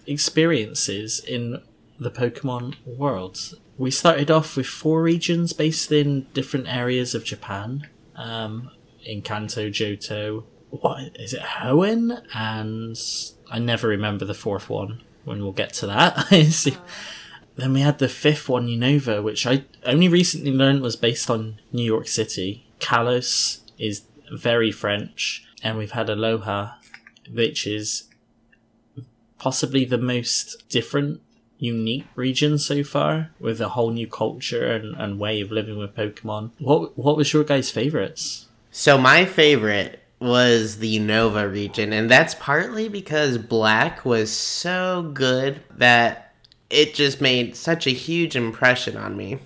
experiences 0.06 1.20
in 1.20 1.62
the 2.00 2.12
Pokemon 2.12 2.76
world. 2.86 3.60
We 3.78 3.92
started 3.92 4.30
off 4.30 4.56
with 4.56 4.68
four 4.68 5.02
regions 5.02 5.54
based 5.54 5.92
in 5.92 6.28
different 6.34 6.68
areas 6.68 7.16
of 7.16 7.24
Japan. 7.24 7.88
Um, 8.16 8.70
in 9.04 9.22
Kanto, 9.22 9.70
Johto, 9.70 10.44
what 10.70 11.18
is 11.18 11.34
it, 11.34 11.42
Hoenn? 11.42 12.24
And 12.34 12.98
I 13.50 13.60
never 13.60 13.88
remember 13.88 14.26
the 14.26 14.34
fourth 14.34 14.70
one. 14.70 15.02
When 15.24 15.42
we'll 15.42 15.54
get 15.54 15.74
to 15.74 15.88
that. 15.88 16.28
Then 17.56 17.74
we 17.74 17.82
had 17.82 18.00
the 18.00 18.10
fifth 18.10 18.50
one, 18.50 18.68
Unova, 18.68 19.22
which 19.22 19.46
I 19.46 19.66
only 19.86 20.08
recently 20.08 20.52
learned 20.52 20.82
was 20.82 20.96
based 20.96 21.30
on 21.30 21.60
New 21.72 21.84
York 21.84 22.08
City. 22.08 22.63
Kalos 22.80 23.62
is 23.78 24.04
very 24.32 24.72
French, 24.72 25.46
and 25.62 25.78
we've 25.78 25.92
had 25.92 26.08
Alola, 26.08 26.76
which 27.32 27.68
is 27.68 28.10
possibly 29.38 29.86
the 29.86 29.98
most 29.98 30.68
different, 30.70 31.22
unique 31.58 32.08
region 32.16 32.58
so 32.58 32.84
far, 32.84 33.32
with 33.40 33.62
a 33.62 33.70
whole 33.70 33.92
new 33.92 34.08
culture 34.08 34.72
and, 34.72 34.96
and 34.96 35.20
way 35.20 35.42
of 35.42 35.52
living 35.52 35.78
with 35.78 35.96
Pokemon. 35.96 36.52
What 36.60 36.98
what 36.98 37.18
was 37.18 37.32
your 37.34 37.44
guys' 37.44 37.70
favorites? 37.70 38.48
So 38.72 38.98
my 38.98 39.26
favorite 39.26 40.02
was 40.20 40.80
the 40.80 40.98
Unova 40.98 41.52
region, 41.52 41.94
and 41.94 42.10
that's 42.10 42.36
partly 42.36 42.88
because 42.88 43.38
Black 43.38 44.06
was 44.06 44.32
so 44.32 45.12
good 45.14 45.62
that 45.78 46.34
it 46.70 46.94
just 46.94 47.22
made 47.22 47.56
such 47.56 47.86
a 47.86 47.92
huge 47.92 48.36
impression 48.36 48.98
on 48.98 49.16
me. 49.16 49.40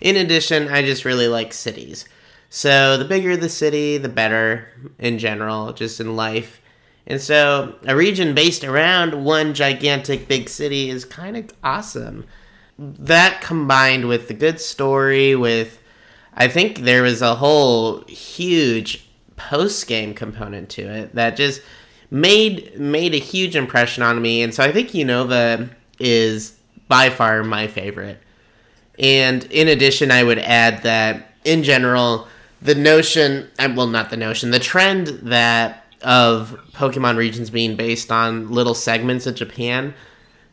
In 0.00 0.16
addition, 0.16 0.68
I 0.68 0.82
just 0.82 1.04
really 1.04 1.28
like 1.28 1.52
cities. 1.52 2.06
So 2.50 2.96
the 2.96 3.04
bigger 3.04 3.36
the 3.36 3.48
city, 3.48 3.98
the 3.98 4.08
better 4.08 4.68
in 4.98 5.18
general, 5.18 5.72
just 5.72 6.00
in 6.00 6.16
life. 6.16 6.60
And 7.06 7.20
so 7.20 7.74
a 7.86 7.96
region 7.96 8.34
based 8.34 8.64
around 8.64 9.24
one 9.24 9.54
gigantic 9.54 10.28
big 10.28 10.48
city 10.48 10.90
is 10.90 11.04
kind 11.04 11.36
of 11.36 11.50
awesome. 11.62 12.26
That 12.78 13.40
combined 13.40 14.08
with 14.08 14.28
the 14.28 14.34
good 14.34 14.60
story, 14.60 15.34
with 15.34 15.80
I 16.34 16.48
think 16.48 16.80
there 16.80 17.02
was 17.02 17.22
a 17.22 17.34
whole 17.34 18.02
huge 18.02 19.08
post 19.36 19.86
game 19.86 20.14
component 20.14 20.68
to 20.70 20.82
it 20.82 21.14
that 21.14 21.36
just 21.36 21.62
made 22.10 22.78
made 22.78 23.14
a 23.14 23.18
huge 23.18 23.56
impression 23.56 24.02
on 24.02 24.20
me. 24.22 24.42
And 24.42 24.54
so 24.54 24.62
I 24.62 24.72
think 24.72 24.90
Unova 24.90 25.70
is 25.98 26.56
by 26.88 27.10
far 27.10 27.42
my 27.44 27.66
favorite. 27.66 28.20
And 28.98 29.44
in 29.44 29.68
addition, 29.68 30.10
I 30.10 30.24
would 30.24 30.38
add 30.38 30.82
that 30.82 31.32
in 31.44 31.62
general, 31.62 32.28
the 32.60 32.74
notion, 32.74 33.48
well, 33.58 33.86
not 33.86 34.10
the 34.10 34.16
notion, 34.16 34.50
the 34.50 34.58
trend 34.58 35.08
that 35.22 35.84
of 36.02 36.58
Pokemon 36.72 37.16
regions 37.16 37.50
being 37.50 37.76
based 37.76 38.12
on 38.12 38.50
little 38.50 38.74
segments 38.74 39.26
of 39.26 39.34
Japan 39.34 39.94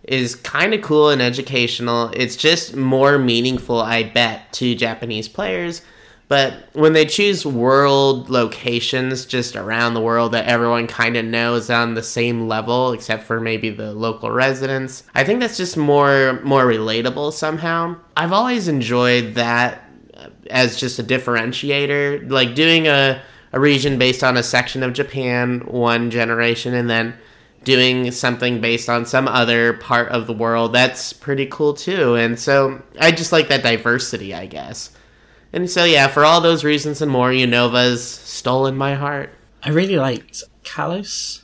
is 0.03 0.35
kind 0.35 0.73
of 0.73 0.81
cool 0.81 1.09
and 1.09 1.21
educational. 1.21 2.11
It's 2.15 2.35
just 2.35 2.75
more 2.75 3.17
meaningful, 3.17 3.79
I 3.79 4.03
bet, 4.03 4.53
to 4.53 4.75
Japanese 4.75 5.27
players. 5.27 5.81
But 6.27 6.69
when 6.73 6.93
they 6.93 7.05
choose 7.05 7.45
world 7.45 8.31
locations 8.31 9.25
just 9.25 9.55
around 9.55 9.93
the 9.93 10.01
world 10.01 10.31
that 10.31 10.47
everyone 10.47 10.87
kind 10.87 11.17
of 11.17 11.25
knows 11.25 11.69
on 11.69 11.93
the 11.93 12.01
same 12.01 12.47
level, 12.47 12.93
except 12.93 13.23
for 13.23 13.39
maybe 13.39 13.69
the 13.69 13.93
local 13.93 14.31
residents, 14.31 15.03
I 15.13 15.23
think 15.23 15.39
that's 15.39 15.57
just 15.57 15.77
more 15.77 16.39
more 16.43 16.65
relatable 16.65 17.31
somehow. 17.33 17.97
I've 18.17 18.33
always 18.33 18.67
enjoyed 18.67 19.35
that 19.35 19.84
as 20.49 20.77
just 20.77 20.99
a 20.99 21.03
differentiator, 21.03 22.29
like 22.29 22.55
doing 22.55 22.87
a 22.87 23.21
a 23.55 23.59
region 23.59 23.97
based 23.97 24.23
on 24.23 24.35
a 24.35 24.43
section 24.43 24.83
of 24.83 24.93
Japan 24.93 25.61
one 25.61 26.11
generation 26.11 26.73
and 26.73 26.89
then 26.89 27.17
doing 27.63 28.11
something 28.11 28.59
based 28.59 28.89
on 28.89 29.05
some 29.05 29.29
other 29.29 29.73
part 29.73 30.09
of 30.09 30.27
the 30.27 30.33
world. 30.33 30.73
That's 30.73 31.13
pretty 31.13 31.47
cool 31.47 31.73
too. 31.73 32.15
And 32.15 32.37
so 32.37 32.81
I 32.99 33.11
just 33.11 33.31
like 33.31 33.47
that 33.47 33.63
diversity, 33.63 34.33
I 34.33 34.45
guess. 34.45 34.91
And 35.53 35.69
so, 35.69 35.85
yeah, 35.85 36.07
for 36.07 36.25
all 36.25 36.41
those 36.41 36.65
reasons 36.65 37.01
and 37.01 37.09
more, 37.09 37.29
Unova's 37.29 38.03
stolen 38.03 38.75
my 38.75 38.95
heart. 38.95 39.33
I 39.63 39.69
really 39.69 39.95
liked 39.95 40.43
Kalos 40.63 41.43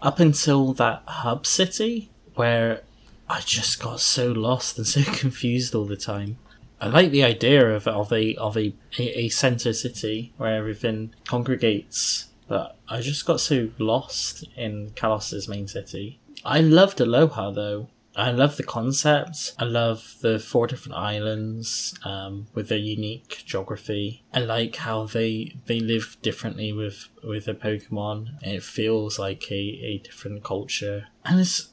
up 0.00 0.20
until 0.20 0.72
that 0.74 1.02
hub 1.06 1.44
city 1.44 2.08
where 2.36 2.82
I 3.28 3.40
just 3.40 3.82
got 3.82 3.98
so 3.98 4.30
lost 4.30 4.78
and 4.78 4.86
so 4.86 5.02
confused 5.12 5.74
all 5.74 5.86
the 5.86 5.96
time. 5.96 6.38
I 6.80 6.86
like 6.86 7.10
the 7.10 7.24
idea 7.24 7.74
of, 7.74 7.88
of 7.88 8.12
a 8.12 8.34
of 8.36 8.56
a, 8.56 8.74
a, 8.98 9.28
center 9.30 9.72
city 9.72 10.32
where 10.36 10.54
everything 10.54 11.14
congregates, 11.26 12.28
but 12.46 12.76
I 12.88 13.00
just 13.00 13.26
got 13.26 13.40
so 13.40 13.70
lost 13.78 14.44
in 14.56 14.90
Kalos's 14.90 15.48
main 15.48 15.66
city. 15.66 16.20
I 16.44 16.60
loved 16.60 16.98
Alola 16.98 17.54
though. 17.54 17.88
I 18.16 18.32
love 18.32 18.56
the 18.56 18.64
concept. 18.64 19.54
I 19.60 19.64
love 19.64 20.16
the 20.22 20.40
four 20.40 20.66
different 20.66 20.98
islands 20.98 21.94
um, 22.04 22.48
with 22.52 22.68
their 22.68 22.78
unique 22.78 23.44
geography. 23.46 24.24
I 24.34 24.40
like 24.40 24.76
how 24.76 25.04
they 25.04 25.54
they 25.66 25.78
live 25.78 26.16
differently 26.20 26.72
with 26.72 27.08
with 27.22 27.44
their 27.44 27.54
Pokemon. 27.54 28.42
It 28.42 28.62
feels 28.62 29.18
like 29.18 29.50
a, 29.50 29.54
a 29.54 29.98
different 29.98 30.42
culture, 30.42 31.06
and 31.24 31.38
it's 31.40 31.68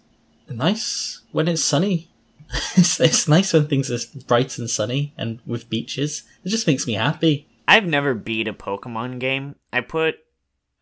nice 0.47 1.21
when 1.31 1.47
it's 1.47 1.63
sunny. 1.63 2.09
it's, 2.75 2.99
it's 2.99 3.27
nice 3.27 3.53
when 3.53 3.67
things 3.67 3.91
are 3.91 4.19
bright 4.27 4.57
and 4.57 4.69
sunny 4.69 5.13
and 5.17 5.39
with 5.45 5.69
beaches. 5.69 6.23
It 6.43 6.49
just 6.49 6.67
makes 6.67 6.87
me 6.87 6.93
happy. 6.93 7.47
I've 7.67 7.85
never 7.85 8.13
beat 8.13 8.47
a 8.47 8.53
Pokemon 8.53 9.19
game. 9.19 9.55
I 9.73 9.81
put 9.81 10.15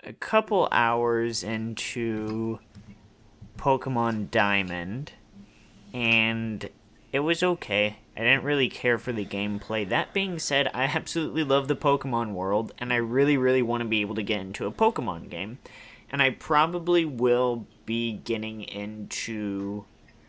a 0.03 0.13
couple 0.13 0.67
hours 0.71 1.43
into 1.43 2.59
Pokemon 3.57 4.31
Diamond, 4.31 5.13
and 5.93 6.69
it 7.13 7.19
was 7.19 7.41
okay. 7.41 7.97
I 8.15 8.19
didn't 8.19 8.43
really 8.43 8.69
care 8.69 8.97
for 8.97 9.11
the 9.11 9.25
gameplay. 9.25 9.87
That 9.87 10.13
being 10.13 10.37
said, 10.37 10.69
I 10.73 10.83
absolutely 10.83 11.43
love 11.43 11.67
the 11.67 11.75
Pokemon 11.75 12.33
world, 12.33 12.73
and 12.77 12.91
I 12.91 12.97
really, 12.97 13.37
really 13.37 13.61
want 13.61 13.81
to 13.81 13.87
be 13.87 14.01
able 14.01 14.15
to 14.15 14.23
get 14.23 14.41
into 14.41 14.67
a 14.67 14.71
Pokemon 14.71 15.29
game. 15.29 15.59
And 16.11 16.21
I 16.21 16.31
probably 16.31 17.05
will 17.05 17.65
be 17.85 18.13
getting 18.13 18.61
into. 18.63 19.85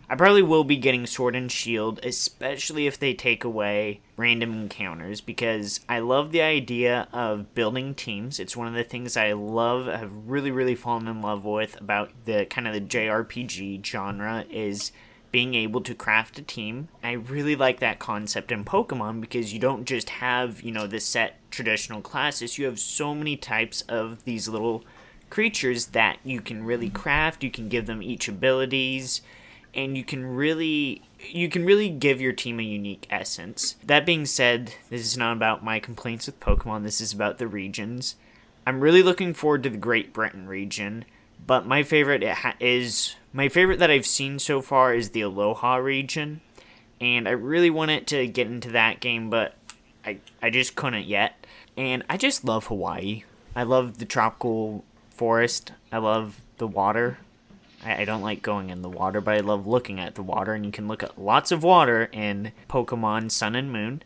I 0.08 0.16
probably 0.16 0.42
will 0.42 0.64
be 0.64 0.76
getting 0.76 1.06
Sword 1.06 1.34
and 1.34 1.50
Shield, 1.50 1.98
especially 2.02 2.86
if 2.86 2.98
they 2.98 3.14
take 3.14 3.42
away 3.42 4.00
random 4.16 4.52
encounters, 4.52 5.22
because 5.22 5.80
I 5.88 6.00
love 6.00 6.30
the 6.30 6.42
idea 6.42 7.08
of 7.12 7.54
building 7.54 7.94
teams. 7.94 8.38
It's 8.38 8.56
one 8.56 8.68
of 8.68 8.74
the 8.74 8.84
things 8.84 9.16
I 9.16 9.32
love, 9.32 9.86
have 9.86 10.12
really, 10.26 10.50
really 10.50 10.74
fallen 10.74 11.08
in 11.08 11.22
love 11.22 11.44
with 11.44 11.80
about 11.80 12.10
the 12.26 12.44
kind 12.44 12.68
of 12.68 12.74
the 12.74 12.80
JRPG 12.82 13.84
genre 13.84 14.44
is 14.50 14.92
being 15.32 15.54
able 15.54 15.80
to 15.80 15.94
craft 15.94 16.38
a 16.38 16.42
team. 16.42 16.88
I 17.02 17.12
really 17.12 17.56
like 17.56 17.80
that 17.80 17.98
concept 17.98 18.52
in 18.52 18.64
Pokemon 18.64 19.20
because 19.20 19.52
you 19.52 19.58
don't 19.58 19.84
just 19.84 20.10
have, 20.10 20.62
you 20.62 20.70
know, 20.70 20.86
the 20.86 21.00
set 21.00 21.40
traditional 21.50 22.02
classes. 22.02 22.58
You 22.58 22.66
have 22.66 22.78
so 22.78 23.14
many 23.14 23.36
types 23.36 23.80
of 23.88 24.22
these 24.24 24.48
little 24.48 24.84
creatures 25.30 25.86
that 25.86 26.18
you 26.22 26.40
can 26.40 26.62
really 26.62 26.90
craft. 26.90 27.42
You 27.42 27.50
can 27.50 27.68
give 27.68 27.86
them 27.86 28.02
each 28.02 28.28
abilities 28.28 29.22
and 29.74 29.96
you 29.96 30.04
can 30.04 30.24
really 30.24 31.02
you 31.18 31.48
can 31.48 31.64
really 31.64 31.88
give 31.88 32.20
your 32.20 32.32
team 32.32 32.60
a 32.60 32.62
unique 32.62 33.06
essence. 33.10 33.76
That 33.84 34.06
being 34.06 34.26
said, 34.26 34.74
this 34.90 35.02
is 35.02 35.16
not 35.16 35.36
about 35.36 35.64
my 35.64 35.80
complaints 35.80 36.26
with 36.26 36.40
Pokemon. 36.40 36.82
This 36.82 37.00
is 37.00 37.12
about 37.12 37.38
the 37.38 37.48
regions. 37.48 38.16
I'm 38.66 38.80
really 38.80 39.02
looking 39.02 39.34
forward 39.34 39.62
to 39.64 39.70
the 39.70 39.76
Great 39.76 40.12
Britain 40.12 40.46
region, 40.46 41.04
but 41.46 41.66
my 41.66 41.82
favorite 41.82 42.24
is 42.60 43.16
my 43.32 43.48
favorite 43.48 43.78
that 43.80 43.90
I've 43.90 44.06
seen 44.06 44.38
so 44.38 44.62
far 44.62 44.94
is 44.94 45.10
the 45.10 45.22
Alola 45.22 45.82
region, 45.82 46.40
and 47.00 47.28
I 47.28 47.32
really 47.32 47.70
wanted 47.70 48.06
to 48.08 48.26
get 48.26 48.46
into 48.46 48.70
that 48.70 49.00
game, 49.00 49.28
but 49.28 49.54
I 50.04 50.18
I 50.42 50.50
just 50.50 50.76
couldn't 50.76 51.06
yet. 51.06 51.46
And 51.76 52.04
I 52.08 52.16
just 52.16 52.44
love 52.44 52.66
Hawaii. 52.68 53.24
I 53.56 53.64
love 53.64 53.98
the 53.98 54.04
tropical 54.04 54.84
forest. 55.10 55.72
I 55.90 55.98
love 55.98 56.40
the 56.58 56.66
water. 56.66 57.18
I, 57.84 58.04
don't 58.04 58.22
like 58.22 58.42
going 58.42 58.70
in 58.70 58.82
the 58.82 58.88
water, 58.88 59.20
but 59.20 59.34
I 59.34 59.40
love 59.40 59.66
looking 59.66 60.00
at 60.00 60.14
the 60.14 60.22
water, 60.22 60.54
and 60.54 60.64
you 60.64 60.72
can 60.72 60.88
look 60.88 61.02
at 61.02 61.20
lots 61.20 61.52
of 61.52 61.62
water 61.62 62.08
in 62.12 62.52
Pokemon 62.68 63.30
Sun 63.30 63.54
and 63.54 63.72
Moon. 63.72 64.02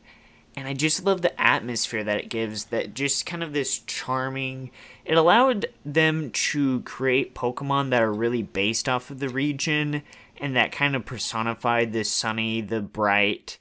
And 0.56 0.66
I 0.66 0.72
just 0.72 1.04
love 1.04 1.22
the 1.22 1.40
atmosphere 1.40 2.02
that 2.02 2.18
it 2.18 2.28
gives, 2.28 2.66
that 2.66 2.94
just 2.94 3.26
kind 3.26 3.42
of 3.42 3.52
this 3.52 3.78
charming. 3.78 4.70
It 5.04 5.16
allowed 5.16 5.66
them 5.84 6.30
to 6.30 6.80
create 6.80 7.34
Pokemon 7.34 7.90
that 7.90 8.02
are 8.02 8.12
really 8.12 8.42
based 8.42 8.88
off 8.88 9.10
of 9.10 9.20
the 9.20 9.28
region 9.28 10.02
and 10.36 10.56
that 10.56 10.72
kind 10.72 10.96
of 10.96 11.04
personified 11.04 11.92
the 11.92 12.04
sunny, 12.04 12.60
the 12.60 12.80
bright, 12.80 13.58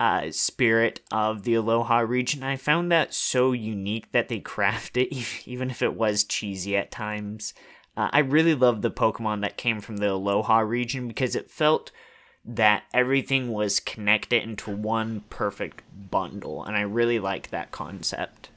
uh, 0.00 0.30
spirit 0.30 1.00
of 1.12 1.42
the 1.42 1.54
Alola 1.54 2.08
region. 2.08 2.42
I 2.42 2.56
found 2.56 2.90
that 2.90 3.12
so 3.12 3.52
unique 3.52 4.10
that 4.12 4.28
they 4.28 4.40
crafted 4.40 5.06
it, 5.06 5.46
even 5.46 5.70
if 5.70 5.82
it 5.82 5.94
was 5.94 6.24
cheesy 6.24 6.76
at 6.76 6.90
times. 6.90 7.54
Uh, 8.00 8.08
I 8.14 8.20
really 8.20 8.54
loved 8.54 8.80
the 8.80 8.90
Pokemon 8.90 9.42
that 9.42 9.58
came 9.58 9.82
from 9.82 9.98
the 9.98 10.06
Alola 10.06 10.66
region 10.66 11.06
because 11.06 11.36
it 11.36 11.50
felt 11.50 11.90
that 12.46 12.84
everything 12.94 13.52
was 13.52 13.78
connected 13.78 14.42
into 14.42 14.74
one 14.74 15.22
perfect 15.28 15.82
bundle, 16.10 16.64
and 16.64 16.74
I 16.78 16.80
really 16.80 17.18
liked 17.18 17.50
that 17.50 17.72
concept. 17.72 18.48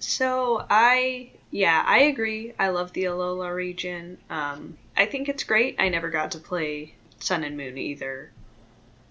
So 0.00 0.66
I, 0.68 1.30
yeah, 1.50 1.82
I 1.86 2.00
agree. 2.00 2.52
I 2.58 2.68
love 2.68 2.92
the 2.92 3.04
Alola 3.04 3.54
region. 3.54 4.18
Um, 4.28 4.76
I 4.94 5.06
think 5.06 5.30
it's 5.30 5.44
great. 5.44 5.76
I 5.78 5.88
never 5.88 6.10
got 6.10 6.32
to 6.32 6.38
play 6.38 6.94
Sun 7.20 7.42
and 7.42 7.56
Moon 7.56 7.78
either. 7.78 8.30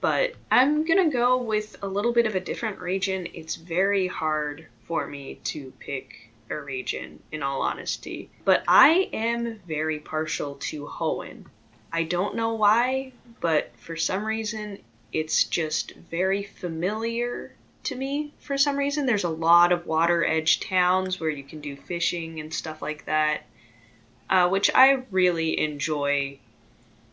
But 0.02 0.34
I'm 0.52 0.86
gonna 0.86 1.10
go 1.10 1.42
with 1.42 1.78
a 1.82 1.88
little 1.88 2.14
bit 2.14 2.28
of 2.28 2.36
a 2.36 2.40
different 2.40 2.78
region. 2.78 3.28
It's 3.34 3.56
very 3.56 4.06
hard 4.06 4.68
for 4.86 5.08
me 5.08 5.40
to 5.46 5.74
pick 5.80 6.29
a 6.50 6.60
region, 6.60 7.22
in 7.32 7.44
all 7.44 7.62
honesty. 7.62 8.30
But 8.46 8.64
I 8.68 9.10
am 9.14 9.60
very 9.68 10.00
partial 10.00 10.56
to 10.56 10.86
Hoenn. 10.86 11.46
I 11.92 12.04
don't 12.04 12.36
know 12.36 12.54
why, 12.54 13.14
but 13.40 13.72
for 13.78 13.96
some 13.96 14.26
reason, 14.26 14.80
it's 15.12 15.44
just 15.44 15.94
very 15.94 16.44
familiar 16.44 17.56
to 17.84 17.96
me 17.96 18.34
for 18.40 18.58
some 18.58 18.78
reason. 18.78 19.06
There's 19.06 19.24
a 19.24 19.30
lot 19.30 19.72
of 19.72 19.88
water 19.88 20.26
edge 20.26 20.60
towns 20.60 21.20
where 21.20 21.30
you 21.30 21.44
can 21.44 21.62
do 21.62 21.76
fishing 21.76 22.40
and 22.40 22.54
stuff 22.54 22.82
like 22.82 23.06
that, 23.06 23.42
uh, 24.30 24.50
which 24.50 24.70
I 24.74 25.04
really 25.12 25.60
enjoy. 25.60 26.40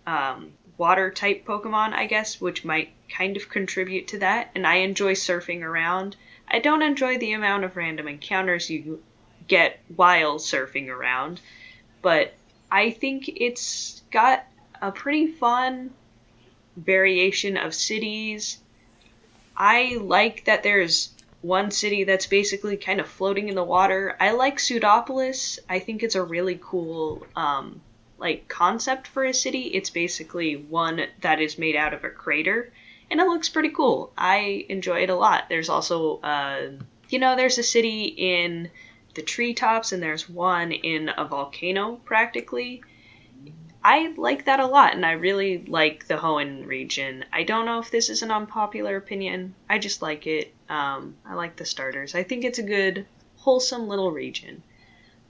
Um, 0.06 0.52
water 0.78 1.10
type 1.10 1.44
Pokemon, 1.44 1.92
I 1.94 2.06
guess, 2.06 2.40
which 2.40 2.64
might 2.64 2.90
kind 3.08 3.36
of 3.36 3.48
contribute 3.48 4.08
to 4.08 4.18
that. 4.18 4.50
And 4.54 4.66
I 4.66 4.76
enjoy 4.76 5.14
surfing 5.14 5.62
around. 5.62 6.16
I 6.48 6.58
don't 6.58 6.82
enjoy 6.82 7.18
the 7.18 7.32
amount 7.32 7.64
of 7.64 7.76
random 7.76 8.08
encounters 8.08 8.70
you 8.70 9.02
get 9.46 9.80
while 9.94 10.38
surfing 10.38 10.88
around. 10.88 11.40
But 12.02 12.34
I 12.70 12.90
think 12.90 13.28
it's 13.28 14.02
got 14.10 14.44
a 14.80 14.92
pretty 14.92 15.28
fun 15.28 15.90
variation 16.76 17.56
of 17.56 17.74
cities. 17.74 18.58
I 19.56 19.98
like 20.00 20.44
that 20.44 20.62
there's 20.62 21.10
one 21.42 21.70
city 21.70 22.04
that's 22.04 22.26
basically 22.26 22.76
kind 22.76 23.00
of 23.00 23.08
floating 23.08 23.48
in 23.48 23.54
the 23.54 23.64
water. 23.64 24.16
I 24.20 24.32
like 24.32 24.58
Sootopolis. 24.58 25.58
I 25.68 25.78
think 25.78 26.02
it's 26.02 26.14
a 26.14 26.22
really 26.22 26.58
cool 26.60 27.26
um, 27.36 27.80
like 28.18 28.48
concept 28.48 29.06
for 29.06 29.24
a 29.24 29.32
city. 29.32 29.62
It's 29.68 29.90
basically 29.90 30.56
one 30.56 31.06
that 31.20 31.40
is 31.40 31.58
made 31.58 31.76
out 31.76 31.94
of 31.94 32.04
a 32.04 32.10
crater, 32.10 32.72
and 33.10 33.20
it 33.20 33.26
looks 33.26 33.48
pretty 33.48 33.70
cool. 33.70 34.12
I 34.18 34.66
enjoy 34.68 35.02
it 35.02 35.10
a 35.10 35.14
lot. 35.14 35.44
There's 35.48 35.68
also, 35.68 36.18
uh, 36.18 36.70
you 37.08 37.18
know, 37.18 37.36
there's 37.36 37.58
a 37.58 37.62
city 37.62 38.04
in 38.04 38.70
the 39.16 39.22
treetops, 39.22 39.90
and 39.90 40.02
there's 40.02 40.28
one 40.28 40.70
in 40.70 41.10
a 41.16 41.24
volcano 41.24 41.96
practically. 42.04 42.82
I 43.82 44.14
like 44.16 44.44
that 44.44 44.60
a 44.60 44.66
lot, 44.66 44.94
and 44.94 45.04
I 45.04 45.12
really 45.12 45.64
like 45.66 46.06
the 46.06 46.16
Hoenn 46.16 46.66
region. 46.66 47.24
I 47.32 47.42
don't 47.42 47.66
know 47.66 47.78
if 47.78 47.90
this 47.90 48.08
is 48.10 48.22
an 48.22 48.30
unpopular 48.30 48.96
opinion. 48.96 49.54
I 49.68 49.78
just 49.78 50.02
like 50.02 50.26
it. 50.26 50.54
Um, 50.68 51.16
I 51.24 51.34
like 51.34 51.56
the 51.56 51.64
starters. 51.64 52.14
I 52.14 52.22
think 52.22 52.44
it's 52.44 52.58
a 52.58 52.64
good, 52.64 53.06
wholesome 53.36 53.88
little 53.88 54.10
region. 54.10 54.62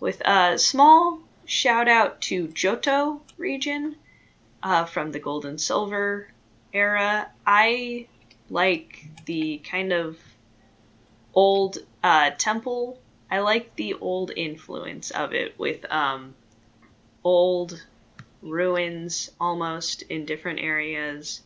With 0.00 0.20
a 0.26 0.58
small 0.58 1.20
shout 1.46 1.88
out 1.88 2.20
to 2.22 2.48
Johto 2.48 3.20
region 3.38 3.96
uh, 4.62 4.84
from 4.84 5.12
the 5.12 5.20
Gold 5.20 5.46
and 5.46 5.60
Silver 5.60 6.28
era. 6.72 7.30
I 7.46 8.08
like 8.50 9.06
the 9.26 9.58
kind 9.58 9.92
of 9.92 10.18
old 11.34 11.78
uh, 12.02 12.30
temple 12.38 12.98
I 13.30 13.40
like 13.40 13.74
the 13.76 13.94
old 13.94 14.30
influence 14.36 15.10
of 15.10 15.32
it 15.32 15.58
with 15.58 15.90
um, 15.90 16.34
old 17.24 17.84
ruins 18.42 19.30
almost 19.40 20.02
in 20.02 20.24
different 20.24 20.60
areas, 20.60 21.42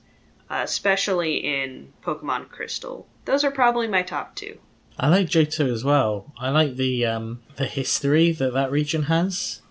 uh, 0.50 0.60
especially 0.62 1.36
in 1.36 1.92
Pokemon 2.04 2.50
Crystal. 2.50 3.06
Those 3.24 3.44
are 3.44 3.50
probably 3.50 3.88
my 3.88 4.02
top 4.02 4.34
two. 4.34 4.58
I 4.98 5.08
like 5.08 5.28
Johto 5.28 5.72
as 5.72 5.82
well. 5.82 6.32
I 6.38 6.50
like 6.50 6.76
the 6.76 7.06
um, 7.06 7.40
the 7.56 7.64
history 7.64 8.32
that 8.32 8.52
that 8.52 8.70
region 8.70 9.04
has. 9.04 9.62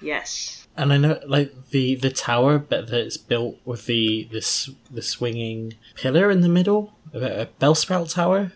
Yes. 0.00 0.68
And 0.76 0.92
I 0.92 0.96
know, 0.98 1.20
like 1.26 1.70
the 1.70 1.96
the 1.96 2.10
tower, 2.10 2.58
but 2.58 2.86
that 2.88 3.00
it's 3.00 3.16
built 3.16 3.56
with 3.64 3.86
the 3.86 4.28
this 4.30 4.70
the 4.88 5.02
swinging 5.02 5.74
pillar 5.96 6.30
in 6.30 6.40
the 6.40 6.48
middle, 6.48 6.94
a 7.12 7.48
Bellsprout 7.60 8.14
Tower. 8.14 8.52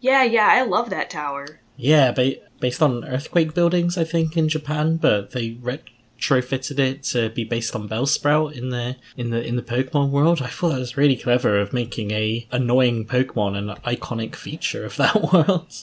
Yeah, 0.00 0.24
yeah, 0.24 0.48
I 0.48 0.62
love 0.62 0.90
that 0.90 1.08
tower. 1.10 1.60
Yeah, 1.76 2.12
ba- 2.12 2.36
based 2.60 2.82
on 2.82 3.04
earthquake 3.04 3.54
buildings, 3.54 3.98
I 3.98 4.04
think 4.04 4.36
in 4.36 4.48
Japan, 4.48 4.96
but 4.96 5.32
they 5.32 5.52
retrofitted 5.52 6.78
it 6.78 7.02
to 7.04 7.30
be 7.30 7.44
based 7.44 7.74
on 7.74 7.88
Bellsprout 7.88 8.52
in 8.52 8.70
the 8.70 8.96
in 9.16 9.30
the 9.30 9.44
in 9.44 9.56
the 9.56 9.62
Pokemon 9.62 10.10
world. 10.10 10.40
I 10.40 10.48
thought 10.48 10.70
that 10.70 10.78
was 10.78 10.96
really 10.96 11.16
clever 11.16 11.58
of 11.58 11.72
making 11.72 12.10
a 12.12 12.46
annoying 12.50 13.06
Pokemon 13.06 13.56
an 13.56 13.76
iconic 13.84 14.34
feature 14.36 14.84
of 14.84 14.96
that 14.98 15.32
world. 15.32 15.74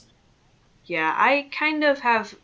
Yeah, 0.85 1.13
I 1.15 1.49
kind 1.51 1.83
of 1.83 1.99
have. 1.99 2.35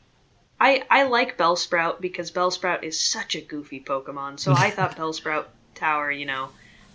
I 0.59 0.83
I 0.89 1.03
like 1.03 1.37
Bellsprout 1.37 2.01
because 2.01 2.31
Bellsprout 2.31 2.83
is 2.83 2.99
such 2.99 3.35
a 3.35 3.41
goofy 3.41 3.79
Pokemon. 3.79 4.39
So 4.39 4.53
I 4.53 4.69
thought 4.75 4.97
Bellsprout 4.97 5.45
Tower, 5.75 6.11
you 6.11 6.25
know, 6.25 6.49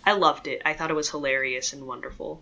I 0.05 0.13
loved 0.13 0.47
it. 0.47 0.61
I 0.65 0.73
thought 0.73 0.89
it 0.89 0.95
was 0.95 1.09
hilarious 1.09 1.73
and 1.73 1.85
wonderful. 1.85 2.41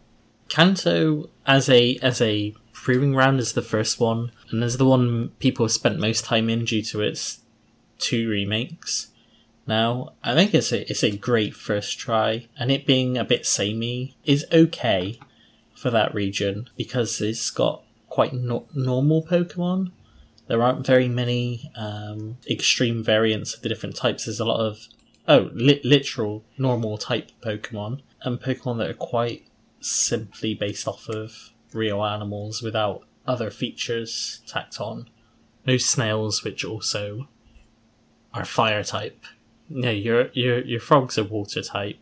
Kanto 0.50 1.30
as 1.46 1.70
a 1.70 1.98
as 2.02 2.22
a 2.22 2.54
proving 2.74 3.14
ground 3.14 3.40
is 3.40 3.54
the 3.54 3.62
first 3.62 4.00
one, 4.00 4.32
and 4.50 4.64
as 4.64 4.78
the 4.78 4.86
one 4.86 5.30
people 5.40 5.66
have 5.66 5.72
spent 5.72 6.00
most 6.00 6.26
time 6.26 6.50
in 6.50 6.66
due 6.66 6.82
to 6.84 7.02
its 7.02 7.42
two 7.98 8.30
remakes. 8.30 9.12
Now, 9.68 10.14
I 10.24 10.34
think 10.34 10.54
it's 10.54 10.72
a 10.72 10.90
it's 10.90 11.04
a 11.04 11.16
great 11.16 11.54
first 11.54 12.00
try, 12.00 12.48
and 12.58 12.72
it 12.72 12.88
being 12.88 13.18
a 13.18 13.24
bit 13.26 13.46
samey 13.46 14.16
is 14.26 14.46
okay 14.52 15.20
for 15.76 15.90
that 15.92 16.14
region 16.14 16.70
because 16.76 17.22
it's 17.22 17.52
got 17.52 17.84
quite 18.10 18.34
no- 18.34 18.68
normal 18.74 19.24
Pokemon. 19.24 19.92
There 20.48 20.64
aren't 20.64 20.86
very 20.86 21.08
many 21.08 21.72
um, 21.76 22.38
extreme 22.50 23.04
variants 23.04 23.54
of 23.54 23.62
the 23.62 23.70
different 23.70 23.96
types. 23.96 24.26
There's 24.26 24.40
a 24.40 24.46
lot 24.46 24.60
of 24.60 24.88
oh, 25.28 25.52
li- 25.54 25.82
literal 25.84 26.44
normal 26.58 26.98
type 26.98 27.32
Pokemon 27.42 28.02
and 28.24 28.42
Pokemon 28.42 28.80
that 28.80 28.90
are 28.90 28.96
quite 28.96 29.46
simply 29.80 30.54
based 30.54 30.88
off 30.88 31.08
of 31.10 31.52
real 31.74 32.04
animals 32.04 32.62
without 32.62 33.04
other 33.26 33.52
features 33.52 34.42
tacked 34.48 34.80
on. 34.80 35.10
No 35.66 35.78
snails, 35.78 36.44
which 36.44 36.66
also 36.66 37.28
are 38.34 38.46
fire 38.46 38.84
type. 38.84 39.24
No, 39.70 39.92
your 39.92 40.30
your 40.34 40.64
your 40.64 40.80
frogs 40.80 41.18
are 41.18 41.24
water 41.24 41.62
type, 41.62 42.00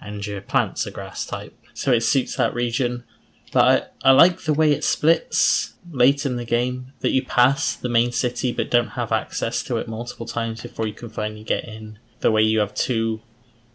and 0.00 0.26
your 0.26 0.40
plants 0.40 0.86
are 0.86 0.90
grass 0.90 1.24
type. 1.24 1.56
So 1.72 1.92
it 1.92 2.02
suits 2.02 2.36
that 2.36 2.54
region. 2.54 3.04
But 3.52 3.92
I, 4.04 4.10
I 4.10 4.12
like 4.12 4.40
the 4.42 4.52
way 4.52 4.72
it 4.72 4.84
splits 4.84 5.74
late 5.90 6.26
in 6.26 6.36
the 6.36 6.44
game 6.44 6.92
that 7.00 7.12
you 7.12 7.24
pass 7.24 7.76
the 7.76 7.88
main 7.88 8.10
city 8.10 8.52
but 8.52 8.70
don't 8.70 8.88
have 8.88 9.12
access 9.12 9.62
to 9.62 9.76
it 9.76 9.88
multiple 9.88 10.26
times 10.26 10.62
before 10.62 10.86
you 10.86 10.92
can 10.92 11.08
finally 11.08 11.44
get 11.44 11.64
in. 11.64 11.98
The 12.20 12.32
way 12.32 12.42
you 12.42 12.58
have 12.58 12.74
two 12.74 13.20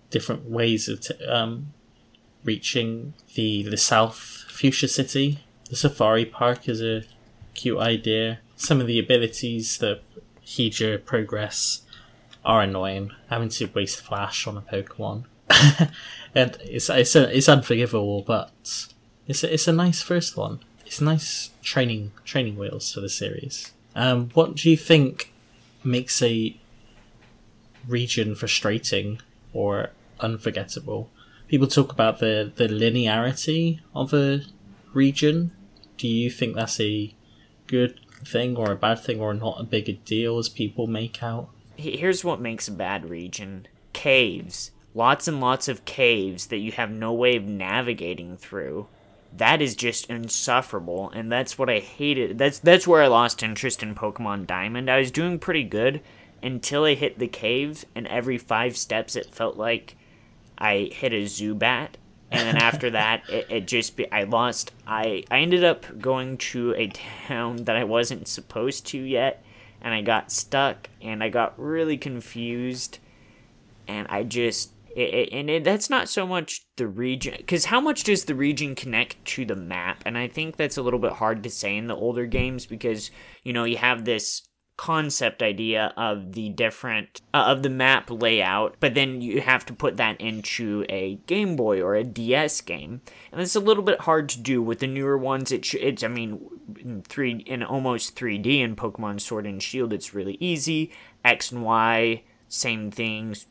different 0.09 0.49
ways 0.49 0.89
of 0.89 1.01
t- 1.01 1.25
um, 1.25 1.73
reaching 2.43 3.13
the 3.35 3.63
the 3.63 3.77
South 3.77 4.45
Fuchsia 4.49 4.87
City. 4.87 5.39
The 5.69 5.75
safari 5.75 6.25
park 6.25 6.67
is 6.67 6.81
a 6.81 7.03
cute 7.53 7.79
idea. 7.79 8.39
Some 8.55 8.81
of 8.81 8.87
the 8.87 8.99
abilities 8.99 9.77
that 9.79 10.01
heed 10.41 11.05
progress 11.05 11.81
are 12.43 12.61
annoying. 12.61 13.11
Having 13.29 13.49
to 13.49 13.65
waste 13.73 14.01
flash 14.01 14.47
on 14.47 14.57
a 14.57 14.61
Pokemon, 14.61 15.25
and 16.35 16.57
it's 16.61 16.89
it's 16.89 17.15
a, 17.15 17.35
it's 17.35 17.49
unforgivable, 17.49 18.21
but 18.21 18.51
it's 19.27 19.43
a, 19.43 19.53
it's 19.53 19.67
a 19.67 19.73
nice 19.73 20.01
first 20.01 20.35
one. 20.37 20.59
It's 20.85 21.01
nice 21.01 21.51
training 21.61 22.11
training 22.25 22.57
wheels 22.57 22.93
for 22.93 23.01
the 23.01 23.09
series. 23.09 23.71
Um, 23.95 24.29
what 24.33 24.55
do 24.55 24.69
you 24.69 24.77
think 24.77 25.33
makes 25.83 26.21
a 26.21 26.55
region 27.87 28.35
frustrating 28.35 29.21
or 29.53 29.89
unforgettable? 30.19 31.09
People 31.51 31.67
talk 31.67 31.91
about 31.91 32.19
the 32.19 32.49
the 32.55 32.69
linearity 32.69 33.81
of 33.93 34.13
a 34.13 34.43
region. 34.93 35.51
Do 35.97 36.07
you 36.07 36.29
think 36.29 36.55
that's 36.55 36.79
a 36.79 37.13
good 37.67 37.99
thing 38.25 38.55
or 38.55 38.71
a 38.71 38.77
bad 38.77 38.99
thing 38.99 39.19
or 39.19 39.33
not 39.33 39.59
a 39.59 39.63
big 39.63 39.89
a 39.89 39.91
deal 39.91 40.37
as 40.37 40.47
people 40.47 40.87
make 40.87 41.21
out? 41.21 41.49
Here's 41.75 42.23
what 42.23 42.39
makes 42.39 42.69
a 42.69 42.71
bad 42.71 43.09
region 43.09 43.67
caves. 43.91 44.71
Lots 44.95 45.27
and 45.27 45.41
lots 45.41 45.67
of 45.67 45.83
caves 45.83 46.47
that 46.47 46.59
you 46.59 46.71
have 46.71 46.89
no 46.89 47.11
way 47.11 47.35
of 47.35 47.43
navigating 47.43 48.37
through. 48.37 48.87
That 49.35 49.61
is 49.61 49.75
just 49.75 50.09
insufferable, 50.09 51.09
and 51.09 51.29
that's 51.29 51.57
what 51.57 51.69
I 51.69 51.79
hated. 51.79 52.37
That's 52.37 52.59
that's 52.59 52.87
where 52.87 53.03
I 53.03 53.07
lost 53.07 53.43
interest 53.43 53.83
in 53.83 53.93
Pokemon 53.93 54.47
Diamond. 54.47 54.89
I 54.89 54.99
was 54.99 55.11
doing 55.11 55.37
pretty 55.37 55.65
good 55.65 55.99
until 56.41 56.85
I 56.85 56.93
hit 56.93 57.19
the 57.19 57.27
cave, 57.27 57.83
and 57.93 58.07
every 58.07 58.37
five 58.37 58.77
steps 58.77 59.17
it 59.17 59.35
felt 59.35 59.57
like 59.57 59.97
I 60.61 60.89
hit 60.93 61.11
a 61.11 61.23
Zubat, 61.23 61.95
and 62.31 62.47
then 62.47 62.57
after 62.57 62.89
that 62.91 63.29
it, 63.29 63.47
it 63.49 63.67
just 63.67 63.95
be, 63.95 64.09
i 64.11 64.23
lost 64.23 64.71
i 64.87 65.23
i 65.29 65.39
ended 65.39 65.63
up 65.63 65.85
going 65.99 66.37
to 66.37 66.73
a 66.75 66.87
town 67.27 67.57
that 67.65 67.75
i 67.75 67.83
wasn't 67.83 68.27
supposed 68.27 68.87
to 68.87 68.97
yet 68.97 69.43
and 69.81 69.93
i 69.93 70.01
got 70.01 70.31
stuck 70.31 70.89
and 71.01 71.23
i 71.23 71.29
got 71.29 71.59
really 71.59 71.97
confused 71.97 72.99
and 73.87 74.07
i 74.09 74.23
just 74.23 74.71
it, 74.93 75.13
it, 75.13 75.29
and 75.31 75.49
it, 75.49 75.63
that's 75.63 75.89
not 75.89 76.09
so 76.09 76.27
much 76.27 76.65
the 76.75 76.87
region 76.87 77.35
because 77.37 77.65
how 77.65 77.79
much 77.79 78.03
does 78.03 78.25
the 78.25 78.35
region 78.35 78.75
connect 78.75 79.23
to 79.23 79.45
the 79.45 79.55
map? 79.55 80.03
And 80.05 80.17
i 80.17 80.27
think 80.27 80.57
that's 80.57 80.75
a 80.75 80.81
little 80.81 80.99
bit 80.99 81.13
hard 81.13 81.43
to 81.43 81.49
say 81.49 81.77
in 81.77 81.87
the 81.87 81.95
older 81.95 82.25
games 82.25 82.65
because 82.65 83.09
you 83.43 83.53
know 83.53 83.63
you 83.63 83.77
have 83.77 84.03
this 84.03 84.41
concept 84.77 85.43
idea 85.43 85.93
of 85.95 86.33
the 86.33 86.49
different 86.49 87.21
uh, 87.33 87.45
of 87.47 87.61
the 87.61 87.69
map 87.69 88.09
layout 88.09 88.75
but 88.79 88.95
then 88.95 89.21
you 89.21 89.39
have 89.41 89.65
to 89.65 89.73
put 89.73 89.97
that 89.97 90.19
into 90.19 90.85
a 90.89 91.15
game 91.27 91.55
boy 91.55 91.81
or 91.81 91.95
a 91.95 92.03
ds 92.03 92.61
game. 92.61 93.01
And 93.31 93.41
it's 93.41 93.55
a 93.55 93.59
little 93.59 93.83
bit 93.83 94.01
hard 94.01 94.29
to 94.29 94.39
do 94.39 94.61
with 94.61 94.79
the 94.79 94.87
newer 94.87 95.17
ones. 95.17 95.51
It 95.51 95.65
sh- 95.65 95.75
it's 95.75 96.03
i 96.03 96.07
mean 96.07 96.39
in 96.79 97.03
3 97.03 97.43
in 97.45 97.63
almost 97.63 98.15
3d 98.15 98.59
in 98.59 98.75
pokemon 98.75 99.21
sword 99.21 99.45
and 99.45 99.61
shield 99.61 99.93
it's 99.93 100.13
really 100.13 100.37
easy. 100.39 100.91
X 101.23 101.51
and 101.51 101.63
y 101.63 102.23
same 102.47 102.91
things. 102.91 103.45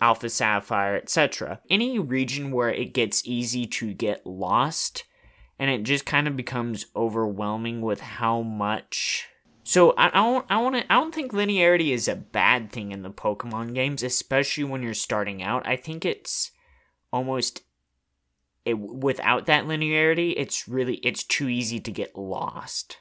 Alpha 0.00 0.28
sapphire 0.28 0.96
etc 0.96 1.60
any 1.70 1.98
region 1.98 2.50
where 2.50 2.70
it 2.70 2.92
gets 2.92 3.26
easy 3.26 3.66
to 3.66 3.94
get 3.94 4.26
lost 4.26 5.04
and 5.58 5.70
it 5.70 5.84
just 5.84 6.04
kind 6.04 6.26
of 6.26 6.36
becomes 6.36 6.86
overwhelming 6.96 7.80
with 7.80 8.00
how 8.00 8.42
much 8.42 9.28
so 9.64 9.92
I, 9.92 10.08
I 10.08 10.22
don't 10.22 10.46
I 10.50 10.60
want 10.60 10.76
to 10.76 10.92
I 10.92 11.00
don't 11.00 11.14
think 11.14 11.32
linearity 11.32 11.90
is 11.90 12.06
a 12.06 12.14
bad 12.14 12.70
thing 12.70 12.92
in 12.92 13.02
the 13.02 13.10
Pokemon 13.10 13.74
games, 13.74 14.02
especially 14.02 14.64
when 14.64 14.82
you're 14.82 14.94
starting 14.94 15.42
out. 15.42 15.66
I 15.66 15.76
think 15.76 16.04
it's 16.04 16.50
almost 17.10 17.62
it, 18.66 18.78
without 18.78 19.46
that 19.46 19.64
linearity, 19.64 20.34
it's 20.36 20.68
really 20.68 20.96
it's 20.96 21.24
too 21.24 21.48
easy 21.48 21.80
to 21.80 21.90
get 21.90 22.16
lost. 22.16 22.98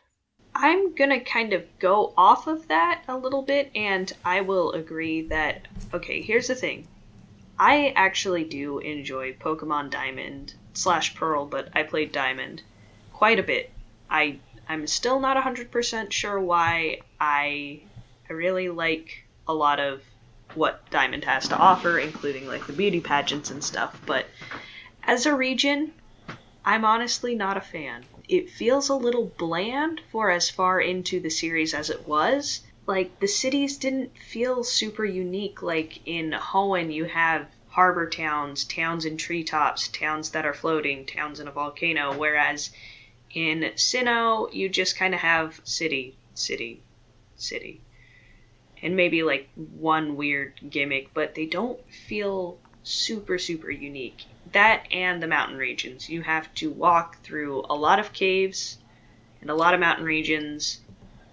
I'm 0.56 0.96
gonna 0.96 1.20
kind 1.20 1.52
of 1.52 1.66
go 1.80 2.14
off 2.16 2.48
of 2.48 2.68
that 2.70 3.04
a 3.10 3.18
little 3.18 3.42
bit, 3.42 3.70
and 3.76 4.12
I 4.24 4.42
will 4.42 4.72
agree 4.72 5.24
that 5.28 5.68
okay. 5.94 6.22
Here's 6.22 6.48
the 6.48 6.56
thing, 6.56 6.88
I 7.60 7.92
actually 7.96 8.46
do 8.46 8.80
enjoy 8.80 9.34
Pokemon 9.34 9.90
Diamond 9.90 10.54
slash 10.74 11.14
Pearl, 11.16 11.46
but 11.46 11.70
I 11.74 11.84
played 11.84 12.14
Diamond 12.14 12.62
quite 13.12 13.40
a 13.40 13.44
bit. 13.44 13.72
I 14.10 14.40
I'm 14.68 14.88
still 14.88 15.20
not 15.20 15.38
100% 15.38 16.12
sure 16.12 16.40
why 16.40 17.02
I 17.20 17.82
I 18.30 18.34
really 18.34 18.70
like 18.70 19.26
a 19.48 19.54
lot 19.54 19.80
of 19.80 20.02
what 20.56 20.90
Diamond 20.90 21.26
has 21.26 21.48
to 21.50 21.58
offer, 21.58 22.00
including 22.00 22.48
like 22.48 22.66
the 22.68 22.74
beauty 22.74 23.02
pageants 23.02 23.52
and 23.52 23.64
stuff, 23.64 24.00
but 24.06 24.26
as 25.04 25.26
a 25.26 25.36
region, 25.36 25.92
I'm 26.64 26.86
honestly 26.86 27.36
not 27.36 27.58
a 27.58 27.62
fan. 27.62 28.06
It 28.30 28.50
feels 28.50 28.88
a 28.90 28.96
little 28.96 29.26
bland 29.38 30.02
for 30.12 30.32
as 30.32 30.50
far 30.50 30.80
into 30.80 31.20
the 31.20 31.30
series 31.30 31.74
as 31.74 31.90
it 31.90 32.08
was. 32.08 32.62
Like 32.86 33.20
the 33.20 33.28
cities 33.28 33.78
didn't 33.78 34.18
feel 34.18 34.64
super 34.64 35.04
unique 35.04 35.62
like 35.62 36.08
in 36.08 36.32
Hoenn 36.32 36.92
you 36.92 37.06
have 37.06 37.48
harbor 37.68 38.10
towns, 38.10 38.64
towns 38.66 39.04
in 39.04 39.18
treetops, 39.18 39.88
towns 39.90 40.32
that 40.32 40.46
are 40.46 40.54
floating, 40.54 41.06
towns 41.06 41.40
in 41.40 41.48
a 41.48 41.52
volcano, 41.52 42.16
whereas 42.16 42.72
in 43.34 43.62
Sinnoh, 43.76 44.54
you 44.54 44.70
just 44.70 44.98
kind 44.98 45.14
of 45.14 45.20
have 45.20 45.60
city, 45.64 46.16
city, 46.34 46.82
city. 47.36 47.82
And 48.82 48.96
maybe 48.96 49.24
like 49.24 49.50
one 49.56 50.16
weird 50.16 50.54
gimmick, 50.70 51.14
but 51.14 51.36
they 51.36 51.46
don't 51.46 51.80
feel 51.92 52.60
super, 52.84 53.38
super 53.38 53.72
unique. 53.72 54.24
That 54.52 54.86
and 54.92 55.24
the 55.24 55.28
mountain 55.28 55.58
regions. 55.58 56.10
You 56.10 56.22
have 56.22 56.54
to 56.56 56.70
walk 56.70 57.22
through 57.24 57.66
a 57.70 57.76
lot 57.76 58.00
of 58.00 58.14
caves 58.14 58.78
and 59.42 59.50
a 59.50 59.56
lot 59.56 59.74
of 59.74 59.80
mountain 59.80 60.06
regions 60.06 60.82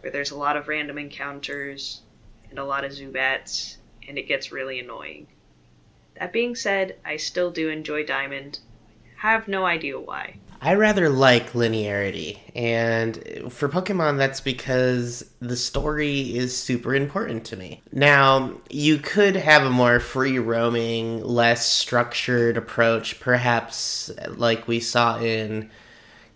where 0.01 0.13
there's 0.13 0.31
a 0.31 0.39
lot 0.39 0.57
of 0.57 0.69
random 0.69 0.97
encounters 0.97 2.01
and 2.49 2.59
a 2.59 2.65
lot 2.65 2.85
of 2.85 2.93
Zubats, 2.93 3.77
and 4.09 4.19
it 4.19 4.27
gets 4.27 4.53
really 4.53 4.81
annoying. 4.81 5.27
That 6.19 6.33
being 6.33 6.55
said, 6.55 6.97
I 7.05 7.17
still 7.17 7.51
do 7.51 7.69
enjoy 7.69 8.05
Diamond. 8.05 8.59
Have 9.19 9.47
no 9.47 9.65
idea 9.65 9.99
why. 9.99 10.37
I 10.63 10.75
rather 10.75 11.09
like 11.09 11.53
linearity, 11.53 12.39
and 12.55 13.17
for 13.51 13.67
Pokemon, 13.67 14.19
that's 14.19 14.43
because 14.43 15.25
the 15.41 15.57
story 15.57 16.37
is 16.37 16.55
super 16.55 16.95
important 16.95 17.47
to 17.47 17.57
me. 17.57 17.81
Now, 17.93 18.53
you 18.69 18.99
could 18.99 19.37
have 19.37 19.65
a 19.65 19.71
more 19.71 20.01
free 20.01 20.39
roaming, 20.39 21.25
less 21.25 21.67
structured 21.67 22.59
approach, 22.59 23.21
perhaps 23.21 24.11
like 24.29 24.69
we 24.69 24.81
saw 24.81 25.19
in 25.19 25.71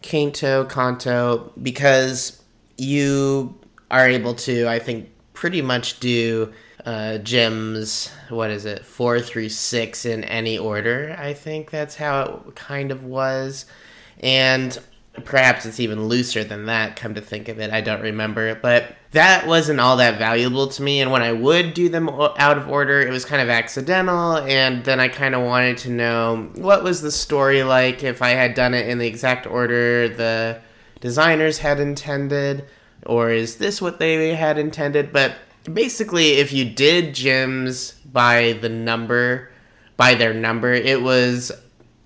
Kanto, 0.00 0.64
Kanto, 0.64 1.52
because 1.62 2.42
you 2.78 3.58
are 3.90 4.08
able 4.08 4.34
to, 4.36 4.66
I 4.66 4.78
think, 4.78 5.10
pretty 5.34 5.60
much 5.60 6.00
do 6.00 6.50
uh, 6.86 7.18
gyms, 7.20 8.10
what 8.30 8.50
is 8.50 8.64
it, 8.64 8.86
four 8.86 9.20
through 9.20 9.50
six 9.50 10.06
in 10.06 10.24
any 10.24 10.56
order. 10.56 11.14
I 11.18 11.34
think 11.34 11.70
that's 11.70 11.96
how 11.96 12.44
it 12.48 12.54
kind 12.54 12.90
of 12.90 13.04
was 13.04 13.66
and 14.24 14.76
perhaps 15.22 15.64
it's 15.64 15.78
even 15.78 16.06
looser 16.06 16.42
than 16.42 16.66
that 16.66 16.96
come 16.96 17.14
to 17.14 17.20
think 17.20 17.48
of 17.48 17.60
it 17.60 17.70
i 17.70 17.80
don't 17.80 18.00
remember. 18.00 18.56
But 18.56 18.96
that 19.12 19.46
wasn't 19.46 19.78
all 19.78 19.98
that 19.98 20.18
valuable 20.18 20.66
to 20.66 20.82
me. 20.82 21.00
And 21.00 21.12
when 21.12 21.22
i 21.22 21.32
would 21.32 21.74
do 21.74 21.88
them 21.88 22.08
out 22.08 22.58
of 22.58 22.68
order 22.68 23.00
it 23.00 23.10
was 23.10 23.24
kind 23.24 23.40
of 23.40 23.48
accidental. 23.48 24.38
And 24.38 24.84
then 24.84 24.98
i 24.98 25.06
kind 25.06 25.36
of 25.36 25.42
wanted 25.42 25.78
to 25.78 25.90
know 25.90 26.50
what 26.56 26.82
was 26.82 27.00
the 27.00 27.12
story 27.12 27.62
like 27.62 28.02
if 28.02 28.22
i 28.22 28.30
had 28.30 28.54
done 28.54 28.74
it 28.74 28.88
in 28.88 28.98
the 28.98 29.06
exact 29.06 29.46
order 29.46 30.08
the 30.08 30.60
designers 31.00 31.58
had 31.58 31.78
intended 31.78 32.64
or 33.06 33.30
is 33.30 33.56
this 33.58 33.82
what 33.82 33.98
they 33.98 34.34
had 34.34 34.58
intended? 34.58 35.12
But 35.12 35.36
basically 35.70 36.32
if 36.32 36.52
you 36.52 36.64
did 36.64 37.14
gyms 37.14 37.94
by 38.10 38.58
the 38.60 38.68
number 38.68 39.50
by 39.96 40.14
their 40.14 40.34
number 40.34 40.72
it 40.72 41.00
was 41.02 41.52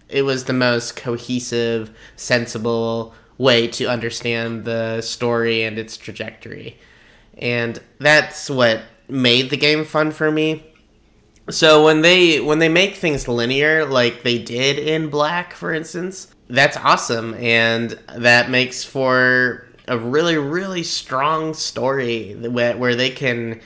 it 0.08 0.22
was 0.22 0.44
the 0.44 0.52
most 0.52 0.96
cohesive, 0.96 1.90
sensible 2.16 3.14
way 3.36 3.68
to 3.68 3.86
understand 3.86 4.64
the 4.64 5.00
story 5.00 5.62
and 5.62 5.78
its 5.78 5.96
trajectory. 5.96 6.78
And 7.36 7.80
that's 7.98 8.50
what 8.50 8.82
made 9.08 9.50
the 9.50 9.56
game 9.56 9.84
fun 9.84 10.10
for 10.10 10.30
me. 10.30 10.64
So 11.50 11.84
when 11.84 12.02
they 12.02 12.40
when 12.40 12.58
they 12.58 12.68
make 12.68 12.96
things 12.96 13.26
linear 13.26 13.86
like 13.86 14.22
they 14.22 14.38
did 14.38 14.78
in 14.78 15.08
Black 15.08 15.54
for 15.54 15.72
instance, 15.72 16.28
that's 16.48 16.76
awesome 16.76 17.34
and 17.34 17.98
that 18.16 18.50
makes 18.50 18.84
for 18.84 19.66
a 19.86 19.96
really 19.96 20.36
really 20.36 20.82
strong 20.82 21.54
story 21.54 22.34
where 22.34 22.94
they 22.94 23.08
can 23.08 23.60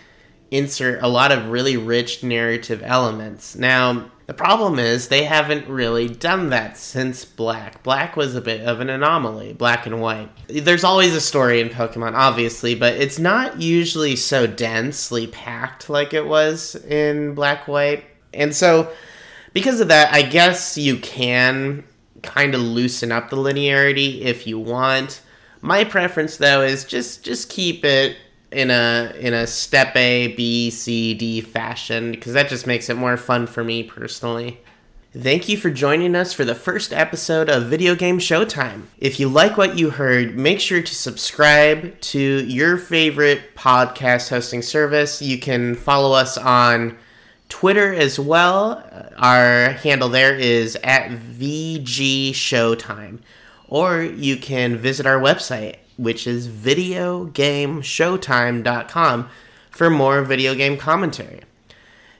insert 0.52 1.02
a 1.02 1.08
lot 1.08 1.32
of 1.32 1.48
really 1.48 1.76
rich 1.76 2.22
narrative 2.22 2.82
elements. 2.84 3.56
Now, 3.56 4.10
the 4.32 4.38
problem 4.38 4.78
is 4.78 5.08
they 5.08 5.24
haven't 5.24 5.68
really 5.68 6.08
done 6.08 6.48
that 6.48 6.78
since 6.78 7.22
Black. 7.22 7.82
Black 7.82 8.16
was 8.16 8.34
a 8.34 8.40
bit 8.40 8.62
of 8.62 8.80
an 8.80 8.88
anomaly, 8.88 9.52
black 9.52 9.84
and 9.84 10.00
white. 10.00 10.30
There's 10.48 10.84
always 10.84 11.14
a 11.14 11.20
story 11.20 11.60
in 11.60 11.68
Pokemon, 11.68 12.14
obviously, 12.14 12.74
but 12.74 12.94
it's 12.94 13.18
not 13.18 13.60
usually 13.60 14.16
so 14.16 14.46
densely 14.46 15.26
packed 15.26 15.90
like 15.90 16.14
it 16.14 16.26
was 16.26 16.74
in 16.76 17.34
Black 17.34 17.68
White. 17.68 18.04
And 18.32 18.56
so 18.56 18.90
because 19.52 19.80
of 19.80 19.88
that, 19.88 20.14
I 20.14 20.22
guess 20.22 20.78
you 20.78 20.96
can 20.96 21.84
kind 22.22 22.54
of 22.54 22.62
loosen 22.62 23.12
up 23.12 23.28
the 23.28 23.36
linearity 23.36 24.22
if 24.22 24.46
you 24.46 24.58
want. 24.58 25.20
My 25.60 25.84
preference 25.84 26.38
though 26.38 26.62
is 26.62 26.86
just 26.86 27.22
just 27.22 27.50
keep 27.50 27.84
it 27.84 28.16
in 28.52 28.70
a 28.70 29.14
in 29.18 29.34
a 29.34 29.46
step 29.46 29.96
A, 29.96 30.28
B, 30.28 30.70
C, 30.70 31.14
D 31.14 31.40
fashion 31.40 32.12
because 32.12 32.32
that 32.34 32.48
just 32.48 32.66
makes 32.66 32.88
it 32.88 32.96
more 32.96 33.16
fun 33.16 33.46
for 33.46 33.64
me 33.64 33.82
personally. 33.82 34.60
Thank 35.14 35.46
you 35.46 35.58
for 35.58 35.70
joining 35.70 36.14
us 36.14 36.32
for 36.32 36.46
the 36.46 36.54
first 36.54 36.90
episode 36.90 37.50
of 37.50 37.66
Video 37.66 37.94
Game 37.94 38.18
Showtime. 38.18 38.84
If 38.98 39.20
you 39.20 39.28
like 39.28 39.58
what 39.58 39.76
you 39.76 39.90
heard, 39.90 40.38
make 40.38 40.58
sure 40.58 40.80
to 40.80 40.94
subscribe 40.94 42.00
to 42.00 42.18
your 42.18 42.78
favorite 42.78 43.54
podcast 43.54 44.30
hosting 44.30 44.62
service. 44.62 45.20
You 45.20 45.38
can 45.38 45.74
follow 45.74 46.16
us 46.16 46.38
on 46.38 46.96
Twitter 47.50 47.92
as 47.92 48.18
well. 48.18 48.82
Our 49.18 49.72
handle 49.72 50.08
there 50.08 50.34
is 50.34 50.78
at 50.82 51.10
VG 51.10 52.30
Showtime. 52.30 53.18
Or 53.68 54.02
you 54.02 54.38
can 54.38 54.78
visit 54.78 55.04
our 55.04 55.20
website, 55.20 55.76
which 55.96 56.26
is 56.26 56.48
videogameshowtime.com 56.48 59.28
for 59.70 59.90
more 59.90 60.22
video 60.22 60.54
game 60.54 60.76
commentary. 60.76 61.40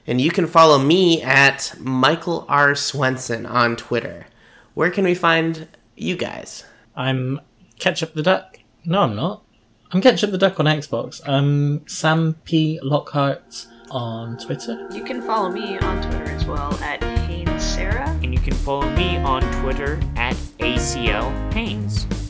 And 0.05 0.19
you 0.19 0.31
can 0.31 0.47
follow 0.47 0.79
me 0.79 1.21
at 1.21 1.75
Michael 1.79 2.45
R. 2.49 2.75
Swenson 2.75 3.45
on 3.45 3.75
Twitter. 3.75 4.27
Where 4.73 4.91
can 4.91 5.05
we 5.05 5.15
find 5.15 5.67
you 5.95 6.17
guys? 6.17 6.65
I'm 6.95 7.39
Ketchup 7.79 8.13
the 8.13 8.23
Duck. 8.23 8.59
No, 8.85 9.01
I'm 9.01 9.15
not. 9.15 9.43
I'm 9.91 10.01
Ketchup 10.01 10.31
the 10.31 10.37
Duck 10.37 10.59
on 10.59 10.65
Xbox. 10.65 11.21
I'm 11.27 11.87
Sam 11.87 12.35
P. 12.43 12.79
Lockhart 12.81 13.67
on 13.91 14.37
Twitter. 14.39 14.87
You 14.91 15.03
can 15.03 15.21
follow 15.21 15.51
me 15.51 15.77
on 15.77 16.01
Twitter 16.01 16.31
as 16.31 16.45
well 16.45 16.73
at 16.75 17.03
Haynes 17.03 17.63
Sarah. 17.63 18.09
And 18.23 18.33
you 18.33 18.39
can 18.39 18.53
follow 18.53 18.89
me 18.95 19.17
on 19.17 19.41
Twitter 19.61 19.99
at 20.15 20.35
ACL 20.59 21.53
Haynes. 21.53 22.22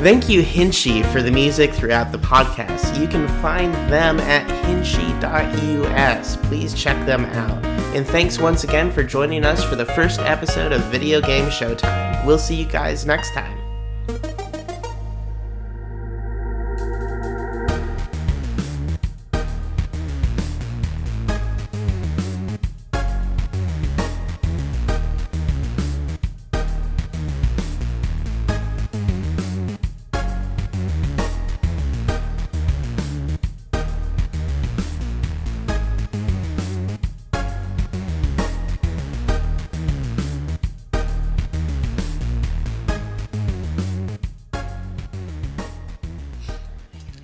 Thank 0.00 0.30
you, 0.30 0.42
Hinchy, 0.42 1.04
for 1.12 1.20
the 1.20 1.30
music 1.30 1.74
throughout 1.74 2.10
the 2.10 2.16
podcast. 2.16 2.98
You 2.98 3.06
can 3.06 3.28
find 3.42 3.74
them 3.92 4.18
at 4.18 4.48
hinchy.us. 4.64 6.36
Please 6.48 6.72
check 6.72 7.04
them 7.04 7.26
out. 7.26 7.62
And 7.94 8.06
thanks 8.06 8.38
once 8.38 8.64
again 8.64 8.90
for 8.90 9.04
joining 9.04 9.44
us 9.44 9.62
for 9.62 9.76
the 9.76 9.84
first 9.84 10.20
episode 10.20 10.72
of 10.72 10.82
Video 10.84 11.20
Game 11.20 11.50
Showtime. 11.50 12.24
We'll 12.24 12.38
see 12.38 12.54
you 12.54 12.64
guys 12.64 13.04
next 13.04 13.34
time. 13.34 13.59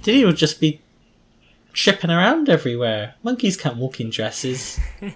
Diddy 0.06 0.24
would 0.24 0.36
just 0.36 0.60
be 0.60 0.80
tripping 1.72 2.10
around 2.10 2.48
everywhere. 2.48 3.16
Monkeys 3.24 3.56
can't 3.56 3.76
walk 3.76 4.00
in 4.00 4.10
dresses. 4.10 4.78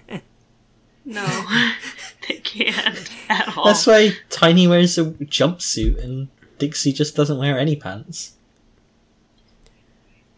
No, 1.03 1.25
they 2.27 2.35
can't 2.35 3.09
at 3.27 3.57
all. 3.57 3.65
That's 3.65 3.87
why 3.87 4.11
Tiny 4.29 4.67
wears 4.67 4.99
a 4.99 5.05
jumpsuit 5.05 5.97
and 6.03 6.27
Dixie 6.59 6.93
just 6.93 7.15
doesn't 7.15 7.39
wear 7.39 7.57
any 7.57 7.75
pants. 7.75 8.33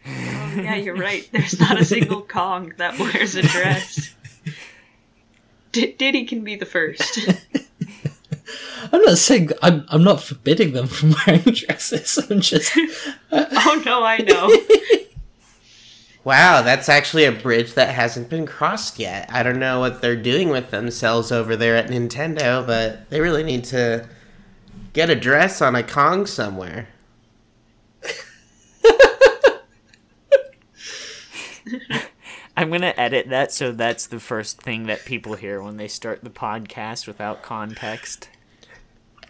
Oh, 0.06 0.54
yeah, 0.56 0.76
you're 0.76 0.96
right. 0.96 1.28
There's 1.32 1.60
not 1.60 1.78
a 1.78 1.84
single 1.84 2.22
Kong 2.26 2.72
that 2.78 2.98
wears 2.98 3.34
a 3.34 3.42
dress. 3.42 4.14
D- 5.72 5.92
Diddy 5.92 6.24
can 6.24 6.44
be 6.44 6.56
the 6.56 6.64
first. 6.64 7.18
I'm 8.94 9.02
not 9.02 9.18
saying 9.18 9.50
I'm 9.60 9.84
I'm 9.88 10.04
not 10.04 10.22
forbidding 10.22 10.72
them 10.72 10.86
from 10.96 11.16
wearing 11.26 11.42
dresses. 11.42 12.16
I'm 12.30 12.40
just 12.40 12.72
oh 13.32 13.82
no, 13.84 14.04
I 14.04 14.18
know. 14.18 14.50
Wow, 16.22 16.62
that's 16.62 16.88
actually 16.88 17.26
a 17.26 17.32
bridge 17.32 17.74
that 17.74 17.94
hasn't 17.94 18.30
been 18.30 18.46
crossed 18.46 18.98
yet. 18.98 19.28
I 19.30 19.42
don't 19.42 19.58
know 19.58 19.78
what 19.78 20.00
they're 20.00 20.16
doing 20.16 20.48
with 20.48 20.70
themselves 20.70 21.30
over 21.30 21.54
there 21.54 21.76
at 21.76 21.88
Nintendo, 21.88 22.66
but 22.66 23.10
they 23.10 23.20
really 23.20 23.42
need 23.42 23.64
to 23.64 24.08
get 24.94 25.10
a 25.10 25.14
dress 25.14 25.60
on 25.60 25.76
a 25.76 25.82
Kong 25.82 26.24
somewhere. 26.24 26.88
I'm 32.56 32.70
gonna 32.70 32.94
edit 32.96 33.28
that 33.28 33.52
so 33.52 33.70
that's 33.70 34.06
the 34.06 34.18
first 34.18 34.62
thing 34.62 34.86
that 34.86 35.04
people 35.04 35.34
hear 35.34 35.62
when 35.62 35.76
they 35.76 35.88
start 35.88 36.24
the 36.24 36.30
podcast 36.30 37.06
without 37.06 37.42
context. 37.42 38.30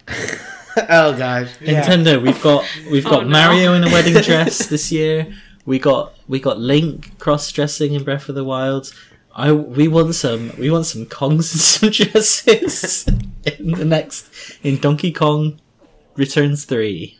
oh 0.88 1.16
gosh. 1.16 1.50
Yeah. 1.60 1.82
Nintendo. 1.82 2.22
We've 2.22 2.40
got 2.42 2.64
we've 2.90 3.06
oh, 3.06 3.10
got 3.10 3.20
Oh, 3.20 3.24
no. 3.24 3.30
Mario 3.30 3.74
in 3.74 3.84
a 3.84 3.88
wedding 3.88 4.14
dress 4.22 4.66
this 4.66 4.90
year. 4.92 5.32
We 5.66 5.78
got 5.78 6.14
we 6.28 6.40
got 6.40 6.58
Link 6.58 7.18
cross 7.18 7.50
dressing 7.50 7.94
in 7.94 8.04
Breath 8.04 8.28
of 8.28 8.34
the 8.34 8.44
Wild. 8.44 8.92
I 9.34 9.52
we 9.52 9.88
want 9.88 10.14
some 10.14 10.52
we 10.58 10.70
want 10.70 10.86
some 10.86 11.06
Kongs 11.06 11.52
and 11.52 11.60
some 11.60 11.90
dresses 11.90 13.06
in 13.44 13.72
the 13.72 13.84
next 13.84 14.28
in 14.62 14.78
Donkey 14.78 15.12
Kong 15.12 15.60
Returns 16.16 16.64
three. 16.64 17.18